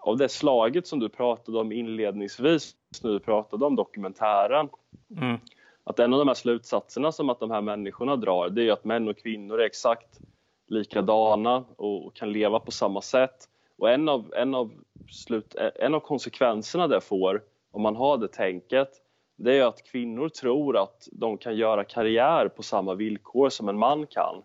av 0.05 0.17
det 0.17 0.29
slaget 0.29 0.87
som 0.87 0.99
du 0.99 1.09
pratade 1.09 1.59
om 1.59 1.71
inledningsvis 1.71 2.75
när 3.03 3.11
du 3.11 3.19
pratade 3.19 3.65
om 3.65 3.75
dokumentären. 3.75 4.69
Mm. 5.17 5.37
Att 5.83 5.99
en 5.99 6.13
av 6.13 6.19
de 6.19 6.27
här 6.27 6.35
slutsatserna 6.35 7.11
som 7.11 7.29
att 7.29 7.39
de 7.39 7.51
här 7.51 7.61
människorna 7.61 8.15
drar 8.15 8.49
det 8.49 8.67
är 8.67 8.71
att 8.71 8.85
män 8.85 9.07
och 9.07 9.17
kvinnor 9.17 9.61
är 9.61 9.65
exakt 9.65 10.19
likadana 10.67 11.63
och 11.75 12.15
kan 12.15 12.31
leva 12.31 12.59
på 12.59 12.71
samma 12.71 13.01
sätt. 13.01 13.49
Och 13.77 13.89
en 13.89 14.09
av, 14.09 14.33
en 14.35 14.55
av, 14.55 14.71
slut, 15.11 15.55
en 15.75 15.93
av 15.93 15.99
konsekvenserna 15.99 16.87
det 16.87 17.01
får 17.01 17.43
om 17.71 17.81
man 17.81 17.95
har 17.95 18.17
det 18.17 18.27
tänket 18.27 18.89
det 19.35 19.57
är 19.57 19.65
att 19.65 19.83
kvinnor 19.83 20.29
tror 20.29 20.77
att 20.77 21.07
de 21.11 21.37
kan 21.37 21.55
göra 21.55 21.83
karriär 21.83 22.47
på 22.47 22.63
samma 22.63 22.93
villkor 22.93 23.49
som 23.49 23.69
en 23.69 23.77
man 23.77 24.07
kan. 24.07 24.43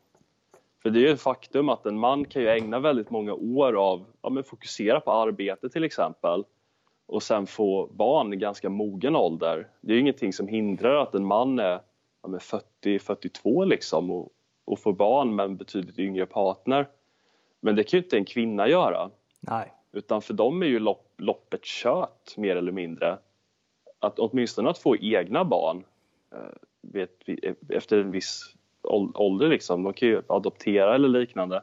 För 0.82 0.90
det 0.90 0.98
är 0.98 1.00
ju 1.00 1.10
ett 1.10 1.20
faktum 1.20 1.68
att 1.68 1.86
en 1.86 1.98
man 1.98 2.24
kan 2.24 2.42
ju 2.42 2.48
ägna 2.48 2.78
väldigt 2.78 3.10
många 3.10 3.34
år 3.34 3.72
av, 3.72 4.04
ja 4.22 4.30
men 4.30 4.44
fokusera 4.44 5.00
på 5.00 5.12
arbete 5.12 5.68
till 5.68 5.84
exempel 5.84 6.44
och 7.06 7.22
sen 7.22 7.46
få 7.46 7.86
barn 7.86 8.32
i 8.32 8.36
ganska 8.36 8.70
mogen 8.70 9.16
ålder. 9.16 9.68
Det 9.80 9.92
är 9.92 9.94
ju 9.94 10.00
ingenting 10.00 10.32
som 10.32 10.48
hindrar 10.48 10.96
att 10.96 11.14
en 11.14 11.26
man 11.26 11.58
är 11.58 11.80
ja, 12.22 12.28
40-42 12.82 13.66
liksom 13.66 14.10
och, 14.10 14.28
och 14.64 14.78
får 14.78 14.92
barn 14.92 15.34
med 15.34 15.44
en 15.44 15.56
betydligt 15.56 15.98
yngre 15.98 16.26
partner. 16.26 16.88
Men 17.60 17.76
det 17.76 17.84
kan 17.84 17.98
ju 17.98 18.04
inte 18.04 18.16
en 18.16 18.24
kvinna 18.24 18.68
göra. 18.68 19.10
Nej. 19.40 19.72
Utan 19.92 20.22
för 20.22 20.34
dem 20.34 20.62
är 20.62 20.66
ju 20.66 20.78
lopp, 20.78 21.14
loppet 21.18 21.64
kört 21.64 22.36
mer 22.36 22.56
eller 22.56 22.72
mindre. 22.72 23.18
Att 23.98 24.18
åtminstone 24.18 24.70
att 24.70 24.78
få 24.78 24.96
egna 24.96 25.44
barn 25.44 25.84
eh, 26.32 26.38
vet, 26.80 27.10
efter 27.68 27.98
en 27.98 28.10
viss 28.10 28.54
ålder 28.82 29.48
liksom. 29.48 29.82
De 29.82 29.92
kan 29.92 30.08
ju 30.08 30.22
adoptera 30.26 30.94
eller 30.94 31.08
liknande. 31.08 31.62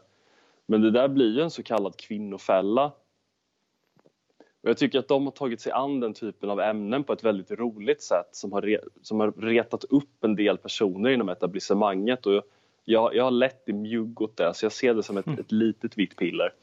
Men 0.66 0.82
det 0.82 0.92
där 0.92 1.08
blir 1.08 1.36
ju 1.36 1.42
en 1.42 1.52
så 1.52 1.64
kallad 1.64 1.98
kvinnofälla. 1.98 2.92
Och 4.64 4.70
jag 4.70 4.78
tycker 4.78 5.00
att 5.00 5.08
de 5.08 5.26
har 5.26 5.32
tagit 5.32 5.62
sig 5.62 5.72
an 5.72 6.00
den 6.00 6.14
typen 6.14 6.50
av 6.50 6.60
ämnen 6.60 7.04
på 7.04 7.14
ett 7.14 7.24
väldigt 7.24 7.52
roligt 7.52 8.02
sätt 8.02 8.30
som 8.32 8.52
har, 8.52 8.62
re, 8.62 8.80
som 9.02 9.20
har 9.20 9.32
retat 9.32 9.84
upp 9.84 10.24
en 10.24 10.36
del 10.36 10.58
personer 10.58 11.10
inom 11.10 11.30
etablissemanget. 11.30 12.26
Och 12.26 12.44
jag, 12.86 13.16
jag 13.16 13.24
har 13.24 13.32
lätt 13.32 13.70
i 13.70 13.74
mjugg 13.74 14.22
åt 14.22 14.38
det, 14.38 14.54
så 14.54 14.66
jag 14.66 14.72
ser 14.72 14.94
det 14.94 15.04
som 15.04 15.18
ett, 15.18 15.28
mm. 15.28 15.40
ett 15.40 15.52
litet 15.52 15.98
vitt 15.98 16.16
piller. 16.16 16.54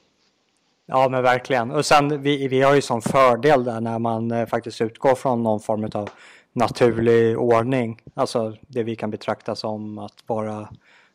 Ja 0.87 1.09
men 1.09 1.23
verkligen. 1.23 1.71
Och 1.71 1.87
sen 1.87 2.23
vi, 2.23 2.49
vi 2.49 2.63
har 2.63 2.75
ju 2.75 2.81
som 2.81 3.03
fördel 3.03 3.65
där 3.65 3.81
när 3.81 3.99
man 3.99 4.31
eh, 4.31 4.47
faktiskt 4.47 4.81
utgår 4.81 5.15
från 5.15 5.43
någon 5.43 5.61
form 5.61 5.91
av 5.95 6.11
naturlig 6.55 7.39
ordning. 7.39 8.03
Alltså 8.15 8.57
det 8.61 8.83
vi 8.83 8.97
kan 8.97 9.11
betrakta 9.11 9.55
som 9.55 9.99
att 9.99 10.25
vara, 10.27 10.69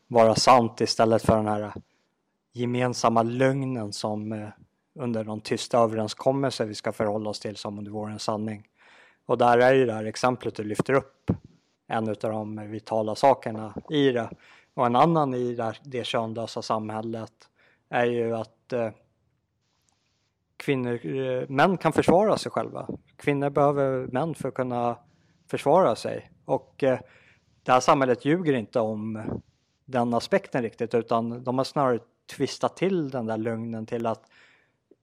vara 0.07 0.35
sant 0.35 0.81
istället 0.81 1.21
för 1.21 1.35
den 1.35 1.47
här 1.47 1.73
gemensamma 2.53 3.23
lögnen 3.23 3.93
som 3.93 4.31
eh, 4.31 4.47
under 4.99 5.23
någon 5.23 5.41
tysta 5.41 5.77
överenskommelse 5.77 6.65
vi 6.65 6.75
ska 6.75 6.91
förhålla 6.91 7.29
oss 7.29 7.39
till 7.39 7.55
som 7.55 7.77
om 7.77 7.83
det 7.83 7.91
vore 7.91 8.11
en 8.11 8.19
sanning. 8.19 8.67
Och 9.25 9.37
där 9.37 9.57
är 9.57 9.73
ju 9.73 9.85
det 9.85 9.93
här 9.93 10.05
exemplet 10.05 10.55
du 10.55 10.63
lyfter 10.63 10.93
upp 10.93 11.31
en 11.87 12.09
av 12.09 12.15
de 12.15 12.71
vitala 12.71 13.15
sakerna 13.15 13.73
i 13.89 14.11
det. 14.11 14.29
Och 14.73 14.85
en 14.85 14.95
annan 14.95 15.33
i 15.33 15.55
det, 15.55 15.73
det 15.83 16.05
könlösa 16.05 16.61
samhället 16.61 17.33
är 17.89 18.05
ju 18.05 18.35
att 18.35 18.73
eh, 18.73 18.89
kvinnor, 20.57 21.05
eh, 21.05 21.49
män 21.49 21.77
kan 21.77 21.93
försvara 21.93 22.37
sig 22.37 22.51
själva. 22.51 22.87
Kvinnor 23.15 23.49
behöver 23.49 24.07
män 24.07 24.35
för 24.35 24.47
att 24.47 24.53
kunna 24.53 24.97
försvara 25.49 25.95
sig. 25.95 26.31
Och 26.45 26.83
eh, 26.83 26.99
det 27.63 27.71
här 27.71 27.79
samhället 27.79 28.25
ljuger 28.25 28.53
inte 28.53 28.79
om 28.79 29.23
den 29.85 30.13
aspekten 30.13 30.61
riktigt 30.61 30.93
utan 30.93 31.43
de 31.43 31.57
har 31.57 31.65
snarare 31.65 31.99
twistat 32.35 32.77
till 32.77 33.09
den 33.09 33.25
där 33.25 33.37
lögnen 33.37 33.85
till 33.85 34.05
att 34.05 34.21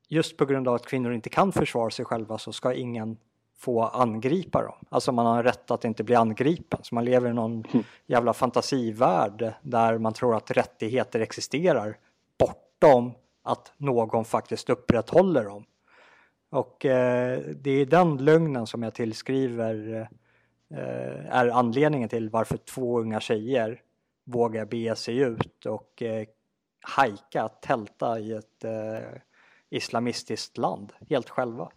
just 0.09 0.37
på 0.37 0.45
grund 0.45 0.69
av 0.69 0.75
att 0.75 0.87
kvinnor 0.87 1.13
inte 1.13 1.29
kan 1.29 1.53
försvara 1.53 1.91
sig 1.91 2.05
själva 2.05 2.39
så 2.39 2.53
ska 2.53 2.75
ingen 2.75 3.17
få 3.59 3.83
angripa 3.83 4.63
dem. 4.63 4.75
Alltså 4.89 5.13
man 5.13 5.27
har 5.27 5.43
rätt 5.43 5.71
att 5.71 5.85
inte 5.85 6.05
bli 6.05 6.15
angripen. 6.15 6.81
Så 6.83 6.95
man 6.95 7.05
lever 7.05 7.31
i 7.31 7.33
någon 7.33 7.65
mm. 7.73 7.85
jävla 8.07 8.33
fantasivärld 8.33 9.53
där 9.63 9.99
man 9.99 10.13
tror 10.13 10.37
att 10.37 10.51
rättigheter 10.51 11.21
existerar 11.21 11.99
bortom 12.39 13.13
att 13.43 13.73
någon 13.77 14.25
faktiskt 14.25 14.71
upprätthåller 14.71 15.45
dem. 15.45 15.65
Och 16.51 16.87
eh, 16.87 17.41
det 17.55 17.71
är 17.71 17.87
den 17.87 18.17
lögnen 18.17 18.67
som 18.67 18.83
jag 18.83 18.95
tillskriver 18.95 19.95
eh, 19.95 20.07
Eh, 20.71 21.37
är 21.37 21.49
anledningen 21.49 22.09
till 22.09 22.31
varför 22.31 22.57
två 22.57 23.01
unga 23.01 23.21
tjejer 23.21 23.83
vågar 24.25 24.65
bege 24.65 24.97
sig 24.97 25.19
ut 25.19 25.67
och 25.67 26.03
eh, 26.03 26.27
hajka, 26.81 27.49
tälta 27.49 28.19
i 28.19 28.33
ett 28.33 28.65
eh, 28.65 29.21
islamistiskt 29.71 30.59
land 30.59 30.93
helt 31.09 31.31
själva. 31.31 31.71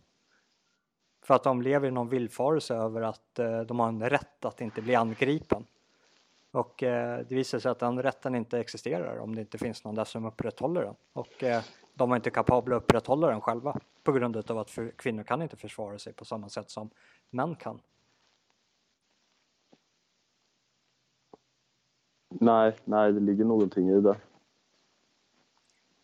För 1.23 1.33
att 1.33 1.43
de 1.43 1.61
lever 1.61 1.87
i 1.87 1.91
någon 1.91 2.09
villfarelse 2.09 2.75
över 2.75 3.01
att 3.01 3.39
eh, 3.39 3.61
de 3.61 3.79
har 3.79 3.87
en 3.87 4.09
rätt 4.09 4.45
att 4.45 4.61
inte 4.61 4.81
bli 4.81 4.95
angripen. 4.95 5.65
Och 6.51 6.83
eh, 6.83 7.19
det 7.29 7.35
visar 7.35 7.59
sig 7.59 7.71
att 7.71 7.79
den 7.79 8.03
rätten 8.03 8.35
inte 8.35 8.59
existerar 8.59 9.17
om 9.17 9.35
det 9.35 9.41
inte 9.41 9.57
finns 9.57 9.83
någon 9.83 9.95
där 9.95 10.03
som 10.03 10.25
upprätthåller 10.25 10.81
den. 10.81 10.95
Och 11.13 11.43
eh, 11.43 11.63
de 11.93 12.09
var 12.09 12.15
inte 12.15 12.29
kapabla 12.29 12.75
att 12.75 12.83
upprätthålla 12.83 13.27
den 13.27 13.41
själva 13.41 13.79
på 14.03 14.11
grund 14.11 14.51
av 14.51 14.57
att 14.57 14.69
för, 14.69 14.91
kvinnor 14.91 15.23
kan 15.23 15.41
inte 15.41 15.57
försvara 15.57 15.99
sig 15.99 16.13
på 16.13 16.25
samma 16.25 16.49
sätt 16.49 16.69
som 16.69 16.89
män 17.29 17.55
kan. 17.55 17.79
Nej, 22.39 22.75
nej, 22.85 23.13
det 23.13 23.19
ligger 23.19 23.45
någonting 23.45 23.89
i 23.89 24.01
det. 24.01 24.17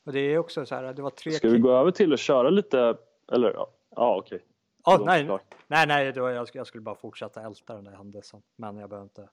Och 0.03 0.13
det 0.13 0.19
är 0.19 0.37
också 0.37 0.65
så 0.65 0.75
här, 0.75 0.93
det 0.93 1.01
var 1.01 1.09
tre... 1.09 1.31
Ska 1.31 1.49
vi 1.49 1.59
gå 1.59 1.71
över 1.71 1.91
till 1.91 2.13
att 2.13 2.19
köra 2.19 2.49
lite, 2.49 2.97
eller 3.31 3.53
ja, 3.53 3.71
ja 3.89 4.17
okej. 4.17 4.35
Okay. 4.35 4.97
Oh, 4.97 5.05
nej, 5.05 5.39
nej, 5.67 5.87
nej, 5.87 6.11
det 6.11 6.21
var, 6.21 6.29
jag, 6.29 6.47
jag 6.53 6.67
skulle 6.67 6.81
bara 6.81 6.95
fortsätta 6.95 7.41
älta 7.41 7.75
den 7.75 7.83
där 7.83 7.91
händelsen, 7.91 8.41
men 8.55 8.77
jag 8.77 8.89
behöver 8.89 9.03
inte 9.03 9.29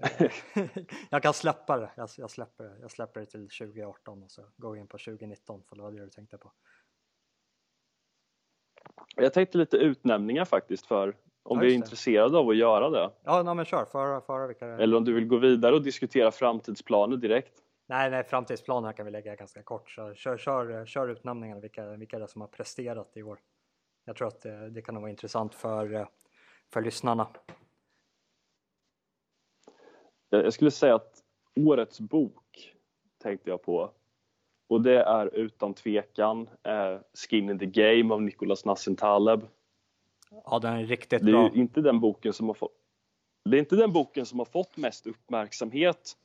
jag 1.10 1.22
kan 1.22 1.34
släppa 1.34 1.76
det. 1.76 1.90
Jag, 1.96 2.08
jag, 2.16 2.30
släpper 2.30 2.64
det. 2.64 2.78
Jag 2.80 2.90
släpper 2.90 3.20
det 3.20 3.26
till 3.26 3.48
2018 3.48 4.22
och 4.22 4.30
så 4.30 4.42
går 4.56 4.72
vi 4.72 4.80
in 4.80 4.86
på 4.86 4.98
2019 4.98 5.62
för 5.68 5.76
det 5.76 5.82
var 5.82 5.92
det 5.92 6.04
du 6.04 6.10
tänkte 6.10 6.38
på. 6.38 6.52
Jag 9.16 9.32
tänkte 9.32 9.58
lite 9.58 9.76
utnämningar 9.76 10.44
faktiskt 10.44 10.86
för 10.86 11.16
om 11.42 11.58
ja, 11.58 11.64
vi 11.64 11.70
är 11.70 11.74
intresserade 11.74 12.38
av 12.38 12.48
att 12.48 12.56
göra 12.56 12.90
det. 12.90 13.10
Ja, 13.24 13.42
nej, 13.42 13.54
men 13.54 13.64
kör. 13.64 13.84
Föra, 13.84 14.20
föra 14.20 14.46
vilka 14.46 14.66
Eller 14.66 14.96
om 14.96 15.04
du 15.04 15.12
vill 15.12 15.26
gå 15.26 15.36
vidare 15.36 15.74
och 15.74 15.82
diskutera 15.82 16.30
framtidsplaner 16.30 17.16
direkt. 17.16 17.52
Nej, 17.86 18.10
nej, 18.10 18.24
framtidsplaner 18.24 18.92
kan 18.92 19.06
vi 19.06 19.12
lägga 19.12 19.34
ganska 19.34 19.62
kort. 19.62 19.90
Så 19.90 20.14
kör, 20.14 20.36
kör, 20.36 20.86
kör 20.86 21.08
utnämningarna, 21.08 21.60
vilka, 21.60 21.86
vilka 21.86 22.18
det 22.18 22.24
är 22.24 22.26
som 22.26 22.40
har 22.40 22.48
presterat 22.48 23.16
i 23.16 23.22
år. 23.22 23.38
Jag 24.04 24.16
tror 24.16 24.28
att 24.28 24.40
det, 24.40 24.70
det 24.70 24.82
kan 24.82 25.00
vara 25.00 25.10
intressant 25.10 25.54
för, 25.54 26.08
för 26.72 26.82
lyssnarna. 26.82 27.28
Jag 30.28 30.52
skulle 30.52 30.70
säga 30.70 30.94
att 30.94 31.22
årets 31.56 32.00
bok 32.00 32.74
tänkte 33.22 33.50
jag 33.50 33.62
på 33.62 33.90
och 34.68 34.82
det 34.82 35.02
är 35.02 35.34
utan 35.34 35.74
tvekan 35.74 36.48
eh, 36.62 36.98
Skin 37.14 37.50
in 37.50 37.58
the 37.58 37.66
Game 37.66 38.14
av 38.14 38.22
Nicolas 38.22 38.64
Nassim 38.64 38.96
Taleb. 38.96 39.40
Ja, 40.44 40.58
den 40.58 40.72
är 40.72 40.84
riktigt 40.86 41.24
det 41.24 41.30
är 41.30 41.32
bra. 41.32 41.50
Inte 41.54 41.80
den 41.80 42.00
boken 42.00 42.32
som 42.32 42.46
har 42.46 42.54
fått, 42.54 42.72
det 43.44 43.56
är 43.56 43.58
inte 43.58 43.76
den 43.76 43.92
boken 43.92 44.26
som 44.26 44.38
har 44.38 44.46
fått 44.46 44.76
mest 44.76 45.06
uppmärksamhet. 45.06 46.16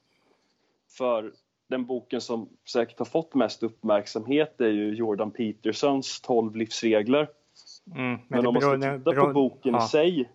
För 0.97 1.34
den 1.68 1.86
boken 1.86 2.22
som 2.22 2.49
säkert 2.66 2.99
har 2.99 3.06
fått 3.06 3.34
mest 3.34 3.64
uppmärksamhet 3.64 4.62
är 4.62 4.70
ju 4.70 4.95
Jordan 4.95 5.32
Petersons 5.32 6.22
12 6.22 6.56
livsregler. 6.56 7.30
Mm, 7.95 8.10
men, 8.10 8.22
men 8.28 8.47
om 8.47 8.53
man 8.53 8.62
ska 8.62 8.97
titta 8.97 9.26
på 9.26 9.34
boken 9.34 9.74
ja. 9.74 9.86
i 9.86 9.88
sig 9.88 10.30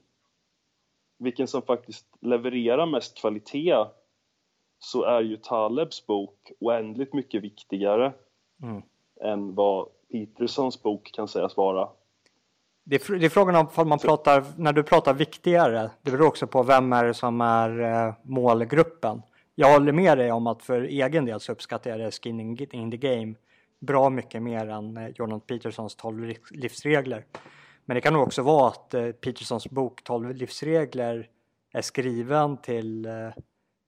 vilken 1.20 1.48
som 1.48 1.62
faktiskt 1.62 2.06
levererar 2.20 2.86
mest 2.86 3.18
kvalitet 3.18 3.84
så 4.78 5.04
är 5.04 5.20
ju 5.20 5.36
Talebs 5.36 6.06
bok 6.06 6.52
oändligt 6.60 7.14
mycket 7.14 7.42
viktigare 7.42 8.12
mm. 8.62 8.82
än 9.20 9.54
vad 9.54 9.88
Petersons 10.12 10.82
bok 10.82 11.12
kan 11.12 11.28
sägas 11.28 11.56
vara. 11.56 11.88
Det 12.90 13.08
är, 13.08 13.18
det 13.18 13.26
är 13.26 13.30
frågan 13.30 13.68
om 13.74 13.88
man 13.88 13.98
pratar, 13.98 14.44
när 14.56 14.72
du 14.72 14.82
pratar 14.82 15.14
viktigare, 15.14 15.90
det 16.02 16.10
beror 16.10 16.26
också 16.26 16.46
på 16.46 16.62
vem 16.62 16.92
är 16.92 17.04
det 17.04 17.14
som 17.14 17.40
är 17.40 17.80
eh, 17.80 18.14
målgruppen. 18.22 19.22
Jag 19.54 19.72
håller 19.72 19.92
med 19.92 20.18
dig 20.18 20.32
om 20.32 20.46
att 20.46 20.62
för 20.62 20.82
egen 20.82 21.24
del 21.24 21.40
så 21.40 21.52
uppskattar 21.52 21.90
jag 21.90 22.00
det 22.00 22.10
Skinning 22.10 22.58
in 22.70 22.90
the 22.90 22.96
Game 22.96 23.34
bra 23.80 24.10
mycket 24.10 24.42
mer 24.42 24.68
än 24.68 24.96
eh, 24.96 25.08
Jordan 25.08 25.40
Petersons 25.40 25.96
12 25.96 26.34
livsregler. 26.50 27.24
Men 27.84 27.94
det 27.94 28.00
kan 28.00 28.12
nog 28.12 28.22
också 28.22 28.42
vara 28.42 28.68
att 28.68 28.94
eh, 28.94 29.10
Petersons 29.10 29.70
bok 29.70 30.04
12 30.04 30.34
livsregler 30.34 31.28
är 31.72 31.82
skriven 31.82 32.56
till 32.56 33.08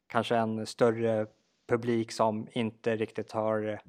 kanske 0.08 0.36
en 0.36 0.66
större 0.66 1.26
publik 1.68 2.12
som 2.12 2.46
inte 2.52 2.96
riktigt 2.96 3.32
har 3.32 3.80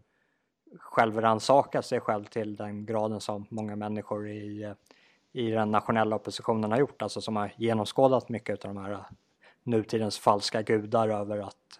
självrannsakat 0.79 1.85
sig 1.85 1.99
själv 1.99 2.23
till 2.23 2.55
den 2.55 2.85
graden 2.85 3.21
som 3.21 3.45
många 3.49 3.75
människor 3.75 4.29
i, 4.29 4.73
i 5.33 5.51
den 5.51 5.71
nationella 5.71 6.15
oppositionen 6.15 6.71
har 6.71 6.79
gjort, 6.79 7.01
alltså 7.01 7.21
som 7.21 7.35
har 7.35 7.53
genomskådat 7.57 8.29
mycket 8.29 8.65
av 8.65 8.73
de 8.73 8.83
här 8.83 8.91
eh, 8.91 8.99
nutidens 9.63 10.19
falska 10.19 10.61
gudar 10.61 11.09
över 11.09 11.37
att 11.37 11.79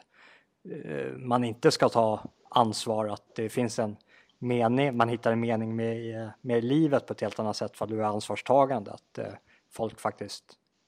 eh, 0.70 1.12
man 1.18 1.44
inte 1.44 1.72
ska 1.72 1.90
ta 1.90 2.24
ansvar, 2.50 3.08
att 3.08 3.36
det 3.36 3.50
finns 3.50 3.80
en 3.80 3.98
mening, 4.40 4.98
man 4.98 5.10
hittar 5.10 5.32
en 5.32 5.40
mening 5.40 5.76
med, 5.76 6.22
eh, 6.22 6.30
med 6.42 6.64
livet 6.64 7.08
på 7.08 7.14
ett 7.14 7.22
helt 7.22 7.40
annat 7.40 7.56
sätt 7.56 7.78
för 7.78 7.86
att 7.86 7.92
du 7.92 8.00
är 8.00 8.04
ansvarstagande. 8.04 8.92
Att 8.92 9.18
eh, 9.18 9.34
folk 9.70 10.00
faktiskt 10.00 10.44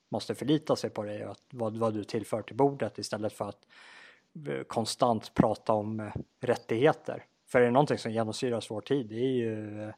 måste 0.10 0.36
förlita 0.36 0.76
sig 0.76 0.90
på 0.90 1.04
dig 1.04 1.26
och 1.26 1.32
att, 1.32 1.44
vad, 1.50 1.78
vad 1.78 1.94
du 1.94 2.04
tillför 2.04 2.42
till 2.42 2.56
bordet 2.56 2.98
istället 2.98 3.34
för 3.34 3.50
att 3.50 3.68
eh, 4.48 4.64
konstant 4.64 5.34
prata 5.34 5.74
om 5.74 6.00
eh, 6.00 6.14
rättigheter. 6.40 7.26
För 7.48 7.62
är 7.62 7.66
det 7.66 7.72
någonting 7.72 7.98
som 7.98 8.12
genomsyrar 8.12 8.66
vår 8.70 8.82
tid 8.82 9.08
det 9.08 9.16
är 9.16 9.30
ju 9.30 9.92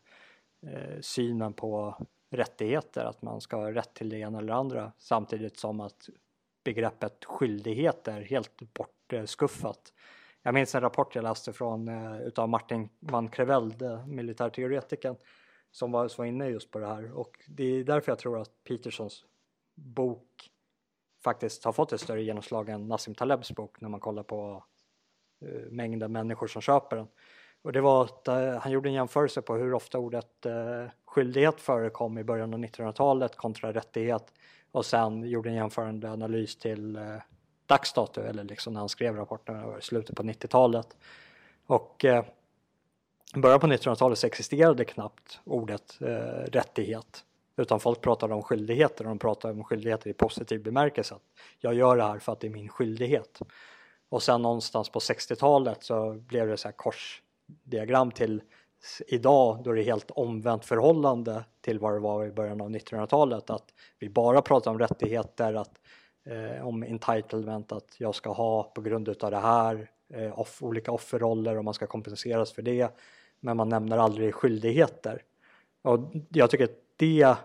synen 1.01 1.53
på 1.53 1.95
rättigheter, 2.29 3.05
att 3.05 3.21
man 3.21 3.41
ska 3.41 3.57
ha 3.57 3.71
rätt 3.71 3.93
till 3.93 4.09
det 4.09 4.17
ena 4.17 4.37
eller 4.39 4.53
andra 4.53 4.91
samtidigt 4.97 5.59
som 5.59 5.79
att 5.79 6.09
begreppet 6.63 7.25
skyldigheter 7.25 8.17
är 8.17 8.21
helt 8.21 8.61
bortskuffat. 8.73 9.93
Jag 10.41 10.53
minns 10.53 10.75
en 10.75 10.81
rapport 10.81 11.15
jag 11.15 11.23
läste 11.23 11.53
från 11.53 11.87
eh, 11.87 12.21
utav 12.21 12.49
Martin 12.49 12.89
van 12.99 13.29
Creveld, 13.29 13.81
eh, 13.81 14.07
militärteoretikern, 14.07 15.15
som 15.71 15.91
var, 15.91 16.07
som 16.07 16.21
var 16.21 16.27
inne 16.27 16.47
just 16.47 16.71
på 16.71 16.79
det 16.79 16.87
här 16.87 17.11
och 17.17 17.31
det 17.47 17.63
är 17.63 17.83
därför 17.83 18.11
jag 18.11 18.19
tror 18.19 18.41
att 18.41 18.63
Petersons 18.63 19.25
bok 19.75 20.51
faktiskt 21.23 21.63
har 21.63 21.71
fått 21.71 21.91
ett 21.91 22.01
större 22.01 22.23
genomslag 22.23 22.69
än 22.69 22.87
Nassim 22.87 23.15
Talebs 23.15 23.51
bok 23.51 23.81
när 23.81 23.89
man 23.89 23.99
kollar 23.99 24.23
på 24.23 24.63
uh, 25.45 25.71
mängden 25.71 26.11
människor 26.11 26.47
som 26.47 26.61
köper 26.61 26.97
den. 26.97 27.07
Och 27.61 27.71
det 27.71 27.81
var 27.81 28.03
att 28.03 28.27
eh, 28.27 28.57
han 28.57 28.71
gjorde 28.71 28.89
en 28.89 28.93
jämförelse 28.93 29.41
på 29.41 29.55
hur 29.55 29.73
ofta 29.73 29.97
ordet 29.97 30.45
eh, 30.45 30.91
skyldighet 31.05 31.61
förekom 31.61 32.17
i 32.17 32.23
början 32.23 32.53
av 32.53 32.59
1900-talet 32.59 33.35
kontra 33.35 33.73
rättighet 33.73 34.33
och 34.71 34.85
sen 34.85 35.23
gjorde 35.23 35.49
en 35.49 35.55
jämförande 35.55 36.11
analys 36.11 36.55
till 36.55 36.95
eh, 36.95 37.15
dags 37.65 37.93
dato 37.93 38.21
eller 38.21 38.43
liksom 38.43 38.73
när 38.73 38.79
han 38.79 38.89
skrev 38.89 39.15
rapporten 39.15 39.77
i 39.79 39.81
slutet 39.81 40.15
på 40.15 40.23
90-talet. 40.23 40.97
Och 41.65 42.05
i 43.35 43.39
början 43.39 43.59
på 43.59 43.67
1900-talet 43.67 44.17
så 44.17 44.27
existerade 44.27 44.85
knappt 44.85 45.39
ordet 45.43 45.97
rättighet 46.45 47.23
utan 47.57 47.79
folk 47.79 48.01
pratade 48.01 48.33
om 48.33 48.43
skyldigheter 48.43 49.03
och 49.03 49.09
de 49.09 49.19
pratade 49.19 49.53
om 49.53 49.63
skyldigheter 49.63 50.09
i 50.09 50.13
positiv 50.13 50.63
bemärkelse. 50.63 51.15
Att 51.15 51.21
jag 51.59 51.73
gör 51.73 51.97
det 51.97 52.03
här 52.03 52.19
för 52.19 52.31
att 52.31 52.39
det 52.39 52.47
är 52.47 52.51
min 52.51 52.69
skyldighet. 52.69 53.39
Och 54.09 54.23
sen 54.23 54.41
någonstans 54.41 54.89
på 54.89 54.99
60-talet 54.99 55.83
så 55.83 56.13
blev 56.13 56.47
det 56.47 56.57
så 56.57 56.67
här 56.67 56.73
diagram 57.47 58.11
till 58.11 58.41
idag 59.07 59.63
då 59.63 59.71
det 59.71 59.81
är 59.81 59.85
helt 59.85 60.11
omvänt 60.11 60.65
förhållande 60.65 61.43
till 61.61 61.79
vad 61.79 61.93
det 61.93 61.99
var 61.99 62.25
i 62.25 62.31
början 62.31 62.61
av 62.61 62.69
1900-talet. 62.69 63.49
Att 63.49 63.73
vi 63.99 64.09
bara 64.09 64.41
pratar 64.41 64.71
om 64.71 64.79
rättigheter, 64.79 65.53
att, 65.53 65.79
eh, 66.25 66.67
om 66.67 66.83
entitlement, 66.83 67.71
att 67.71 67.95
jag 67.99 68.15
ska 68.15 68.31
ha 68.31 68.63
på 68.63 68.81
grund 68.81 69.07
utav 69.07 69.31
det 69.31 69.37
här, 69.37 69.89
eh, 70.13 70.39
off, 70.39 70.63
olika 70.63 70.91
offerroller 70.91 71.57
och 71.57 71.65
man 71.65 71.73
ska 71.73 71.87
kompenseras 71.87 72.51
för 72.51 72.61
det. 72.61 72.97
Men 73.39 73.57
man 73.57 73.69
nämner 73.69 73.97
aldrig 73.97 74.33
skyldigheter. 74.33 75.21
Och 75.81 75.99
jag 76.29 76.49
tycker 76.49 76.63
att 76.63 76.79
det 76.97 77.35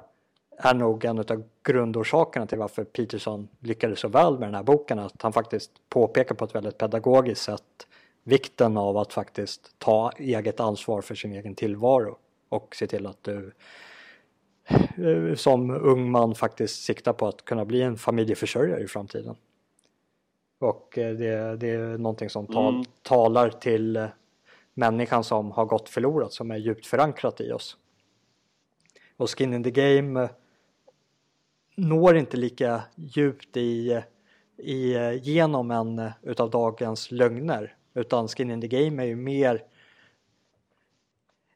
är 0.58 0.74
nog 0.74 1.04
en 1.04 1.18
av 1.18 1.44
grundorsakerna 1.62 2.46
till 2.46 2.58
varför 2.58 2.84
Peterson 2.84 3.48
lyckades 3.60 4.00
så 4.00 4.08
väl 4.08 4.38
med 4.38 4.48
den 4.48 4.54
här 4.54 4.62
boken. 4.62 4.98
Att 4.98 5.22
han 5.22 5.32
faktiskt 5.32 5.70
påpekar 5.88 6.34
på 6.34 6.44
ett 6.44 6.54
väldigt 6.54 6.78
pedagogiskt 6.78 7.42
sätt 7.42 7.86
vikten 8.24 8.76
av 8.76 8.96
att 8.96 9.12
faktiskt 9.12 9.78
ta 9.78 10.12
eget 10.18 10.60
ansvar 10.60 11.02
för 11.02 11.14
sin 11.14 11.32
egen 11.32 11.54
tillvaro 11.54 12.18
och 12.48 12.76
se 12.76 12.86
till 12.86 13.06
att 13.06 13.22
du 13.22 13.52
eh, 14.96 15.34
som 15.34 15.70
ung 15.70 16.10
man 16.10 16.34
faktiskt 16.34 16.84
siktar 16.84 17.12
på 17.12 17.26
att 17.26 17.44
kunna 17.44 17.64
bli 17.64 17.82
en 17.82 17.96
familjeförsörjare 17.96 18.82
i 18.82 18.88
framtiden. 18.88 19.36
Och 20.58 20.98
eh, 20.98 21.14
det, 21.14 21.56
det 21.56 21.70
är 21.70 21.98
någonting 21.98 22.30
som 22.30 22.46
tal, 22.46 22.74
mm. 22.74 22.86
talar 23.02 23.50
till 23.50 23.96
eh, 23.96 24.06
människan 24.74 25.24
som 25.24 25.50
har 25.50 25.64
gått 25.64 25.88
förlorat, 25.88 26.32
som 26.32 26.50
är 26.50 26.56
djupt 26.56 26.86
förankrat 26.86 27.40
i 27.40 27.52
oss. 27.52 27.76
Och 29.16 29.38
Skin 29.38 29.54
in 29.54 29.64
the 29.64 29.70
Game 29.70 30.28
når 31.76 32.16
inte 32.16 32.36
lika 32.36 32.82
djupt 32.94 33.56
i, 33.56 34.02
i 34.56 34.94
genom 35.22 35.70
en 35.70 36.10
utav 36.22 36.50
dagens 36.50 37.10
lögner 37.10 37.76
utan 37.94 38.28
Skin 38.28 38.50
in 38.50 38.60
the 38.60 38.68
Game 38.68 39.02
är 39.02 39.06
ju 39.06 39.16
mer 39.16 39.64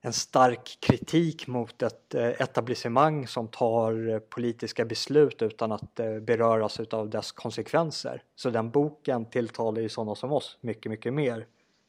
en 0.00 0.12
stark 0.12 0.78
kritik 0.80 1.46
mot 1.46 1.82
ett 1.82 2.14
eh, 2.14 2.26
etablissemang 2.26 3.26
som 3.26 3.48
tar 3.48 4.08
eh, 4.08 4.18
politiska 4.18 4.84
beslut 4.84 5.42
utan 5.42 5.72
att 5.72 6.00
eh, 6.00 6.18
beröras 6.18 6.80
utav 6.80 7.10
dess 7.10 7.32
konsekvenser. 7.32 8.22
Så 8.34 8.50
den 8.50 8.70
boken 8.70 9.24
tilltalar 9.24 9.80
ju 9.80 9.88
sådana 9.88 10.14
som 10.14 10.32
oss 10.32 10.58
mycket, 10.60 10.90
mycket 10.90 11.14
mer 11.14 11.46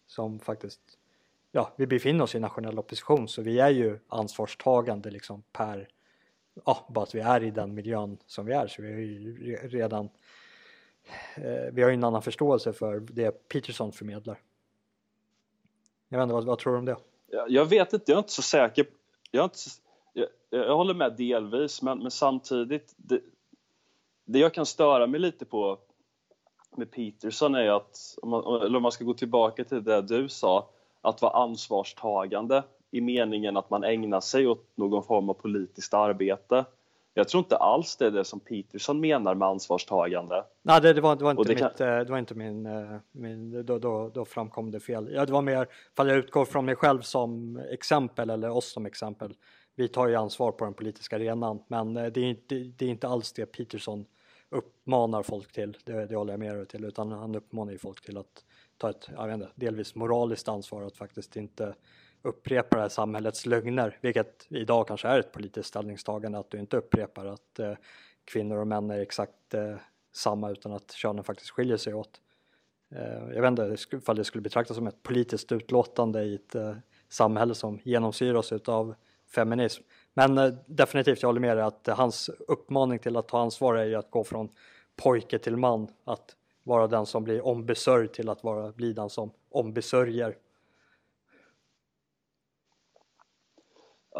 som 0.07 0.39
faktiskt 0.39 0.81
ja, 1.51 1.73
vi 1.75 1.87
befinner 1.87 2.23
oss 2.23 2.35
i 2.35 2.39
nationell 2.39 2.79
opposition 2.79 3.27
så 3.27 3.41
vi 3.41 3.59
är 3.59 3.69
ju 3.69 3.99
ansvarstagande 4.07 5.11
liksom 5.11 5.43
per, 5.51 5.87
ja, 6.65 6.87
bara 6.89 7.03
att 7.03 7.15
vi 7.15 7.19
är 7.19 7.43
i 7.43 7.51
den 7.51 7.73
miljön 7.73 8.17
som 8.25 8.45
vi 8.45 8.53
är 8.53 8.67
så 8.67 8.81
vi 8.81 8.93
har 8.93 8.99
ju 8.99 9.55
redan, 9.55 10.05
eh, 10.05 10.11
Eh, 11.36 11.74
vi 11.74 11.82
har 11.82 11.89
ju 11.89 11.93
en 11.93 12.03
annan 12.03 12.22
förståelse 12.22 12.74
för 12.74 12.99
det 12.99 13.47
Peterson 13.49 13.91
förmedlar. 13.91 14.39
Jag 16.10 16.18
vet 16.18 16.24
inte, 16.24 16.34
vad, 16.34 16.45
vad 16.45 16.60
tror 16.60 16.74
du 16.74 16.80
om 16.80 16.86
det? 16.86 16.97
Jag, 17.28 17.49
jag 17.49 17.66
vet 17.66 17.93
inte, 17.93 18.12
jag 18.12 18.18
är 18.18 18.20
inte 18.20 18.32
så 18.32 18.41
säker. 18.41 18.86
Jag, 19.32 19.45
inte, 19.45 19.60
jag, 20.14 20.28
jag 20.49 20.76
håller 20.76 20.93
med 20.93 21.16
delvis, 21.18 21.82
men, 21.82 21.99
men 21.99 22.12
samtidigt, 22.12 22.93
det, 22.97 23.22
det 24.26 24.39
jag 24.39 24.53
kan 24.53 24.66
störa 24.66 25.08
mig 25.08 25.20
lite 25.20 25.45
på 25.45 25.80
med 26.78 26.91
Peterson 26.91 27.55
är 27.55 27.70
att, 27.70 28.18
om 28.22 28.30
man, 28.30 28.62
eller 28.62 28.78
om 28.78 28.84
man 28.84 28.91
ska 28.91 29.03
gå 29.03 29.14
tillbaka 29.14 29.64
till 29.64 29.84
det 29.84 30.01
du 30.01 30.30
sa, 30.30 30.70
att 31.01 31.22
vara 31.22 31.43
ansvarstagande 31.43 32.64
i 32.91 33.01
meningen 33.01 33.58
att 33.58 33.70
man 33.70 33.84
ägnar 33.84 34.20
sig 34.20 34.47
åt 34.47 34.68
någon 34.76 35.03
form 35.03 35.30
av 35.30 35.34
politiskt 35.34 35.93
arbete. 35.93 36.66
Jag 37.18 37.28
tror 37.28 37.43
inte 37.43 37.57
alls 37.57 37.97
det 37.97 38.05
är 38.05 38.11
det 38.11 38.26
som 38.26 38.39
Peterson 38.39 38.99
menar 38.99 39.36
med 39.36 39.47
ansvarstagande. 39.47 40.43
Nej, 40.61 40.82
det, 40.82 40.93
det, 40.93 41.01
var, 41.01 41.15
det 41.15 41.24
var, 41.24 41.32
inte 41.32 41.43
det 41.43 41.49
mitt, 41.49 41.78
kan... 41.78 41.88
Eh, 41.88 42.05
det 42.05 42.11
var 42.11 42.18
inte 42.18 42.36
min, 42.36 42.65
eh, 42.65 42.97
min 43.11 43.65
då, 43.65 43.80
då, 43.80 44.09
då 44.09 44.26
framkom 44.26 44.72
det 44.72 44.80
fel. 44.80 45.09
Ja, 45.13 45.26
det 45.26 45.34
var 45.34 45.41
mer, 45.41 45.68
fall 45.95 46.07
jag 46.07 46.18
utgår 46.18 46.45
från 46.45 46.65
mig 46.65 46.76
själv 46.76 47.01
som 47.01 47.57
exempel 47.72 48.30
eller 48.30 48.49
oss 48.49 48.72
som 48.72 48.86
exempel. 48.86 49.36
Vi 49.76 49.88
tar 49.88 50.07
ju 50.07 50.15
ansvar 50.15 50.51
på 50.51 50.65
den 50.65 50.74
politiska 50.74 51.15
arenan, 51.15 51.63
men 51.68 51.97
eh, 51.97 52.05
det 52.05 52.20
är 52.20 52.26
inte, 52.26 52.55
det 52.55 52.86
är 52.86 52.89
inte 52.89 53.07
alls 53.07 53.34
det 53.34 53.45
Peterson 53.45 54.05
uppmanar 54.49 55.24
folk 55.24 55.51
till, 55.51 55.78
det, 55.84 56.05
det 56.05 56.15
håller 56.15 56.34
jag 56.34 56.39
med 56.39 56.55
dig 56.55 56.65
till, 56.65 56.86
utan 56.86 57.11
han 57.11 57.36
uppmanar 57.36 57.72
ju 57.72 57.78
folk 57.78 58.01
till 58.01 58.18
att 58.18 58.45
ta 58.78 58.89
ett, 58.89 59.09
jag 59.15 59.28
vet 59.28 59.34
inte, 59.34 59.49
delvis 59.55 59.95
moraliskt 59.95 60.47
ansvar 60.47 60.84
att 60.84 60.97
faktiskt 60.97 61.36
inte 61.36 61.76
upprepar 62.22 62.78
det 62.78 62.82
här 62.82 62.89
samhällets 62.89 63.45
lögner, 63.45 63.97
vilket 64.01 64.45
idag 64.49 64.88
kanske 64.88 65.07
är 65.07 65.20
ett 65.20 65.32
politiskt 65.32 65.70
ställningstagande 65.70 66.39
att 66.39 66.51
du 66.51 66.59
inte 66.59 66.78
upprepar 66.78 67.26
att 67.26 67.59
eh, 67.59 67.74
kvinnor 68.26 68.57
och 68.57 68.68
män 68.68 68.91
är 68.91 68.99
exakt 68.99 69.53
eh, 69.53 69.76
samma 70.13 70.51
utan 70.51 70.72
att 70.72 70.91
könen 70.91 71.24
faktiskt 71.24 71.49
skiljer 71.49 71.78
sig 71.78 71.93
åt. 71.93 72.22
Eh, 72.91 73.36
jag 73.36 73.41
vet 73.41 73.49
inte 73.49 73.95
ifall 73.95 74.15
det 74.15 74.24
skulle 74.24 74.41
betraktas 74.41 74.78
som 74.78 74.88
ett 74.88 75.03
politiskt 75.03 75.51
utlåtande 75.51 76.24
i 76.24 76.36
ett 76.36 76.55
eh, 76.55 76.76
samhälle 77.09 77.55
som 77.55 77.80
genomsyras 77.84 78.51
av 78.51 78.95
feminism. 79.36 79.84
Men 80.13 80.38
eh, 80.38 80.53
definitivt, 80.65 81.22
jag 81.22 81.30
håller 81.30 81.41
med 81.41 81.57
dig 81.57 81.65
att 81.65 81.88
hans 81.88 82.30
uppmaning 82.47 82.99
till 82.99 83.18
att 83.18 83.28
ta 83.28 83.39
ansvar 83.39 83.76
är 83.76 83.86
ju 83.86 83.95
att 83.95 84.11
gå 84.11 84.24
från 84.24 84.49
pojke 84.95 85.39
till 85.39 85.57
man, 85.57 85.88
att 86.03 86.36
vara 86.63 86.88
den 86.88 87.05
som 87.05 87.24
blir 87.24 87.45
ombesörjd 87.45 88.13
till 88.13 88.30
att 88.30 88.43
vara, 88.43 88.72
bli 88.72 88.93
den 88.93 89.09
som 89.09 89.32
ombesörjer. 89.49 90.36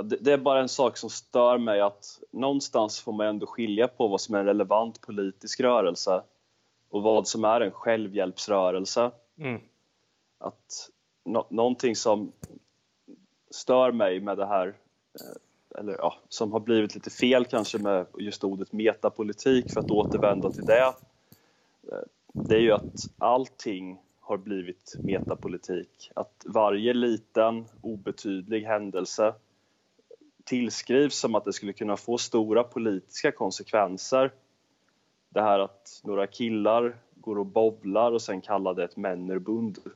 Det, 0.04 0.18
det, 0.22 0.34
är 0.34 0.38
bara 0.38 0.60
en 0.60 0.70
sak 0.70 0.98
som 0.98 1.10
stör 1.10 1.58
mig 1.58 1.82
att 1.82 2.20
någonstans 2.32 3.00
får 3.00 3.14
man 3.14 3.28
ändå 3.28 3.46
skilja 3.46 3.88
på 3.88 4.08
vad 4.08 4.22
som 4.22 4.36
är 4.36 4.40
en 4.40 4.46
relevant 4.46 5.02
politisk 5.02 5.60
rörelse 5.60 6.24
och 6.90 7.04
vad 7.04 7.28
som 7.28 7.44
är 7.44 7.62
en 7.62 7.72
självhjälpsrörelse. 7.72 9.12
Mm. 9.38 9.62
Att 10.38 10.90
no, 11.26 11.48
någonting 11.50 11.96
som 11.96 12.32
stör 13.50 13.92
mig 13.92 14.20
med 14.20 14.38
det 14.38 14.46
här, 14.46 14.68
eh, 15.14 15.80
eller 15.80 15.94
ja, 15.94 16.18
som 16.30 16.52
har 16.52 16.60
blivit 16.60 16.96
lite 16.96 17.10
fel 17.10 17.46
kanske 17.46 17.78
med 17.78 18.06
just 18.18 18.44
ordet 18.44 18.74
metapolitik 18.74 19.72
för 19.72 19.80
att 19.80 19.92
återvända 19.92 20.50
till 20.50 20.66
det, 20.66 20.94
eh, 21.92 22.06
det 22.40 22.56
är 22.56 22.62
ju 22.62 22.72
att 22.72 23.10
allting 23.18 24.00
har 24.20 24.38
blivit 24.38 24.98
metapolitik. 25.02 26.12
Att 26.16 26.44
varje 26.46 26.94
liten 26.94 27.66
obetydlig 27.82 28.62
händelse 28.62 29.34
tillskrivs 30.48 31.20
som 31.20 31.36
att 31.36 31.46
det 31.46 31.54
skulle 31.54 31.74
kunna 31.74 31.98
få 31.98 32.18
stora 32.18 32.64
politiska 32.64 33.32
konsekvenser. 33.32 34.32
Det 35.30 35.42
här 35.42 35.60
att 35.60 36.02
några 36.04 36.28
killar 36.28 36.96
går 37.16 37.40
och 37.40 37.46
boblar 37.46 38.12
och 38.12 38.22
sen 38.22 38.42
kallar 38.42 38.74
det 38.74 38.84
ett 38.84 38.98
männerbund. 38.98 39.76
Till 39.76 39.92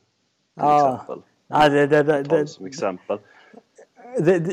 ja. 0.53 0.93
exempel. 0.93 1.21
Ja, 1.47 1.69
det, 1.69 1.87
det, 1.87 2.03
det, 2.03 2.23
det, 2.23 2.47
som 2.47 2.65
exempel. 2.65 3.17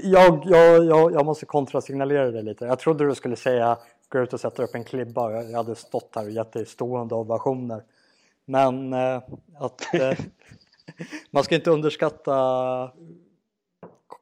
Jag, 0.03 0.43
jag, 0.45 0.85
jag, 0.85 1.13
jag 1.13 1.27
måste 1.27 1.47
kontrasignalera 1.47 2.31
det 2.31 2.43
lite. 2.43 2.65
Jag 2.65 2.79
trodde 2.79 3.07
du 3.07 3.15
skulle 3.15 3.37
säga 3.37 3.79
gå 4.09 4.19
ut 4.19 4.33
och 4.33 4.41
sätta 4.41 4.63
upp 4.63 4.75
en 4.75 4.85
klibba. 4.85 5.33
Jag 5.33 5.57
hade 5.57 5.75
stått 5.75 6.13
här 6.15 6.25
och 6.25 6.31
gett 6.31 6.53
dig 6.53 6.67
stående 6.67 7.15
ovationer. 7.15 7.83
Men 8.45 8.93
eh, 8.93 9.23
att 9.59 9.95
eh, 9.95 10.19
man 11.31 11.45
ska 11.45 11.55
inte 11.55 11.71
underskatta 11.71 12.91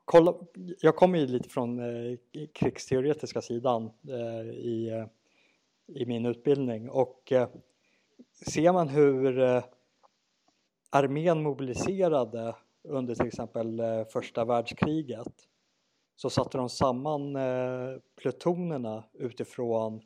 kolla, 0.06 0.34
jag 0.80 0.96
kommer 0.96 1.18
ju 1.18 1.26
lite 1.26 1.48
från 1.48 1.78
eh, 1.78 2.18
krigsteoretiska 2.52 3.42
sidan 3.42 3.90
eh, 4.08 4.50
i, 4.50 4.88
eh, 4.88 5.06
i 5.96 6.06
min 6.06 6.26
utbildning 6.26 6.90
och 6.90 7.32
eh, 7.32 7.48
ser 8.52 8.72
man 8.72 8.88
hur 8.88 9.40
eh, 9.40 9.64
armén 10.90 11.42
mobiliserade 11.42 12.56
under 12.82 13.14
till 13.14 13.26
exempel 13.26 13.80
eh, 13.80 14.04
första 14.04 14.44
världskriget 14.44 15.48
så 16.16 16.30
satte 16.30 16.58
de 16.58 16.68
samman 16.68 17.36
eh, 17.36 17.96
plutonerna 18.16 19.04
utifrån 19.12 20.00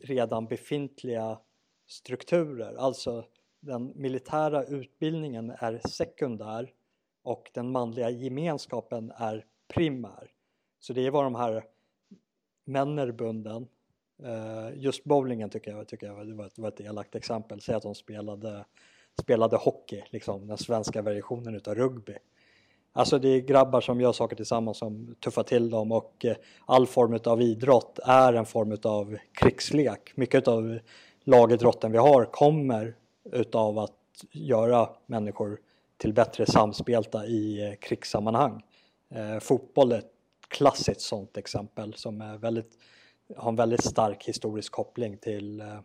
redan 0.00 0.46
befintliga 0.46 1.38
strukturer. 1.86 2.74
Alltså 2.76 3.24
den 3.60 3.92
militära 3.94 4.64
utbildningen 4.64 5.50
är 5.50 5.80
sekundär 5.88 6.72
och 7.24 7.50
den 7.54 7.72
manliga 7.72 8.10
gemenskapen 8.10 9.12
är 9.16 9.44
primär. 9.74 10.30
Så 10.80 10.92
det 10.92 11.06
är 11.06 11.10
vad 11.10 11.24
de 11.24 11.34
här 11.34 11.64
männerbunden, 12.64 13.68
eh, 14.22 14.82
just 14.82 15.04
bowlingen 15.04 15.50
tycker 15.50 15.70
jag, 15.70 15.88
tycker 15.88 16.06
jag 16.06 16.14
var, 16.14 16.46
ett, 16.46 16.58
var 16.58 16.68
ett 16.68 16.80
elakt 16.80 17.14
exempel, 17.14 17.60
säg 17.60 17.74
att 17.74 17.82
de 17.82 17.94
spelade, 17.94 18.64
spelade 19.22 19.56
hockey, 19.56 20.04
liksom 20.10 20.46
den 20.46 20.58
svenska 20.58 21.02
versionen 21.02 21.54
utav 21.54 21.74
rugby. 21.74 22.16
Alltså 22.92 23.18
det 23.18 23.28
är 23.28 23.40
grabbar 23.40 23.80
som 23.80 24.00
gör 24.00 24.12
saker 24.12 24.36
tillsammans 24.36 24.78
som 24.78 25.14
tuffar 25.20 25.42
till 25.42 25.70
dem 25.70 25.92
och 25.92 26.24
eh, 26.24 26.36
all 26.66 26.86
form 26.86 27.18
av 27.24 27.42
idrott 27.42 27.98
är 28.04 28.32
en 28.32 28.46
form 28.46 28.78
av 28.82 29.16
krigslek. 29.32 30.16
Mycket 30.16 30.48
av 30.48 30.78
lagidrotten 31.24 31.92
vi 31.92 31.98
har 31.98 32.24
kommer 32.24 32.96
utav 33.32 33.78
att 33.78 34.24
göra 34.32 34.88
människor 35.06 35.60
till 35.96 36.12
bättre 36.12 36.46
samspelta 36.46 37.26
i 37.26 37.68
eh, 37.68 37.74
krigssammanhang. 37.74 38.62
Eh, 39.10 39.38
fotboll 39.38 39.92
är 39.92 39.98
ett 39.98 40.12
klassiskt 40.48 41.00
sådant 41.00 41.36
exempel 41.36 41.94
som 41.94 42.20
är 42.20 42.38
väldigt, 42.38 42.78
har 43.36 43.48
en 43.48 43.56
väldigt 43.56 43.84
stark 43.84 44.24
historisk 44.24 44.72
koppling 44.72 45.16
till, 45.16 45.60
eh, 45.60 45.80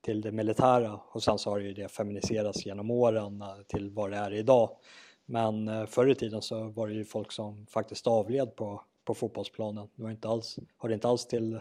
till 0.00 0.20
det 0.20 0.32
militära 0.32 1.00
och 1.08 1.22
sen 1.22 1.38
så 1.38 1.50
har 1.50 1.58
ju 1.58 1.74
det 1.74 1.88
feminiserats 1.88 2.66
genom 2.66 2.90
åren 2.90 3.42
eh, 3.42 3.56
till 3.66 3.90
vad 3.90 4.10
det 4.10 4.16
är 4.16 4.34
idag. 4.34 4.70
Men 5.26 5.86
förr 5.86 6.10
i 6.10 6.14
tiden 6.14 6.42
så 6.42 6.68
var 6.68 6.88
det 6.88 6.94
ju 6.94 7.04
folk 7.04 7.32
som 7.32 7.66
faktiskt 7.66 8.06
avled 8.06 8.56
på, 8.56 8.82
på 9.04 9.14
fotbollsplanen. 9.14 9.88
Det 9.94 10.02
var 10.02 10.10
inte 10.10 10.28
alls, 10.28 10.58
hörde 10.78 10.94
inte 10.94 11.08
alls 11.08 11.26
till, 11.26 11.60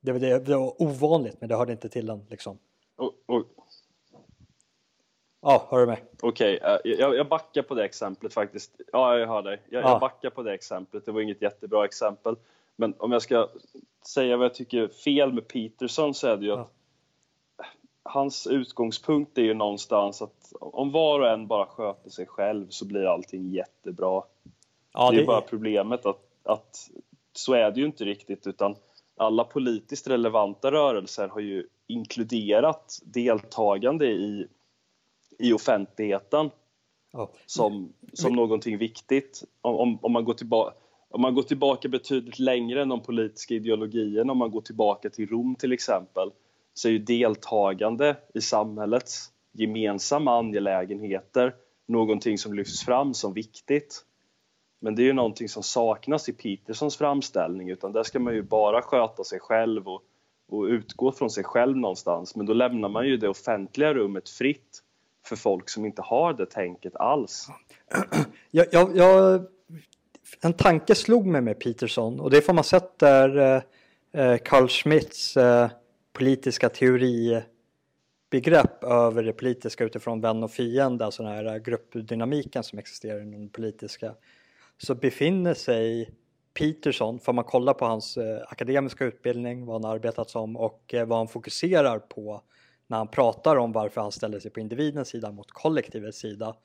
det, 0.00 0.12
det, 0.12 0.38
det 0.38 0.56
var 0.56 0.82
ovanligt 0.82 1.40
men 1.40 1.48
det 1.48 1.56
hörde 1.56 1.72
inte 1.72 1.88
till 1.88 2.06
den 2.06 2.26
liksom. 2.30 2.58
Och, 2.96 3.12
och, 3.26 3.44
Ja, 5.48 5.66
hör 5.70 5.80
du 5.80 5.86
mig? 5.86 6.04
Okej, 6.20 6.56
okay, 6.56 6.92
eh, 6.92 7.00
jag, 7.00 7.16
jag 7.16 7.28
backar 7.28 7.62
på 7.62 7.74
det 7.74 7.84
exemplet 7.84 8.34
faktiskt. 8.34 8.80
Ja, 8.92 9.18
jag 9.18 9.26
hör 9.26 9.42
dig. 9.42 9.62
Jag, 9.68 9.84
ja. 9.84 9.88
jag 9.88 10.00
backar 10.00 10.30
på 10.30 10.42
det 10.42 10.54
exemplet. 10.54 11.06
Det 11.06 11.12
var 11.12 11.20
inget 11.20 11.42
jättebra 11.42 11.84
exempel. 11.84 12.36
Men 12.76 12.94
om 12.98 13.12
jag 13.12 13.22
ska 13.22 13.48
säga 14.06 14.36
vad 14.36 14.44
jag 14.44 14.54
tycker 14.54 14.82
är 14.82 14.88
fel 14.88 15.32
med 15.32 15.48
Peterson 15.48 16.14
så 16.14 16.26
är 16.28 16.36
det 16.36 16.44
ju 16.44 16.50
ja. 16.50 16.60
att 16.60 16.72
hans 18.02 18.46
utgångspunkt 18.46 19.38
är 19.38 19.42
ju 19.42 19.54
någonstans 19.54 20.22
att 20.22 20.52
om 20.60 20.92
var 20.92 21.20
och 21.20 21.28
en 21.28 21.46
bara 21.46 21.66
sköter 21.66 22.10
sig 22.10 22.26
själv 22.26 22.66
så 22.68 22.84
blir 22.84 23.04
allting 23.04 23.50
jättebra. 23.50 24.22
Ja, 24.92 25.10
det 25.10 25.16
är 25.16 25.20
det... 25.20 25.26
bara 25.26 25.40
problemet 25.40 26.06
att, 26.06 26.22
att 26.42 26.90
så 27.32 27.54
är 27.54 27.70
det 27.70 27.80
ju 27.80 27.86
inte 27.86 28.04
riktigt 28.04 28.46
utan 28.46 28.76
alla 29.16 29.44
politiskt 29.44 30.08
relevanta 30.08 30.72
rörelser 30.72 31.28
har 31.28 31.40
ju 31.40 31.66
inkluderat 31.86 32.98
deltagande 33.04 34.06
i 34.06 34.46
i 35.38 35.52
offentligheten 35.52 36.50
ja. 37.12 37.30
som, 37.46 37.92
som 38.12 38.30
Men... 38.30 38.36
någonting 38.36 38.78
viktigt. 38.78 39.42
Om, 39.60 39.98
om, 40.02 40.12
man 40.12 40.24
går 40.24 40.34
tillbaka 40.34 40.76
om 41.08 41.20
man 41.20 41.34
går 41.34 41.42
tillbaka 41.42 41.88
betydligt 41.88 42.38
längre 42.38 42.82
än 42.82 42.88
de 42.88 43.02
politiska 43.02 43.54
ideologierna, 43.54 44.32
om 44.32 44.38
man 44.38 44.50
går 44.50 44.60
tillbaka 44.60 45.10
till 45.10 45.28
Rom 45.28 45.54
till 45.54 45.72
exempel, 45.72 46.30
så 46.74 46.88
är 46.88 46.92
ju 46.92 46.98
deltagande 46.98 48.16
i 48.34 48.40
samhällets 48.40 49.32
gemensamma 49.52 50.38
angelägenheter 50.38 51.54
någonting 51.86 52.38
som 52.38 52.54
lyfts 52.54 52.84
fram 52.84 53.14
som 53.14 53.32
viktigt. 53.32 54.04
Men 54.80 54.94
det 54.94 55.02
är 55.02 55.04
ju 55.04 55.12
någonting 55.12 55.48
som 55.48 55.62
saknas 55.62 56.28
i 56.28 56.32
Petersons 56.32 56.96
framställning, 56.96 57.70
utan 57.70 57.92
där 57.92 58.02
ska 58.02 58.18
man 58.18 58.34
ju 58.34 58.42
bara 58.42 58.82
sköta 58.82 59.24
sig 59.24 59.40
själv 59.40 59.88
och, 59.88 60.02
och 60.48 60.64
utgå 60.64 61.12
från 61.12 61.30
sig 61.30 61.44
själv 61.44 61.76
någonstans. 61.76 62.36
Men 62.36 62.46
då 62.46 62.52
lämnar 62.52 62.88
man 62.88 63.06
ju 63.06 63.16
det 63.16 63.28
offentliga 63.28 63.94
rummet 63.94 64.28
fritt 64.28 64.82
för 65.26 65.36
folk 65.36 65.68
som 65.68 65.84
inte 65.84 66.02
har 66.02 66.32
det 66.32 66.46
tänket 66.46 66.96
alls. 66.96 67.48
Jag, 68.50 68.66
jag, 68.72 68.96
jag, 68.96 69.46
en 70.40 70.52
tanke 70.52 70.94
slog 70.94 71.26
mig 71.26 71.40
med 71.40 71.60
Peterson 71.60 72.20
och 72.20 72.30
det 72.30 72.42
får 72.42 72.52
man 72.52 72.64
sett 72.64 72.98
där 72.98 73.36
eh, 73.36 73.62
eh 74.22 74.36
Carl 74.36 74.68
Schmitts 74.68 75.36
eh, 75.36 75.70
politiska 76.12 76.68
teoribegrepp 76.68 78.84
över 78.84 79.22
det 79.22 79.32
politiska 79.32 79.84
utifrån 79.84 80.20
vän 80.20 80.42
och 80.42 80.50
fiende, 80.50 81.04
alltså 81.04 81.22
den 81.22 81.32
här 81.32 81.58
gruppdynamiken 81.58 82.62
som 82.62 82.78
existerar 82.78 83.20
inom 83.20 83.46
det 83.46 83.52
politiska, 83.52 84.14
så 84.78 84.94
befinner 84.94 85.54
sig 85.54 86.10
Peterson, 86.58 87.18
får 87.18 87.32
man 87.32 87.44
kolla 87.44 87.74
på 87.74 87.84
hans 87.84 88.16
eh, 88.16 88.42
akademiska 88.48 89.04
utbildning, 89.04 89.66
vad 89.66 89.84
han 89.84 89.92
arbetat 89.92 90.30
som 90.30 90.56
och 90.56 90.94
eh, 90.94 91.06
vad 91.06 91.18
han 91.18 91.28
fokuserar 91.28 91.98
på 91.98 92.42
när 92.86 92.96
han 92.96 93.08
pratar 93.08 93.56
om 93.56 93.72
varför 93.72 94.00
han 94.00 94.12
ställer 94.12 94.40
sig 94.40 94.50
på 94.50 94.60
individens 94.60 95.08
sida 95.08 95.32
mot 95.32 95.50
kollektivets 95.50 96.18
sida 96.18 96.56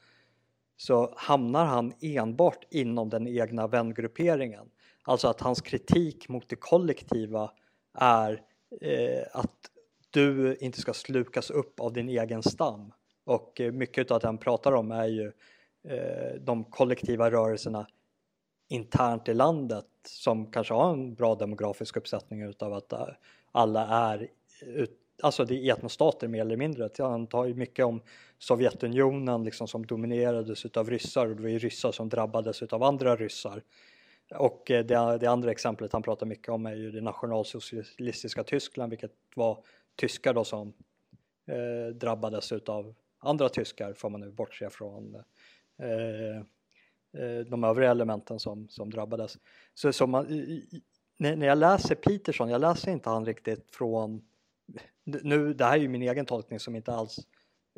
så 0.77 1.13
hamnar 1.17 1.65
han 1.65 1.93
enbart 2.01 2.65
inom 2.69 3.09
den 3.09 3.27
egna 3.27 3.67
vängrupperingen. 3.67 4.69
Alltså 5.03 5.27
att 5.27 5.41
hans 5.41 5.61
kritik 5.61 6.29
mot 6.29 6.49
det 6.49 6.55
kollektiva 6.55 7.51
är 7.93 8.41
eh, 8.81 9.23
att 9.31 9.71
du 10.09 10.55
inte 10.55 10.81
ska 10.81 10.93
slukas 10.93 11.49
upp 11.49 11.79
av 11.79 11.93
din 11.93 12.09
egen 12.09 12.43
stam. 12.43 12.93
Och 13.23 13.61
eh, 13.61 13.71
mycket 13.71 14.11
av 14.11 14.19
det 14.19 14.27
han 14.27 14.37
pratar 14.37 14.71
om 14.71 14.91
är 14.91 15.07
ju 15.07 15.31
eh, 15.83 16.41
de 16.41 16.63
kollektiva 16.63 17.31
rörelserna 17.31 17.87
internt 18.69 19.29
i 19.29 19.33
landet 19.33 19.85
som 20.05 20.51
kanske 20.51 20.73
har 20.73 20.93
en 20.93 21.13
bra 21.13 21.35
demografisk 21.35 21.97
uppsättning 21.97 22.41
utav 22.41 22.73
att 22.73 22.93
eh, 22.93 23.07
alla 23.51 23.87
är 23.87 24.27
ut, 24.61 24.99
alltså 25.21 25.45
det 25.45 25.55
är 25.55 25.73
etnostater 25.73 26.27
mer 26.27 26.41
eller 26.41 26.57
mindre. 26.57 26.89
Han 26.97 27.27
tar 27.27 27.45
ju 27.45 27.53
mycket 27.53 27.85
om 27.85 28.01
Sovjetunionen 28.39 29.43
liksom 29.43 29.67
som 29.67 29.85
dominerades 29.85 30.65
utav 30.65 30.89
ryssar 30.89 31.27
och 31.27 31.35
det 31.35 31.41
var 31.41 31.49
ju 31.49 31.59
ryssar 31.59 31.91
som 31.91 32.09
drabbades 32.09 32.63
utav 32.63 32.83
andra 32.83 33.15
ryssar. 33.15 33.61
Och 34.35 34.71
eh, 34.71 34.85
det, 34.85 35.17
det 35.17 35.27
andra 35.27 35.51
exemplet 35.51 35.93
han 35.93 36.03
pratar 36.03 36.25
mycket 36.25 36.49
om 36.49 36.65
är 36.65 36.75
ju 36.75 36.91
det 36.91 37.01
nationalsocialistiska 37.01 38.43
Tyskland 38.43 38.89
vilket 38.89 39.11
var 39.35 39.63
tyskar 39.95 40.33
då 40.33 40.43
som 40.43 40.73
eh, 41.47 41.95
drabbades 41.95 42.51
utav 42.51 42.93
andra 43.21 43.49
tyskar 43.49 43.93
får 43.93 44.09
man 44.09 44.21
nu 44.21 44.31
bortse 44.31 44.69
från 44.69 45.15
eh, 45.77 46.37
eh, 47.23 47.39
de 47.45 47.63
övriga 47.63 47.91
elementen 47.91 48.39
som, 48.39 48.69
som 48.69 48.89
drabbades. 48.89 49.37
Så, 49.73 49.93
så 49.93 50.07
man, 50.07 50.25
när 51.17 51.47
jag 51.47 51.57
läser 51.57 51.95
Peterson, 51.95 52.49
jag 52.49 52.61
läser 52.61 52.91
inte 52.91 53.09
han 53.09 53.25
riktigt 53.25 53.75
från 53.75 54.21
nu, 55.03 55.53
det 55.53 55.65
här 55.65 55.73
är 55.73 55.81
ju 55.81 55.87
min 55.87 56.01
egen 56.01 56.25
tolkning 56.25 56.59
som 56.59 56.75
inte 56.75 56.93
alls 56.93 57.17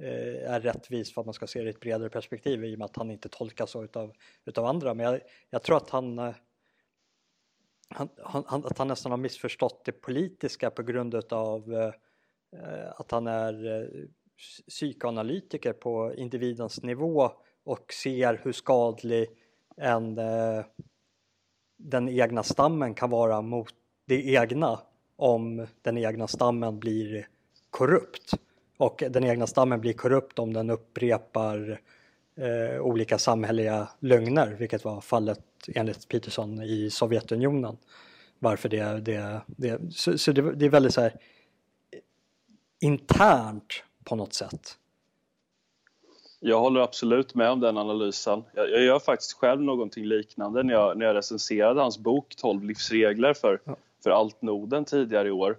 eh, 0.02 0.52
är 0.54 0.60
rättvis 0.60 1.14
för 1.14 1.22
att 1.22 1.28
man 1.28 1.34
ska 1.34 1.48
se 1.48 1.62
det 1.62 1.66
i 1.66 1.70
ett 1.70 1.80
bredare 1.80 2.10
perspektiv 2.10 2.66
i 2.66 2.76
och 2.76 2.80
med 2.80 2.86
att 2.86 2.96
han 2.96 3.12
inte 3.12 3.30
tolkas 3.30 3.72
så 3.72 3.84
utav, 3.84 4.14
utav 4.46 4.66
andra. 4.66 4.94
Men 4.94 5.06
jag, 5.06 5.22
jag 5.50 5.64
tror 5.64 5.78
att 5.78 5.90
han, 5.90 6.20
eh, 6.20 6.36
han, 7.90 8.10
han, 8.24 8.66
att 8.66 8.78
han 8.78 8.88
nästan 8.88 9.12
har 9.12 9.18
missförstått 9.18 9.86
det 9.86 9.92
politiska 9.92 10.70
på 10.70 10.84
grund 10.84 11.14
utav 11.14 11.74
eh, 11.74 12.92
att 12.96 13.12
han 13.12 13.28
är 13.28 13.82
eh, 13.82 13.88
psykoanalytiker 14.68 15.74
på 15.74 16.14
individens 16.14 16.84
nivå 16.84 17.32
och 17.64 17.94
ser 17.94 18.42
hur 18.44 18.52
skadlig 18.52 19.30
en, 19.78 20.18
eh, 20.18 20.66
den 21.78 22.10
egna 22.10 22.44
stammen 22.44 22.94
kan 22.94 23.10
vara 23.10 23.42
mot 23.42 23.74
det 24.06 24.26
egna 24.26 24.80
om 25.16 25.68
den 25.82 25.98
egna 25.98 26.28
stammen 26.28 26.80
blir 26.80 27.28
korrupt. 27.70 28.34
Och 28.78 29.04
den 29.10 29.24
egna 29.24 29.48
stammen 29.48 29.82
blir 29.82 29.94
korrupt 29.94 30.40
om 30.40 30.54
den 30.54 30.70
upprepar 30.70 31.82
eh, 32.36 32.82
olika 32.82 33.18
samhälleliga 33.18 33.88
lögner, 34.00 34.56
vilket 34.60 34.86
var 34.86 35.02
fallet 35.02 35.40
enligt 35.76 36.08
Peterson 36.08 36.64
i 36.64 36.90
Sovjetunionen. 36.90 37.78
Varför 38.40 38.70
det, 38.70 39.00
det, 39.00 39.42
det 39.48 39.94
så, 39.94 40.18
så 40.18 40.32
det, 40.32 40.56
det, 40.56 40.66
är 40.66 40.70
väldigt 40.70 40.94
så 40.94 41.02
här 41.02 41.16
internt 42.82 43.84
på 44.04 44.16
något 44.16 44.34
sätt. 44.34 44.78
Jag 46.40 46.60
håller 46.60 46.82
absolut 46.82 47.36
med 47.36 47.50
om 47.50 47.60
den 47.60 47.78
analysen. 47.78 48.44
Jag, 48.54 48.72
jag 48.72 48.82
gör 48.82 49.00
faktiskt 49.00 49.34
själv 49.34 49.62
någonting 49.62 50.06
liknande 50.06 50.64
när 50.64 50.74
jag, 50.74 50.98
när 50.98 51.06
jag 51.06 51.16
recenserade 51.16 51.82
hans 51.82 51.98
bok 51.98 52.36
12 52.36 52.64
livsregler 52.64 53.34
för 53.34 53.62
ja 53.64 53.76
för 54.04 54.10
Altnoden 54.10 54.86
tidigare 54.86 55.28
i 55.28 55.32
år. 55.32 55.58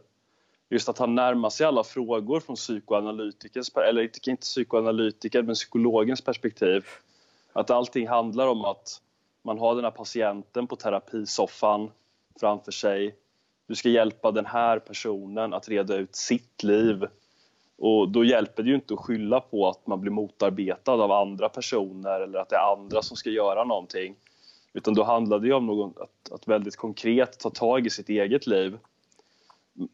Just 0.70 0.88
att 0.88 0.99
han 0.99 1.14
närmar 1.14 1.51
sig 1.51 1.66
alla 1.66 1.84
frågor 1.84 2.40
från 2.40 2.57
psykoanalytikerns, 2.57 3.72
eller 3.76 4.03
inte 4.03 4.36
psykoanalytiker, 4.36 5.42
men 5.42 5.55
psykologens 5.55 6.20
perspektiv. 6.20 6.84
Att 7.53 7.70
allting 7.70 8.09
handlar 8.09 8.49
om 8.49 8.64
att 8.64 9.01
man 9.42 9.59
har 9.59 9.74
den 9.74 9.84
här 9.84 9.90
patienten 9.90 10.66
på 10.66 10.76
terapisoffan 10.76 11.90
framför 12.40 12.72
sig. 12.72 13.16
Du 13.66 13.74
ska 13.74 13.88
hjälpa 13.88 14.30
den 14.30 14.47
här 14.47 14.78
personen 14.78 15.55
att 15.55 15.68
reda 15.68 15.97
ut 15.97 16.16
sitt 16.16 16.62
liv. 16.62 17.07
Och 17.78 18.09
då 18.09 18.24
hjälper 18.24 18.62
det 18.62 18.68
ju 18.68 18.74
inte 18.74 18.95
att 18.95 19.01
skylla 19.01 19.40
på 19.40 19.68
att 19.68 19.86
man 19.86 20.01
blir 20.01 20.12
motarbetad 20.12 20.92
av 20.92 21.12
andra 21.12 21.49
personer 21.49 22.20
eller 22.20 22.38
att 22.38 22.49
det 22.49 22.57
är 22.57 22.72
andra 22.72 23.03
som 23.03 23.16
ska 23.16 23.30
göra 23.30 23.64
någonting. 23.64 24.16
Utan 24.75 24.95
då 24.95 25.05
handlar 25.05 25.39
det 25.39 25.53
om 25.53 25.66
någon, 25.66 25.95
att, 25.97 26.33
att 26.33 26.49
väldigt 26.49 26.77
konkret 26.77 27.39
ta 27.39 27.51
tag 27.51 27.87
i 27.87 27.91
sitt 27.91 28.09
eget 28.09 28.47
liv. 28.47 28.79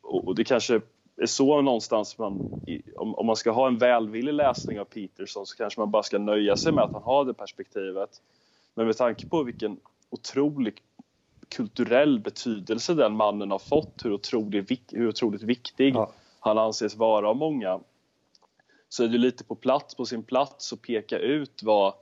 Och 0.03 0.35
det 0.35 0.45
kanske 0.45 0.81
är 1.17 1.27
så 1.27 1.63
någonstans 1.63 2.19
man, 2.19 2.41
om, 2.97 3.15
om 3.15 3.27
man 3.27 3.37
ska 3.37 3.51
ha 3.51 3.67
en 3.67 3.79
välvillig 3.79 4.35
läsning 4.35 4.81
av 4.81 4.85
Peterson 4.85 5.47
så 5.47 5.57
kanske 5.57 5.81
man 5.81 5.91
bara 5.91 6.03
ska 6.03 6.19
nöja 6.19 6.57
sig 6.57 6.73
med 6.73 6.85
att 6.85 6.93
han 6.93 7.03
har 7.03 7.25
det 7.25 7.35
perspektivet. 7.35 8.11
Men 8.75 8.87
med 8.87 8.97
tanke 8.97 9.27
på 9.27 9.43
vilken 9.43 9.81
otrolig 10.11 10.83
kulturell 11.49 12.21
betydelse 12.21 12.95
den 12.95 13.17
mannen 13.17 13.51
har 13.51 13.59
fått, 13.59 14.05
hur 14.05 14.13
otroligt, 14.13 14.93
hur 14.93 15.09
otroligt 15.09 15.43
viktig 15.43 15.95
ja. 15.95 16.11
han 16.41 16.59
anses 16.59 16.97
vara 16.97 17.29
av 17.29 17.37
många, 17.37 17.81
så 18.89 19.05
är 19.05 19.09
det 19.09 19.19
lite 19.19 19.45
på 19.45 19.55
plats, 19.55 19.95
på 19.95 20.05
sin 20.05 20.23
plats 20.23 20.73
att 20.73 20.83
peka 20.83 21.19
ut 21.19 21.63
vad, 21.63 21.95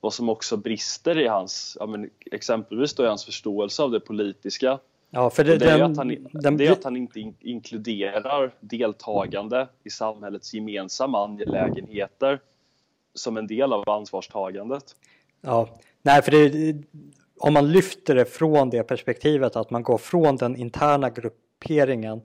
vad 0.00 0.14
som 0.14 0.28
också 0.28 0.56
brister 0.56 1.18
i 1.18 1.26
hans, 1.26 1.76
ja, 1.80 1.86
men 1.86 2.10
exempelvis 2.32 2.94
då 2.94 3.04
i 3.04 3.06
hans 3.06 3.24
förståelse 3.24 3.82
av 3.82 3.90
det 3.90 4.00
politiska. 4.00 4.78
Ja, 5.10 5.30
för 5.30 5.44
det, 5.44 5.56
det, 5.56 5.70
är 5.70 5.78
den, 5.78 5.90
att 5.90 5.96
han, 5.96 6.28
den, 6.32 6.56
det 6.56 6.66
är 6.66 6.72
att 6.72 6.84
han 6.84 6.96
inte 6.96 7.32
inkluderar 7.40 8.54
deltagande 8.60 9.68
i 9.84 9.90
samhällets 9.90 10.54
gemensamma 10.54 11.24
angelägenheter 11.24 12.40
som 13.14 13.36
en 13.36 13.46
del 13.46 13.72
av 13.72 13.88
ansvarstagandet. 13.88 14.84
Ja, 15.40 15.68
nej 16.02 16.22
för 16.22 16.30
det, 16.30 16.76
om 17.38 17.52
man 17.52 17.72
lyfter 17.72 18.14
det 18.14 18.24
från 18.24 18.70
det 18.70 18.82
perspektivet 18.82 19.56
att 19.56 19.70
man 19.70 19.82
går 19.82 19.98
från 19.98 20.36
den 20.36 20.56
interna 20.56 21.10
grupperingen 21.10 22.20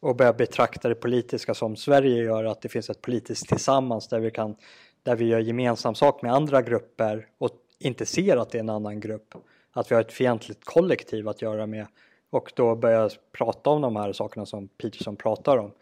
och 0.00 0.16
börjar 0.16 0.32
betrakta 0.32 0.88
det 0.88 0.94
politiska 0.94 1.54
som 1.54 1.76
Sverige 1.76 2.22
gör, 2.22 2.44
att 2.44 2.62
det 2.62 2.68
finns 2.68 2.90
ett 2.90 3.02
politiskt 3.02 3.48
tillsammans 3.48 4.08
där 4.08 4.20
vi, 4.20 4.30
kan, 4.30 4.56
där 5.02 5.16
vi 5.16 5.24
gör 5.24 5.40
gemensam 5.40 5.94
sak 5.94 6.22
med 6.22 6.32
andra 6.32 6.62
grupper 6.62 7.26
och 7.38 7.50
inte 7.78 8.06
ser 8.06 8.36
att 8.36 8.50
det 8.50 8.58
är 8.58 8.62
en 8.62 8.70
annan 8.70 9.00
grupp. 9.00 9.34
Att 9.72 9.90
vi 9.90 9.94
har 9.94 10.02
ett 10.02 10.12
fientligt 10.12 10.64
kollektiv 10.64 11.28
att 11.28 11.42
göra 11.42 11.66
med 11.66 11.86
och 12.30 12.52
då 12.56 12.76
börjar 12.76 13.12
prata 13.32 13.70
om 13.70 13.82
de 13.82 13.96
här 13.96 14.12
sakerna 14.12 14.46
som 14.46 14.68
Peterson 14.68 15.16
pratar 15.16 15.56
om. 15.56 15.72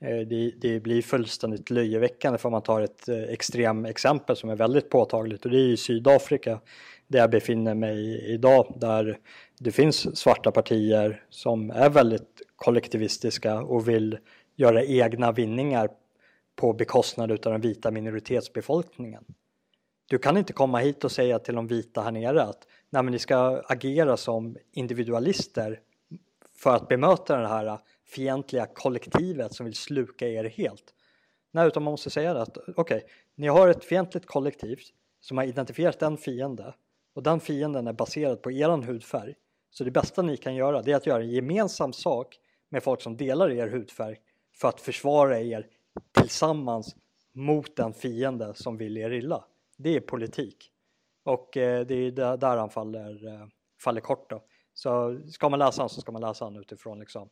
Eh, 0.00 0.18
det, 0.18 0.52
det 0.56 0.80
blir 0.80 1.02
fullständigt 1.02 1.70
löjeväckande 1.70 2.38
för 2.38 2.50
man 2.50 2.62
tar 2.62 2.80
ett 2.80 3.08
eh, 3.08 3.22
extrem 3.22 3.84
exempel 3.84 4.36
som 4.36 4.50
är 4.50 4.56
väldigt 4.56 4.90
påtagligt 4.90 5.44
och 5.44 5.50
det 5.50 5.56
är 5.56 5.68
i 5.68 5.76
Sydafrika 5.76 6.60
där 7.06 7.18
jag 7.18 7.30
befinner 7.30 7.74
mig 7.74 8.24
idag 8.32 8.74
där 8.76 9.18
det 9.58 9.72
finns 9.72 10.16
svarta 10.18 10.50
partier 10.50 11.22
som 11.30 11.70
är 11.70 11.90
väldigt 11.90 12.42
kollektivistiska 12.56 13.62
och 13.62 13.88
vill 13.88 14.18
göra 14.56 14.84
egna 14.84 15.32
vinningar 15.32 15.88
på 16.56 16.72
bekostnad 16.72 17.32
av 17.32 17.38
den 17.38 17.60
vita 17.60 17.90
minoritetsbefolkningen. 17.90 19.24
Du 20.08 20.18
kan 20.18 20.36
inte 20.36 20.52
komma 20.52 20.78
hit 20.78 21.04
och 21.04 21.12
säga 21.12 21.38
till 21.38 21.54
de 21.54 21.66
vita 21.66 22.02
här 22.02 22.12
nere 22.12 22.42
att 22.42 22.66
Nej, 22.90 23.02
men 23.02 23.12
ni 23.12 23.18
ska 23.18 23.62
agera 23.66 24.16
som 24.16 24.56
individualister 24.72 25.80
för 26.56 26.74
att 26.76 26.88
bemöta 26.88 27.36
det 27.36 27.48
här 27.48 27.78
fientliga 28.06 28.66
kollektivet 28.66 29.54
som 29.54 29.66
vill 29.66 29.74
sluka 29.74 30.28
er 30.28 30.44
helt. 30.44 30.94
Nej, 31.50 31.66
utan 31.66 31.82
man 31.82 31.90
måste 31.90 32.10
säga 32.10 32.34
det 32.34 32.42
att 32.42 32.58
okej, 32.58 32.72
okay, 32.76 33.00
ni 33.34 33.48
har 33.48 33.68
ett 33.68 33.84
fientligt 33.84 34.26
kollektiv 34.26 34.80
som 35.20 35.38
har 35.38 35.44
identifierat 35.44 36.02
en 36.02 36.16
fiende 36.16 36.74
och 37.14 37.22
den 37.22 37.40
fienden 37.40 37.86
är 37.86 37.92
baserad 37.92 38.42
på 38.42 38.52
eran 38.52 38.82
hudfärg. 38.82 39.34
Så 39.70 39.84
det 39.84 39.90
bästa 39.90 40.22
ni 40.22 40.36
kan 40.36 40.54
göra 40.54 40.82
det 40.82 40.92
är 40.92 40.96
att 40.96 41.06
göra 41.06 41.22
en 41.22 41.30
gemensam 41.30 41.92
sak 41.92 42.38
med 42.68 42.82
folk 42.82 43.00
som 43.02 43.16
delar 43.16 43.50
er 43.50 43.68
hudfärg 43.68 44.16
för 44.56 44.68
att 44.68 44.80
försvara 44.80 45.40
er 45.40 45.66
tillsammans 46.12 46.96
mot 47.32 47.76
den 47.76 47.92
fiende 47.92 48.54
som 48.54 48.76
vill 48.76 48.96
er 48.96 49.10
illa. 49.10 49.44
Det 49.76 49.96
är 49.96 50.00
politik. 50.00 50.70
Och 51.24 51.56
eh, 51.56 51.86
det 51.86 51.94
är 51.94 52.36
där 52.36 52.56
han 52.56 52.70
faller, 52.70 53.26
eh, 53.26 53.46
faller 53.84 54.00
kort 54.00 54.30
då. 54.30 54.44
Så 54.74 55.20
ska 55.28 55.48
man 55.48 55.58
läsa 55.58 55.82
han 55.82 55.88
så 55.88 56.00
ska 56.00 56.12
man 56.12 56.22
läsa 56.22 56.44
han 56.44 56.56
utifrån 56.56 56.98
liksom, 56.98 57.28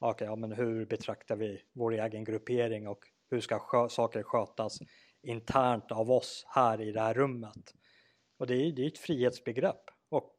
okay, 0.00 0.26
ja, 0.26 0.36
men 0.36 0.52
hur 0.52 0.86
betraktar 0.86 1.36
vi 1.36 1.62
vår 1.72 1.92
egen 1.92 2.24
gruppering 2.24 2.88
och 2.88 2.98
hur 3.30 3.40
ska 3.40 3.58
skö 3.58 3.88
saker 3.88 4.22
skötas 4.22 4.78
internt 5.22 5.92
av 5.92 6.10
oss 6.10 6.44
här 6.48 6.80
i 6.80 6.92
det 6.92 7.00
här 7.00 7.14
rummet. 7.14 7.74
Och 8.38 8.46
det 8.46 8.54
är, 8.54 8.66
ju 8.66 8.86
ett 8.86 8.98
frihetsbegrepp 8.98 9.90
och 10.08 10.34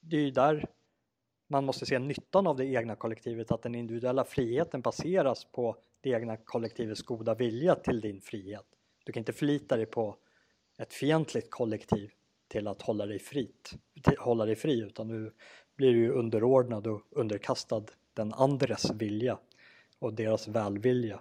det 0.00 0.16
är 0.16 0.20
ju 0.20 0.30
där 0.30 0.66
man 1.48 1.64
måste 1.64 1.86
se 1.86 1.98
nyttan 1.98 2.46
av 2.46 2.56
det 2.56 2.66
egna 2.66 2.96
kollektivet, 2.96 3.52
att 3.52 3.62
den 3.62 3.74
individuella 3.74 4.24
friheten 4.24 4.80
baseras 4.80 5.44
på 5.44 5.76
det 6.00 6.10
egna 6.10 6.36
kollektivets 6.36 7.02
goda 7.02 7.34
vilja 7.34 7.74
till 7.74 8.00
din 8.00 8.20
frihet. 8.20 8.66
Du 9.04 9.12
kan 9.12 9.20
inte 9.20 9.32
förlita 9.32 9.76
dig 9.76 9.86
på 9.86 10.16
ett 10.78 10.94
fientligt 10.94 11.50
kollektiv 11.50 12.10
till 12.48 12.68
att 12.68 12.82
hålla 12.82 13.06
dig, 13.06 13.18
fritt, 13.18 13.72
hålla 14.18 14.46
dig 14.46 14.56
fri 14.56 14.80
utan 14.80 15.08
du 15.08 15.34
blir 15.76 15.90
ju 15.90 16.12
underordnad 16.12 16.86
och 16.86 17.02
underkastad 17.10 17.82
den 18.14 18.32
andres 18.32 18.90
vilja 18.90 19.38
och 19.98 20.14
deras 20.14 20.48
välvilja. 20.48 21.20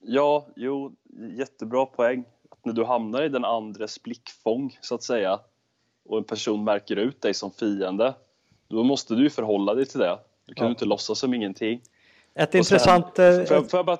Ja, 0.00 0.46
jo, 0.56 0.96
jättebra 1.38 1.86
poäng. 1.86 2.24
Att 2.50 2.64
när 2.64 2.72
du 2.72 2.84
hamnar 2.84 3.22
i 3.22 3.28
den 3.28 3.44
andres 3.44 4.02
blickfång 4.02 4.78
så 4.80 4.94
att 4.94 5.02
säga 5.02 5.40
och 6.04 6.18
en 6.18 6.24
person 6.24 6.64
märker 6.64 6.96
ut 6.96 7.20
dig 7.20 7.34
som 7.34 7.50
fiende, 7.50 8.14
då 8.68 8.84
måste 8.84 9.14
du 9.14 9.30
förhålla 9.30 9.74
dig 9.74 9.86
till 9.86 10.00
det. 10.00 10.18
Du 10.46 10.54
kan 10.54 10.66
ja. 10.66 10.70
inte 10.70 10.84
låtsas 10.84 11.18
som 11.18 11.34
ingenting. 11.34 11.82
Ett 12.34 12.54
intressant... 12.54 13.06
Sen, 13.16 13.40
eh, 13.40 13.46
får 13.46 13.78
jag 13.78 13.86
bara... 13.86 13.98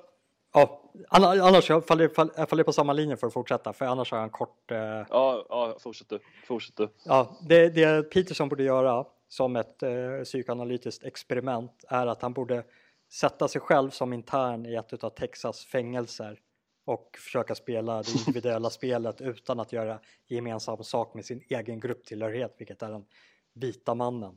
Ja, 0.54 0.82
annars 1.10 1.70
jag 1.70 1.86
faller, 1.86 2.10
jag 2.36 2.48
faller 2.48 2.62
på 2.62 2.72
samma 2.72 2.92
linje 2.92 3.16
för 3.16 3.26
att 3.26 3.32
fortsätta, 3.32 3.72
för 3.72 3.84
annars 3.84 4.10
har 4.10 4.18
jag 4.18 4.24
en 4.24 4.30
kort... 4.30 4.70
Eh... 4.70 4.78
Ja, 4.78 5.46
ja 5.48 5.76
fortsätt 5.80 6.08
du. 6.08 6.18
Fortsätt 6.46 6.76
du. 6.76 6.88
Ja, 7.04 7.36
det, 7.48 7.68
det 7.68 8.02
Peterson 8.02 8.48
borde 8.48 8.62
göra 8.62 9.04
som 9.28 9.56
ett 9.56 9.82
eh, 9.82 10.22
psykoanalytiskt 10.24 11.04
experiment 11.04 11.84
är 11.88 12.06
att 12.06 12.22
han 12.22 12.32
borde 12.32 12.64
sätta 13.12 13.48
sig 13.48 13.60
själv 13.60 13.90
som 13.90 14.12
intern 14.12 14.66
i 14.66 14.74
ett 14.74 15.04
av 15.04 15.10
Texas 15.10 15.64
fängelser 15.64 16.40
och 16.84 17.16
försöka 17.18 17.54
spela 17.54 18.02
det 18.02 18.10
individuella 18.18 18.70
spelet 18.70 19.20
utan 19.20 19.60
att 19.60 19.72
göra 19.72 19.98
gemensam 20.26 20.84
sak 20.84 21.14
med 21.14 21.24
sin 21.24 21.42
egen 21.48 21.80
grupptillhörighet, 21.80 22.54
vilket 22.58 22.82
är 22.82 22.90
den 22.90 23.04
vita 23.52 23.94
mannen. 23.94 24.36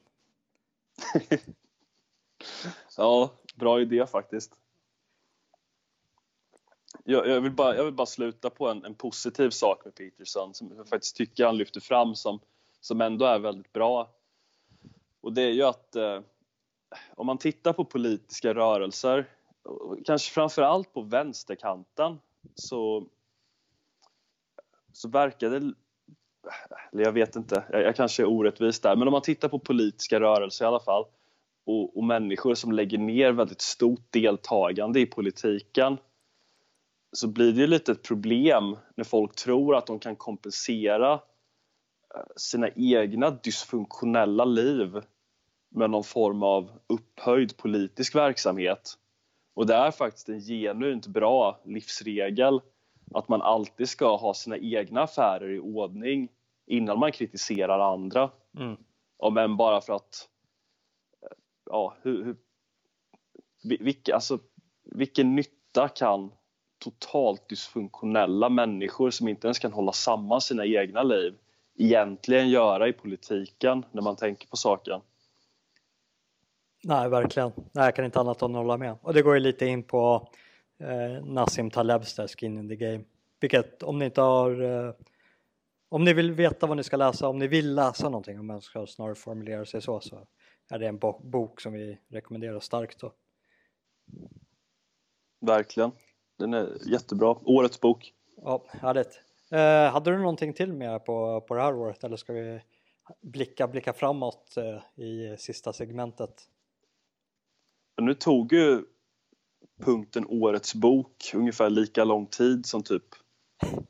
ja, 2.97 3.31
bra 3.55 3.81
idé 3.81 4.05
faktiskt. 4.07 4.55
Jag, 7.03 7.27
jag, 7.27 7.41
vill, 7.41 7.51
bara, 7.51 7.75
jag 7.75 7.83
vill 7.83 7.93
bara 7.93 8.05
sluta 8.05 8.49
på 8.49 8.69
en, 8.69 8.85
en, 8.85 8.95
positiv 8.95 9.49
sak 9.49 9.85
med 9.85 9.95
Peterson 9.95 10.53
som 10.53 10.71
jag 10.77 10.87
faktiskt 10.87 11.15
tycker 11.15 11.45
han 11.45 11.57
lyfter 11.57 11.79
fram 11.79 12.15
som, 12.15 12.39
som 12.81 13.01
ändå 13.01 13.25
är 13.25 13.39
väldigt 13.39 13.73
bra. 13.73 14.09
Och 15.21 15.33
det 15.33 15.41
är 15.41 15.51
ju 15.51 15.63
att 15.63 15.95
eh, 15.95 16.19
om 17.15 17.27
man 17.27 17.37
tittar 17.37 17.73
på 17.73 17.85
politiska 17.85 18.53
rörelser, 18.53 19.29
kanske 20.05 20.33
framför 20.33 20.61
allt 20.61 20.93
på 20.93 21.01
vänsterkanten, 21.01 22.19
så, 22.55 23.07
så 24.93 25.09
verkar 25.09 25.49
det 25.49 25.73
eller 26.91 27.03
jag 27.03 27.11
vet 27.11 27.35
inte, 27.35 27.63
jag, 27.71 27.81
jag, 27.81 27.95
kanske 27.95 28.23
är 28.23 28.27
orättvis 28.27 28.79
där, 28.79 28.95
men 28.95 29.07
om 29.07 29.11
man 29.11 29.21
tittar 29.21 29.49
på 29.49 29.59
politiska 29.59 30.19
rörelser 30.19 30.65
i 30.65 30.67
alla 30.67 30.79
fall 30.79 31.05
och, 31.65 31.97
och, 31.97 32.03
människor 32.03 32.55
som 32.55 32.71
lägger 32.71 32.97
ner 32.97 33.31
väldigt 33.31 33.61
stort 33.61 34.11
deltagande 34.11 34.99
i 34.99 35.05
politiken 35.05 35.97
så 37.11 37.27
blir 37.27 37.53
det 37.53 37.61
ju 37.61 37.67
lite 37.67 37.91
ett 37.91 38.03
problem 38.03 38.77
när 38.95 39.03
folk 39.03 39.35
tror 39.35 39.75
att 39.75 39.87
de 39.87 39.99
kan 39.99 40.15
kompensera 40.15 41.13
eh, 41.13 41.19
sina 42.35 42.69
egna 42.75 43.29
dysfunktionella 43.29 44.45
liv 44.45 45.01
med 45.71 45.89
någon 45.89 46.03
form 46.03 46.43
av 46.43 46.71
upphöjd 46.87 47.57
politisk 47.57 48.15
verksamhet. 48.15 48.93
Och 49.55 49.67
det 49.67 49.75
är 49.75 49.91
faktiskt 49.91 50.29
en 50.29 50.39
genuint 50.39 51.07
bra 51.07 51.61
livsregel 51.65 52.61
att 53.13 53.29
man 53.29 53.41
alltid 53.41 53.89
ska 53.89 54.15
ha 54.15 54.33
sina 54.33 54.57
egna 54.57 55.01
affärer 55.01 55.49
i 55.49 55.59
ordning 55.59 56.29
innan 56.67 56.99
man 56.99 57.11
kritiserar 57.11 57.93
andra. 57.93 58.31
Mm. 58.57 58.77
Om 59.17 59.37
än 59.37 59.57
bara 59.57 59.81
för 59.81 59.93
att, 59.93 60.29
ja, 61.65 61.95
hur, 62.01 62.25
hur, 62.25 62.35
vilka, 63.79 64.15
alltså, 64.15 64.39
vilken 64.83 65.35
nytta 65.35 65.87
kan 65.87 66.31
totalt 66.83 67.49
dysfunktionella 67.49 68.49
människor 68.49 69.09
som 69.09 69.27
inte 69.27 69.47
ens 69.47 69.59
kan 69.59 69.73
hålla 69.73 69.91
samman 69.91 70.41
sina 70.41 70.65
egna 70.65 71.03
liv 71.03 71.35
egentligen 71.77 72.49
göra 72.49 72.87
i 72.87 72.93
politiken 72.93 73.85
när 73.91 74.01
man 74.01 74.15
tänker 74.15 74.47
på 74.47 74.57
saken? 74.57 75.01
Nej, 76.83 77.09
verkligen. 77.09 77.51
Nej, 77.55 77.85
jag 77.85 77.95
kan 77.95 78.05
inte 78.05 78.19
annat 78.19 78.41
än 78.41 78.55
hålla 78.55 78.77
med. 78.77 78.97
Och 79.01 79.13
det 79.13 79.21
går 79.21 79.33
ju 79.33 79.39
lite 79.39 79.65
in 79.65 79.83
på 79.83 80.29
eh, 80.79 81.25
Nassim 81.25 81.71
Talebs 81.71 82.15
där, 82.15 82.27
Skin 82.27 82.57
in 82.57 82.69
the 82.69 82.75
Game. 82.75 83.03
Vilket 83.39 83.83
om 83.83 83.99
ni 83.99 84.05
inte 84.05 84.21
har 84.21 84.61
eh, 84.61 84.93
om 85.89 86.03
ni 86.03 86.13
vill 86.13 86.31
veta 86.31 86.67
vad 86.67 86.77
ni 86.77 86.83
ska 86.83 86.97
läsa, 86.97 87.27
om 87.27 87.39
ni 87.39 87.47
vill 87.47 87.75
läsa 87.75 88.09
någonting, 88.09 88.39
om 88.39 88.47
man 88.47 88.61
ska 88.61 88.87
snarare 88.87 89.15
formulera 89.15 89.65
sig 89.65 89.81
så, 89.81 89.99
så 89.99 90.27
är 90.69 90.79
det 90.79 90.87
en 90.87 90.99
bok 91.23 91.61
som 91.61 91.73
vi 91.73 91.97
rekommenderar 92.07 92.59
starkt. 92.59 92.99
Då. 92.99 93.13
Verkligen. 95.41 95.91
Den 96.37 96.53
är 96.53 96.91
jättebra. 96.91 97.37
Årets 97.45 97.81
bok. 97.81 98.13
Ja, 98.37 98.65
härligt. 98.67 99.21
Eh, 99.51 99.91
hade 99.91 100.11
du 100.11 100.17
någonting 100.17 100.53
till 100.53 100.73
med 100.73 101.05
på, 101.05 101.41
på 101.41 101.55
det 101.55 101.61
här 101.61 101.75
året 101.75 102.03
eller 102.03 102.17
ska 102.17 102.33
vi 102.33 102.61
blicka, 103.21 103.67
blicka 103.67 103.93
framåt 103.93 104.57
eh, 104.57 105.03
i 105.03 105.35
sista 105.37 105.73
segmentet? 105.73 106.49
Nu 108.01 108.13
tog 108.13 108.53
ju 108.53 108.83
punkten 109.81 110.25
Årets 110.29 110.75
bok 110.75 111.31
ungefär 111.33 111.69
lika 111.69 112.03
lång 112.03 112.25
tid 112.25 112.65
som 112.65 112.83
typ 112.83 113.03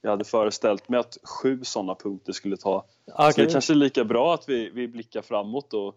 jag 0.02 0.10
hade 0.10 0.24
föreställt 0.24 0.90
mig 0.90 1.00
att 1.00 1.18
sju 1.24 1.64
sådana 1.64 1.96
punkter 1.96 2.34
skulle 2.34 2.58
ta. 2.58 2.86
Okay. 3.06 3.32
Så 3.32 3.42
det 3.42 3.52
kanske 3.52 3.74
är 3.74 3.76
lika 3.76 4.04
bra 4.04 4.34
att 4.34 4.50
vi, 4.50 4.70
vi 4.70 4.88
blickar 4.88 5.22
framåt 5.22 5.74
och 5.74 5.96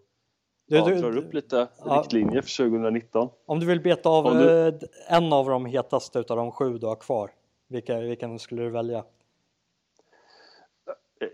du, 0.68 0.76
ja, 0.76 0.84
drar 0.84 1.16
upp 1.16 1.34
lite 1.34 1.68
ja. 1.84 2.00
riktlinjer 2.00 2.42
för 2.42 2.70
2019. 2.70 3.28
Om 3.46 3.60
du 3.60 3.66
vill 3.66 3.80
beta 3.80 4.08
av 4.08 4.34
du... 4.34 4.68
Eh, 4.68 4.74
en 5.08 5.32
av 5.32 5.48
de 5.48 5.66
hetaste 5.66 6.18
av 6.18 6.36
de 6.36 6.52
sju 6.52 6.78
du 6.78 6.86
har 6.86 6.96
kvar, 6.96 7.30
vilka, 7.68 8.00
vilken 8.00 8.38
skulle 8.38 8.62
du 8.62 8.70
välja? 8.70 9.04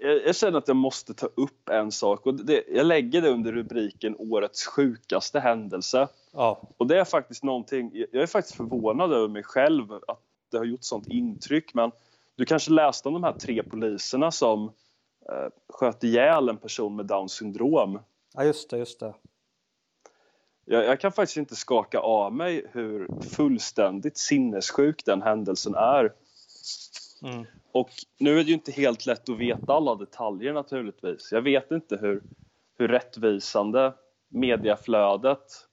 Jag, 0.01 0.27
jag 0.27 0.37
känner 0.37 0.59
att 0.59 0.69
jag 0.69 0.77
måste 0.77 1.15
ta 1.15 1.27
upp 1.27 1.69
en 1.69 1.93
sak 1.93 2.27
och 2.27 2.35
det, 2.35 2.65
jag 2.69 2.87
lägger 2.87 3.23
det 3.23 3.31
under 3.31 3.53
rubriken 3.53 4.17
Årets 4.19 4.67
sjukaste 4.67 5.41
händelse. 5.41 6.09
Ja. 6.33 6.63
Och 6.77 6.87
det 6.87 6.99
är 6.99 7.05
faktiskt 7.05 7.43
någonting, 7.43 7.91
jag 7.95 8.23
är 8.23 8.27
faktiskt 8.27 8.57
förvånad 8.57 9.13
över 9.13 9.29
mig 9.29 9.43
själv 9.43 9.93
att 9.93 10.21
det 10.51 10.59
har 10.59 10.65
gjort 10.65 10.85
sånt 10.85 11.09
intryck 11.09 11.75
men 11.75 11.91
du 12.37 12.45
kanske 12.45 12.71
läste 12.71 13.09
om 13.09 13.15
de 13.15 13.25
här 13.25 13.33
tre 13.33 13.63
poliserna 13.63 14.31
som 14.31 14.65
eh, 15.29 15.49
sköt 15.69 16.05
ihjäl 16.05 16.49
en 16.49 16.57
person 16.57 16.97
med 16.97 17.07
Downs 17.07 17.33
syndrom. 17.33 17.99
Ja, 18.37 18.45
just 18.45 18.71
det, 18.71 18.79
just 18.79 19.01
det. 19.01 19.15
Jag, 20.65 20.85
jag, 20.85 21.01
kan 21.01 21.13
faktiskt 21.13 21.37
inte 21.37 21.57
skaka 21.57 21.99
av 21.99 22.35
mig 22.35 22.67
hur 22.73 23.09
fullständigt 23.37 24.19
sinnessjuk 24.19 25.05
den 25.05 25.23
händelsen 25.23 25.75
är. 25.75 26.13
Mm. 27.23 27.47
Och 27.73 27.91
nu 28.19 28.41
är 28.41 28.45
det 28.45 28.49
ju 28.49 28.55
inte 28.55 28.73
helt 28.73 29.07
lätt 29.07 29.29
att 29.29 29.39
veta 29.39 29.73
alla 29.73 29.95
detaljer 29.95 30.53
naturligtvis. 30.53 31.33
Jag 31.33 31.43
vet 31.43 31.71
inte 31.71 31.97
hur, 31.97 32.23
hur 32.79 32.89
rättvisande 32.89 33.95
mediaflödet 34.29 35.67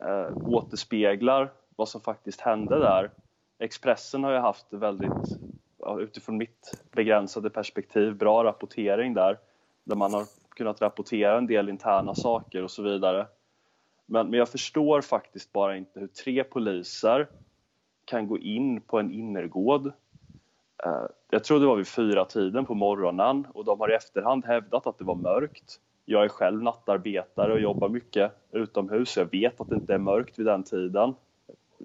eh, 0.00 0.36
återspeglar 0.46 1.52
vad 1.76 1.88
som 1.88 2.00
faktiskt 2.00 2.40
hände 2.40 2.78
där. 2.78 3.10
Expressen 3.58 4.24
har 4.24 4.32
ju 4.32 4.38
haft 4.38 4.66
väldigt 4.70 5.38
utifrån 6.00 6.36
mitt 6.36 6.84
begränsade 6.92 7.50
perspektiv 7.50 8.16
bra 8.16 8.44
rapportering 8.44 9.14
där. 9.14 9.38
Där 9.84 9.96
man 9.96 10.14
har 10.14 10.24
kunnat 10.54 10.80
rapportera 10.80 11.38
en 11.38 11.46
del 11.46 11.68
interna 11.68 12.14
saker 12.14 12.62
och 12.62 12.70
så 12.70 12.82
vidare. 12.82 13.26
Men, 14.06 14.30
men 14.30 14.38
jag 14.38 14.48
förstår 14.48 15.00
faktiskt 15.00 15.52
bara 15.52 15.76
inte 15.76 16.00
hur 16.00 16.06
tre 16.06 16.44
poliser 16.44 17.28
kan 18.04 18.28
gå 18.28 18.38
in 18.38 18.80
på 18.80 18.98
en 18.98 19.12
innergård. 19.12 19.86
Uh, 20.86 21.06
jag 21.30 21.44
tror 21.44 21.60
det 21.60 21.66
var 21.66 21.76
vid 21.76 21.88
fyra 21.88 22.24
tiden 22.24 22.66
på 22.66 22.74
morgonen 22.74 23.46
och 23.54 23.64
de 23.64 23.80
har 23.80 23.90
i 23.90 23.94
efterhand 23.94 24.44
hävdat 24.44 24.86
att 24.86 24.98
det 24.98 25.04
var 25.04 25.14
mörkt. 25.14 25.80
Jag 26.04 26.24
är 26.24 26.28
själv 26.28 26.62
nattarbetare 26.62 27.52
och 27.52 27.60
jobbar 27.60 27.88
mycket 27.88 28.32
utomhus 28.50 29.10
så 29.10 29.20
jag 29.20 29.30
vet 29.30 29.60
att 29.60 29.68
det 29.68 29.74
inte 29.74 29.94
är 29.94 29.98
mörkt 29.98 30.38
vid 30.38 30.46
den 30.46 30.62
tiden 30.62 31.14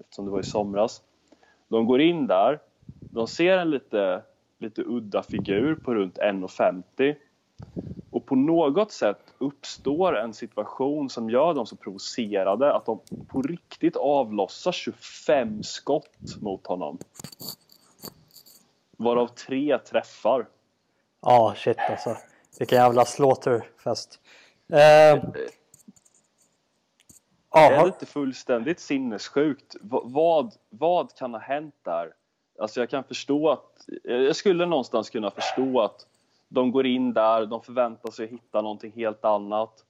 eftersom 0.00 0.24
det 0.24 0.30
var 0.30 0.40
i 0.40 0.42
somras. 0.42 1.02
De 1.68 1.86
går 1.86 2.00
in 2.00 2.26
där 2.26 2.58
de 3.10 3.26
ser 3.26 3.58
en 3.58 3.70
lite, 3.70 4.22
lite 4.58 4.82
udda 4.82 5.22
figur 5.22 5.74
på 5.74 5.94
runt 5.94 6.18
1,50 6.18 7.14
på 8.28 8.34
något 8.34 8.92
sätt 8.92 9.34
uppstår 9.38 10.16
en 10.16 10.34
situation 10.34 11.10
som 11.10 11.30
gör 11.30 11.54
dem 11.54 11.66
så 11.66 11.76
provocerade 11.76 12.74
att 12.74 12.86
de 12.86 13.00
på 13.28 13.42
riktigt 13.42 13.96
avlossar 13.96 14.72
25 14.72 15.62
skott 15.62 16.36
mot 16.40 16.66
honom. 16.66 16.98
Varav 18.96 19.26
tre 19.26 19.78
träffar. 19.78 20.48
Ja, 21.22 21.48
oh, 21.48 21.54
shit 21.54 21.78
alltså. 21.90 22.16
Vilken 22.58 22.78
jävla 22.78 23.04
slaughterfest. 23.04 24.20
Eh, 24.72 24.78
är 27.50 27.82
det 27.82 27.86
inte 27.86 28.06
fullständigt 28.06 28.80
sinnessjukt? 28.80 29.74
V 29.80 29.98
vad, 30.04 30.54
vad 30.68 31.16
kan 31.16 31.34
ha 31.34 31.40
hänt 31.40 31.74
där? 31.82 32.12
Alltså 32.58 32.80
jag 32.80 32.90
kan 32.90 33.04
förstå 33.04 33.50
att, 33.50 33.86
jag 34.02 34.36
skulle 34.36 34.66
någonstans 34.66 35.10
kunna 35.10 35.30
förstå 35.30 35.80
att 35.80 36.06
de 36.48 36.70
går 36.70 36.86
in 36.86 37.12
där, 37.12 37.46
de 37.46 37.62
förväntar 37.62 38.10
sig 38.10 38.24
att 38.24 38.30
hitta 38.30 38.62
någonting 38.62 38.92
helt 38.92 39.24
annat. 39.24 39.84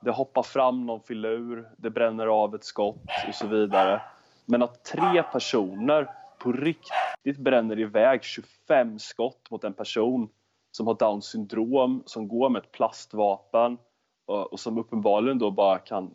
Det 0.00 0.10
hoppar 0.10 0.42
fram 0.42 0.86
någon 0.86 1.00
filur, 1.00 1.68
det 1.76 1.90
bränner 1.90 2.26
av 2.26 2.54
ett 2.54 2.64
skott 2.64 3.04
och 3.28 3.34
så 3.34 3.46
vidare. 3.46 4.02
Men 4.46 4.62
att 4.62 4.84
tre 4.84 5.22
personer 5.22 6.10
på 6.38 6.52
riktigt 6.52 7.38
bränner 7.38 7.78
iväg 7.78 8.24
25 8.24 8.98
skott 8.98 9.50
mot 9.50 9.64
en 9.64 9.72
person 9.74 10.28
som 10.70 10.86
har 10.86 10.94
Downs 10.94 11.26
syndrom, 11.26 12.02
som 12.06 12.28
går 12.28 12.50
med 12.50 12.62
ett 12.62 12.72
plastvapen 12.72 13.78
och, 14.26 14.60
som 14.60 14.78
uppenbarligen 14.78 15.38
då 15.38 15.50
bara 15.50 15.78
kan 15.78 16.14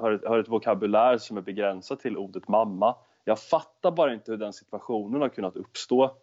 har 0.00 0.12
ett, 0.12 0.24
har 0.24 0.38
ett 0.38 0.48
vokabulär 0.48 1.18
som 1.18 1.36
är 1.36 1.40
begränsat 1.40 2.00
till 2.00 2.16
ordet 2.16 2.48
mamma 2.48 2.94
jag 3.24 3.40
fattar 3.40 3.90
bara 3.90 4.14
inte 4.14 4.30
hur 4.30 4.38
den 4.38 4.52
situationen 4.52 5.20
har 5.20 5.28
kunnat 5.28 5.56
uppstå. 5.56 6.16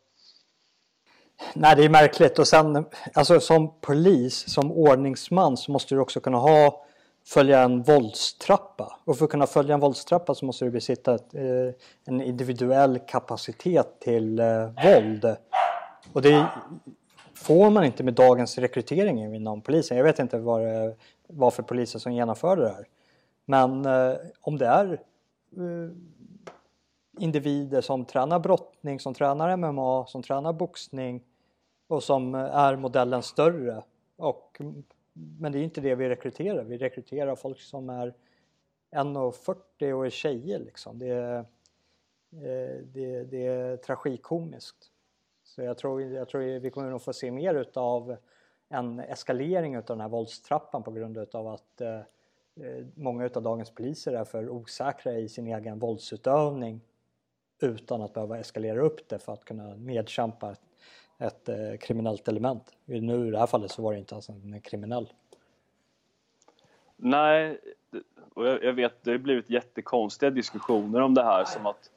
Nej, 1.53 1.75
det 1.75 1.85
är 1.85 1.89
märkligt 1.89 2.39
och 2.39 2.47
sen 2.47 2.85
alltså 3.13 3.39
som 3.39 3.73
polis, 3.81 4.53
som 4.53 4.71
ordningsman 4.71 5.57
så 5.57 5.71
måste 5.71 5.95
du 5.95 6.01
också 6.01 6.19
kunna 6.19 6.37
ha 6.37 6.85
följa 7.25 7.61
en 7.61 7.83
våldstrappa 7.83 8.99
och 9.05 9.17
för 9.17 9.25
att 9.25 9.31
kunna 9.31 9.47
följa 9.47 9.73
en 9.73 9.79
våldstrappa 9.79 10.35
så 10.35 10.45
måste 10.45 10.65
du 10.65 10.71
besitta 10.71 11.15
ett, 11.15 11.35
eh, 11.35 11.73
en 12.05 12.21
individuell 12.21 12.99
kapacitet 12.99 13.99
till 13.99 14.39
eh, 14.39 14.69
våld. 14.83 15.35
Och 16.13 16.21
det 16.21 16.45
får 17.33 17.69
man 17.69 17.83
inte 17.83 18.03
med 18.03 18.13
dagens 18.13 18.57
rekrytering 18.57 19.35
inom 19.35 19.61
polisen. 19.61 19.97
Jag 19.97 20.03
vet 20.03 20.19
inte 20.19 20.37
vad 20.37 20.61
det 20.61 20.95
var 21.27 21.51
för 21.51 21.63
poliser 21.63 21.99
som 21.99 22.13
genomförde 22.13 22.61
det 22.61 22.69
här. 22.69 22.87
Men 23.45 23.85
eh, 23.85 24.15
om 24.41 24.57
det 24.57 24.65
är 24.65 24.91
eh, 25.57 25.91
individer 27.19 27.81
som 27.81 28.05
tränar 28.05 28.39
brottning, 28.39 28.99
som 28.99 29.13
tränar 29.13 29.57
MMA, 29.57 30.05
som 30.05 30.23
tränar 30.23 30.53
boxning 30.53 31.23
och 31.91 32.03
som 32.03 32.35
är 32.35 32.75
modellen 32.75 33.23
större. 33.23 33.83
Och, 34.15 34.61
men 35.13 35.51
det 35.51 35.59
är 35.59 35.63
inte 35.63 35.81
det 35.81 35.95
vi 35.95 36.09
rekryterar. 36.09 36.63
Vi 36.63 36.77
rekryterar 36.77 37.35
folk 37.35 37.59
som 37.59 37.89
är 37.89 38.13
1,40 38.91 39.91
och 39.91 40.05
är 40.05 40.09
tjejer. 40.09 40.59
Liksom. 40.59 40.99
Det, 40.99 41.07
är, 41.07 41.37
eh, 42.31 42.77
det, 42.83 43.23
det 43.23 43.45
är 43.45 43.77
tragikomiskt. 43.77 44.91
Så 45.43 45.61
jag 45.61 45.77
tror, 45.77 46.01
jag 46.01 46.29
tror 46.29 46.59
vi 46.59 46.69
kommer 46.69 46.89
nog 46.89 47.01
få 47.01 47.13
se 47.13 47.31
mer 47.31 47.55
utav 47.55 48.17
en 48.69 48.99
eskalering 48.99 49.75
utav 49.75 49.97
den 49.97 50.01
här 50.01 50.09
våldstrappan 50.09 50.83
på 50.83 50.91
grund 50.91 51.17
utav 51.17 51.47
att 51.47 51.81
eh, 51.81 51.95
eh 51.95 52.85
många 52.95 53.25
utav 53.25 53.43
dagens 53.43 53.71
poliser 53.71 54.13
är 54.13 54.23
för 54.23 54.49
osäkra 54.49 55.13
i 55.13 55.29
sin 55.29 55.47
egen 55.47 55.79
våldsutövning 55.79 56.81
utan 57.61 58.01
att 58.01 58.13
behöva 58.13 58.39
eskalera 58.39 58.81
upp 58.81 59.09
det 59.09 59.19
för 59.19 59.33
att 59.33 59.45
kunna 59.45 59.75
medkämpa 59.75 60.55
ett, 61.21 61.49
eh, 61.49 61.77
kriminellt 61.79 62.27
element. 62.27 62.63
Nu 62.85 63.27
i 63.27 63.31
det 63.31 63.39
här 63.39 63.47
fallet 63.47 63.71
så 63.71 63.81
var 63.81 63.93
det 63.93 63.99
inte 63.99 64.15
ens 64.15 64.29
en 64.29 64.61
kriminell. 64.61 65.13
Nej, 66.95 67.59
och 68.33 68.47
jag, 68.47 68.63
jag 68.63 68.73
vet 68.73 69.03
det 69.03 69.11
har 69.11 69.17
blivit 69.17 69.49
jättekonstiga 69.49 70.29
diskussioner 70.29 71.01
om 71.01 71.13
det 71.13 71.23
här 71.23 71.45
som 71.45 71.65
att, 71.65 71.89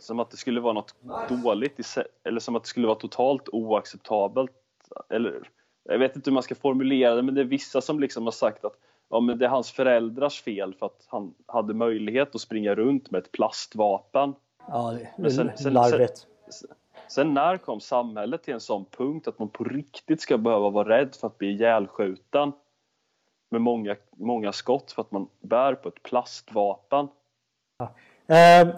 som 0.00 0.20
att 0.20 0.30
det 0.30 0.36
skulle 0.36 0.60
vara 0.60 0.72
något 0.72 0.94
dåligt 1.28 1.80
i, 1.80 1.82
eller 2.24 2.40
som 2.40 2.56
att 2.56 2.62
det 2.62 2.68
skulle 2.68 2.86
vara 2.86 2.98
totalt 2.98 3.48
oacceptabelt. 3.48 4.52
Eller, 5.08 5.48
jag 5.84 5.98
vet 5.98 6.16
inte 6.16 6.30
hur 6.30 6.34
man 6.34 6.42
ska 6.42 6.54
formulera 6.54 7.14
det 7.14 7.22
men 7.22 7.34
det 7.34 7.40
är 7.40 7.44
vissa 7.44 7.80
som 7.80 8.00
liksom 8.00 8.24
har 8.24 8.32
sagt 8.32 8.64
att 8.64 8.76
ja, 9.08 9.20
men 9.20 9.38
det 9.38 9.44
är 9.44 9.48
hans 9.48 9.70
föräldrars 9.70 10.42
fel 10.42 10.74
för 10.74 10.86
att 10.86 11.04
han 11.06 11.34
hade 11.46 11.74
möjlighet 11.74 12.34
att 12.34 12.40
springa 12.40 12.74
runt 12.74 13.10
med 13.10 13.18
ett 13.18 13.32
plastvapen 13.32 14.34
Ja, 14.68 14.98
det 15.16 15.30
sen, 15.30 15.50
sen, 15.56 15.72
larvigt. 15.72 16.26
Sen, 16.48 16.70
sen, 17.08 17.34
när 17.34 17.56
kom 17.56 17.80
samhället 17.80 18.42
till 18.42 18.54
en 18.54 18.60
sån 18.60 18.84
punkt 18.84 19.28
att 19.28 19.38
man 19.38 19.48
på 19.48 19.64
riktigt 19.64 20.20
ska 20.20 20.38
behöva 20.38 20.70
vara 20.70 20.88
rädd 20.88 21.14
för 21.20 21.26
att 21.26 21.38
bli 21.38 21.48
ihjälskjuten 21.48 22.52
med 23.50 23.60
många, 23.60 23.96
många 24.16 24.52
skott 24.52 24.92
för 24.92 25.02
att 25.02 25.12
man 25.12 25.28
bär 25.40 25.74
på 25.74 25.88
ett 25.88 26.02
plastvapen? 26.02 27.08
Ja. 27.78 27.94
Eh, 28.26 28.68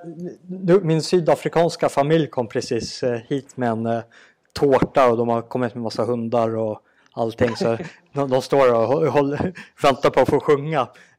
min 0.82 1.02
sydafrikanska 1.02 1.88
familj 1.88 2.26
kom 2.26 2.48
precis 2.48 3.02
eh, 3.02 3.20
hit 3.28 3.56
med 3.56 3.68
en 3.68 3.86
eh, 3.86 4.02
tårta 4.52 5.10
och 5.10 5.16
de 5.16 5.28
har 5.28 5.42
kommit 5.42 5.74
med 5.74 5.82
massa 5.82 6.04
hundar 6.04 6.56
och 6.56 6.80
allting 7.12 7.56
så 7.56 7.78
de, 8.16 8.30
de 8.30 8.42
står 8.42 8.74
och 8.74 9.12
håller, 9.12 9.52
väntar 9.82 10.10
på 10.10 10.20
att 10.20 10.28
få 10.28 10.40
sjunga. 10.40 10.88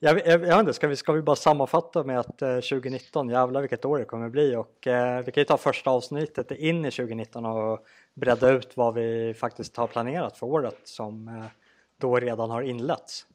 Jag, 0.00 0.26
jag, 0.26 0.46
jag 0.46 0.60
inte, 0.60 0.72
ska 0.72 0.88
vi, 0.88 0.96
ska 0.96 1.12
vi 1.12 1.22
bara 1.22 1.36
sammanfatta 1.36 2.04
med 2.04 2.18
att 2.18 2.38
2019, 2.38 3.28
jävlar 3.28 3.60
vilket 3.60 3.84
år 3.84 3.98
det 3.98 4.04
kommer 4.04 4.28
bli 4.28 4.56
och 4.56 4.86
eh, 4.86 5.24
vi 5.24 5.32
kan 5.32 5.40
ju 5.40 5.44
ta 5.44 5.56
första 5.56 5.90
avsnittet 5.90 6.50
in 6.50 6.84
i 6.84 6.90
2019 6.90 7.46
och 7.46 7.86
bredda 8.14 8.50
ut 8.50 8.76
vad 8.76 8.94
vi 8.94 9.34
faktiskt 9.34 9.76
har 9.76 9.86
planerat 9.86 10.38
för 10.38 10.46
året 10.46 10.80
som 10.84 11.28
eh, 11.28 11.44
då 11.98 12.16
redan 12.16 12.50
har 12.50 12.62
inletts. 12.62 13.26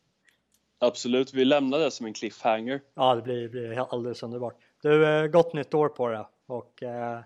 Absolut, 0.80 1.34
vi 1.34 1.46
lämnar 1.46 1.80
det 1.80 1.92
som 1.92 2.06
en 2.06 2.14
cliffhanger. 2.14 2.82
Ja, 2.94 3.16
det 3.16 3.22
blir, 3.22 3.50
blir 3.50 3.94
alldeles 3.94 4.24
underbart. 4.24 4.56
Du, 4.82 5.08
eh, 5.08 5.28
gott 5.28 5.54
nytt 5.54 5.74
år 5.74 5.90
på 5.90 6.10
det 6.10 6.28
och 6.46 6.84
eh, 6.84 7.20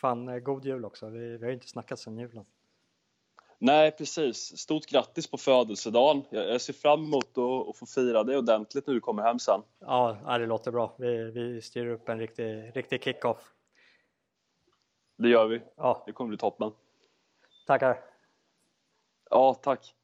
fan 0.00 0.28
eh, 0.28 0.38
god 0.38 0.64
jul 0.64 0.84
också. 0.84 1.08
Vi, 1.08 1.36
vi 1.36 1.38
har 1.38 1.48
ju 1.48 1.54
inte 1.54 1.68
snackat 1.68 1.98
sedan 1.98 2.18
julen. 2.18 2.44
Nej, 3.60 3.90
precis. 3.90 4.58
Stort 4.58 4.86
grattis 4.86 5.30
på 5.30 5.38
födelsedagen. 5.38 6.24
Jag 6.30 6.60
ser 6.60 6.72
fram 6.72 7.04
emot 7.04 7.38
att 7.68 7.76
få 7.76 7.86
fira 7.86 8.24
det 8.24 8.38
ordentligt 8.38 8.86
när 8.86 8.94
du 8.94 9.00
kommer 9.00 9.22
hem 9.22 9.38
sen. 9.38 9.62
Ja, 9.78 10.38
det 10.38 10.46
låter 10.46 10.70
bra. 10.70 10.94
Vi, 10.98 11.30
vi 11.30 11.62
styr 11.62 11.86
upp 11.86 12.08
en 12.08 12.18
riktig, 12.18 12.76
riktig 12.76 13.04
kick-off. 13.04 13.54
Det 15.18 15.28
gör 15.28 15.46
vi. 15.46 15.60
Ja. 15.76 16.02
Det 16.06 16.12
kommer 16.12 16.28
bli 16.28 16.38
toppen. 16.38 16.72
Tackar. 17.66 18.00
Ja, 19.30 19.54
tack. 19.54 19.94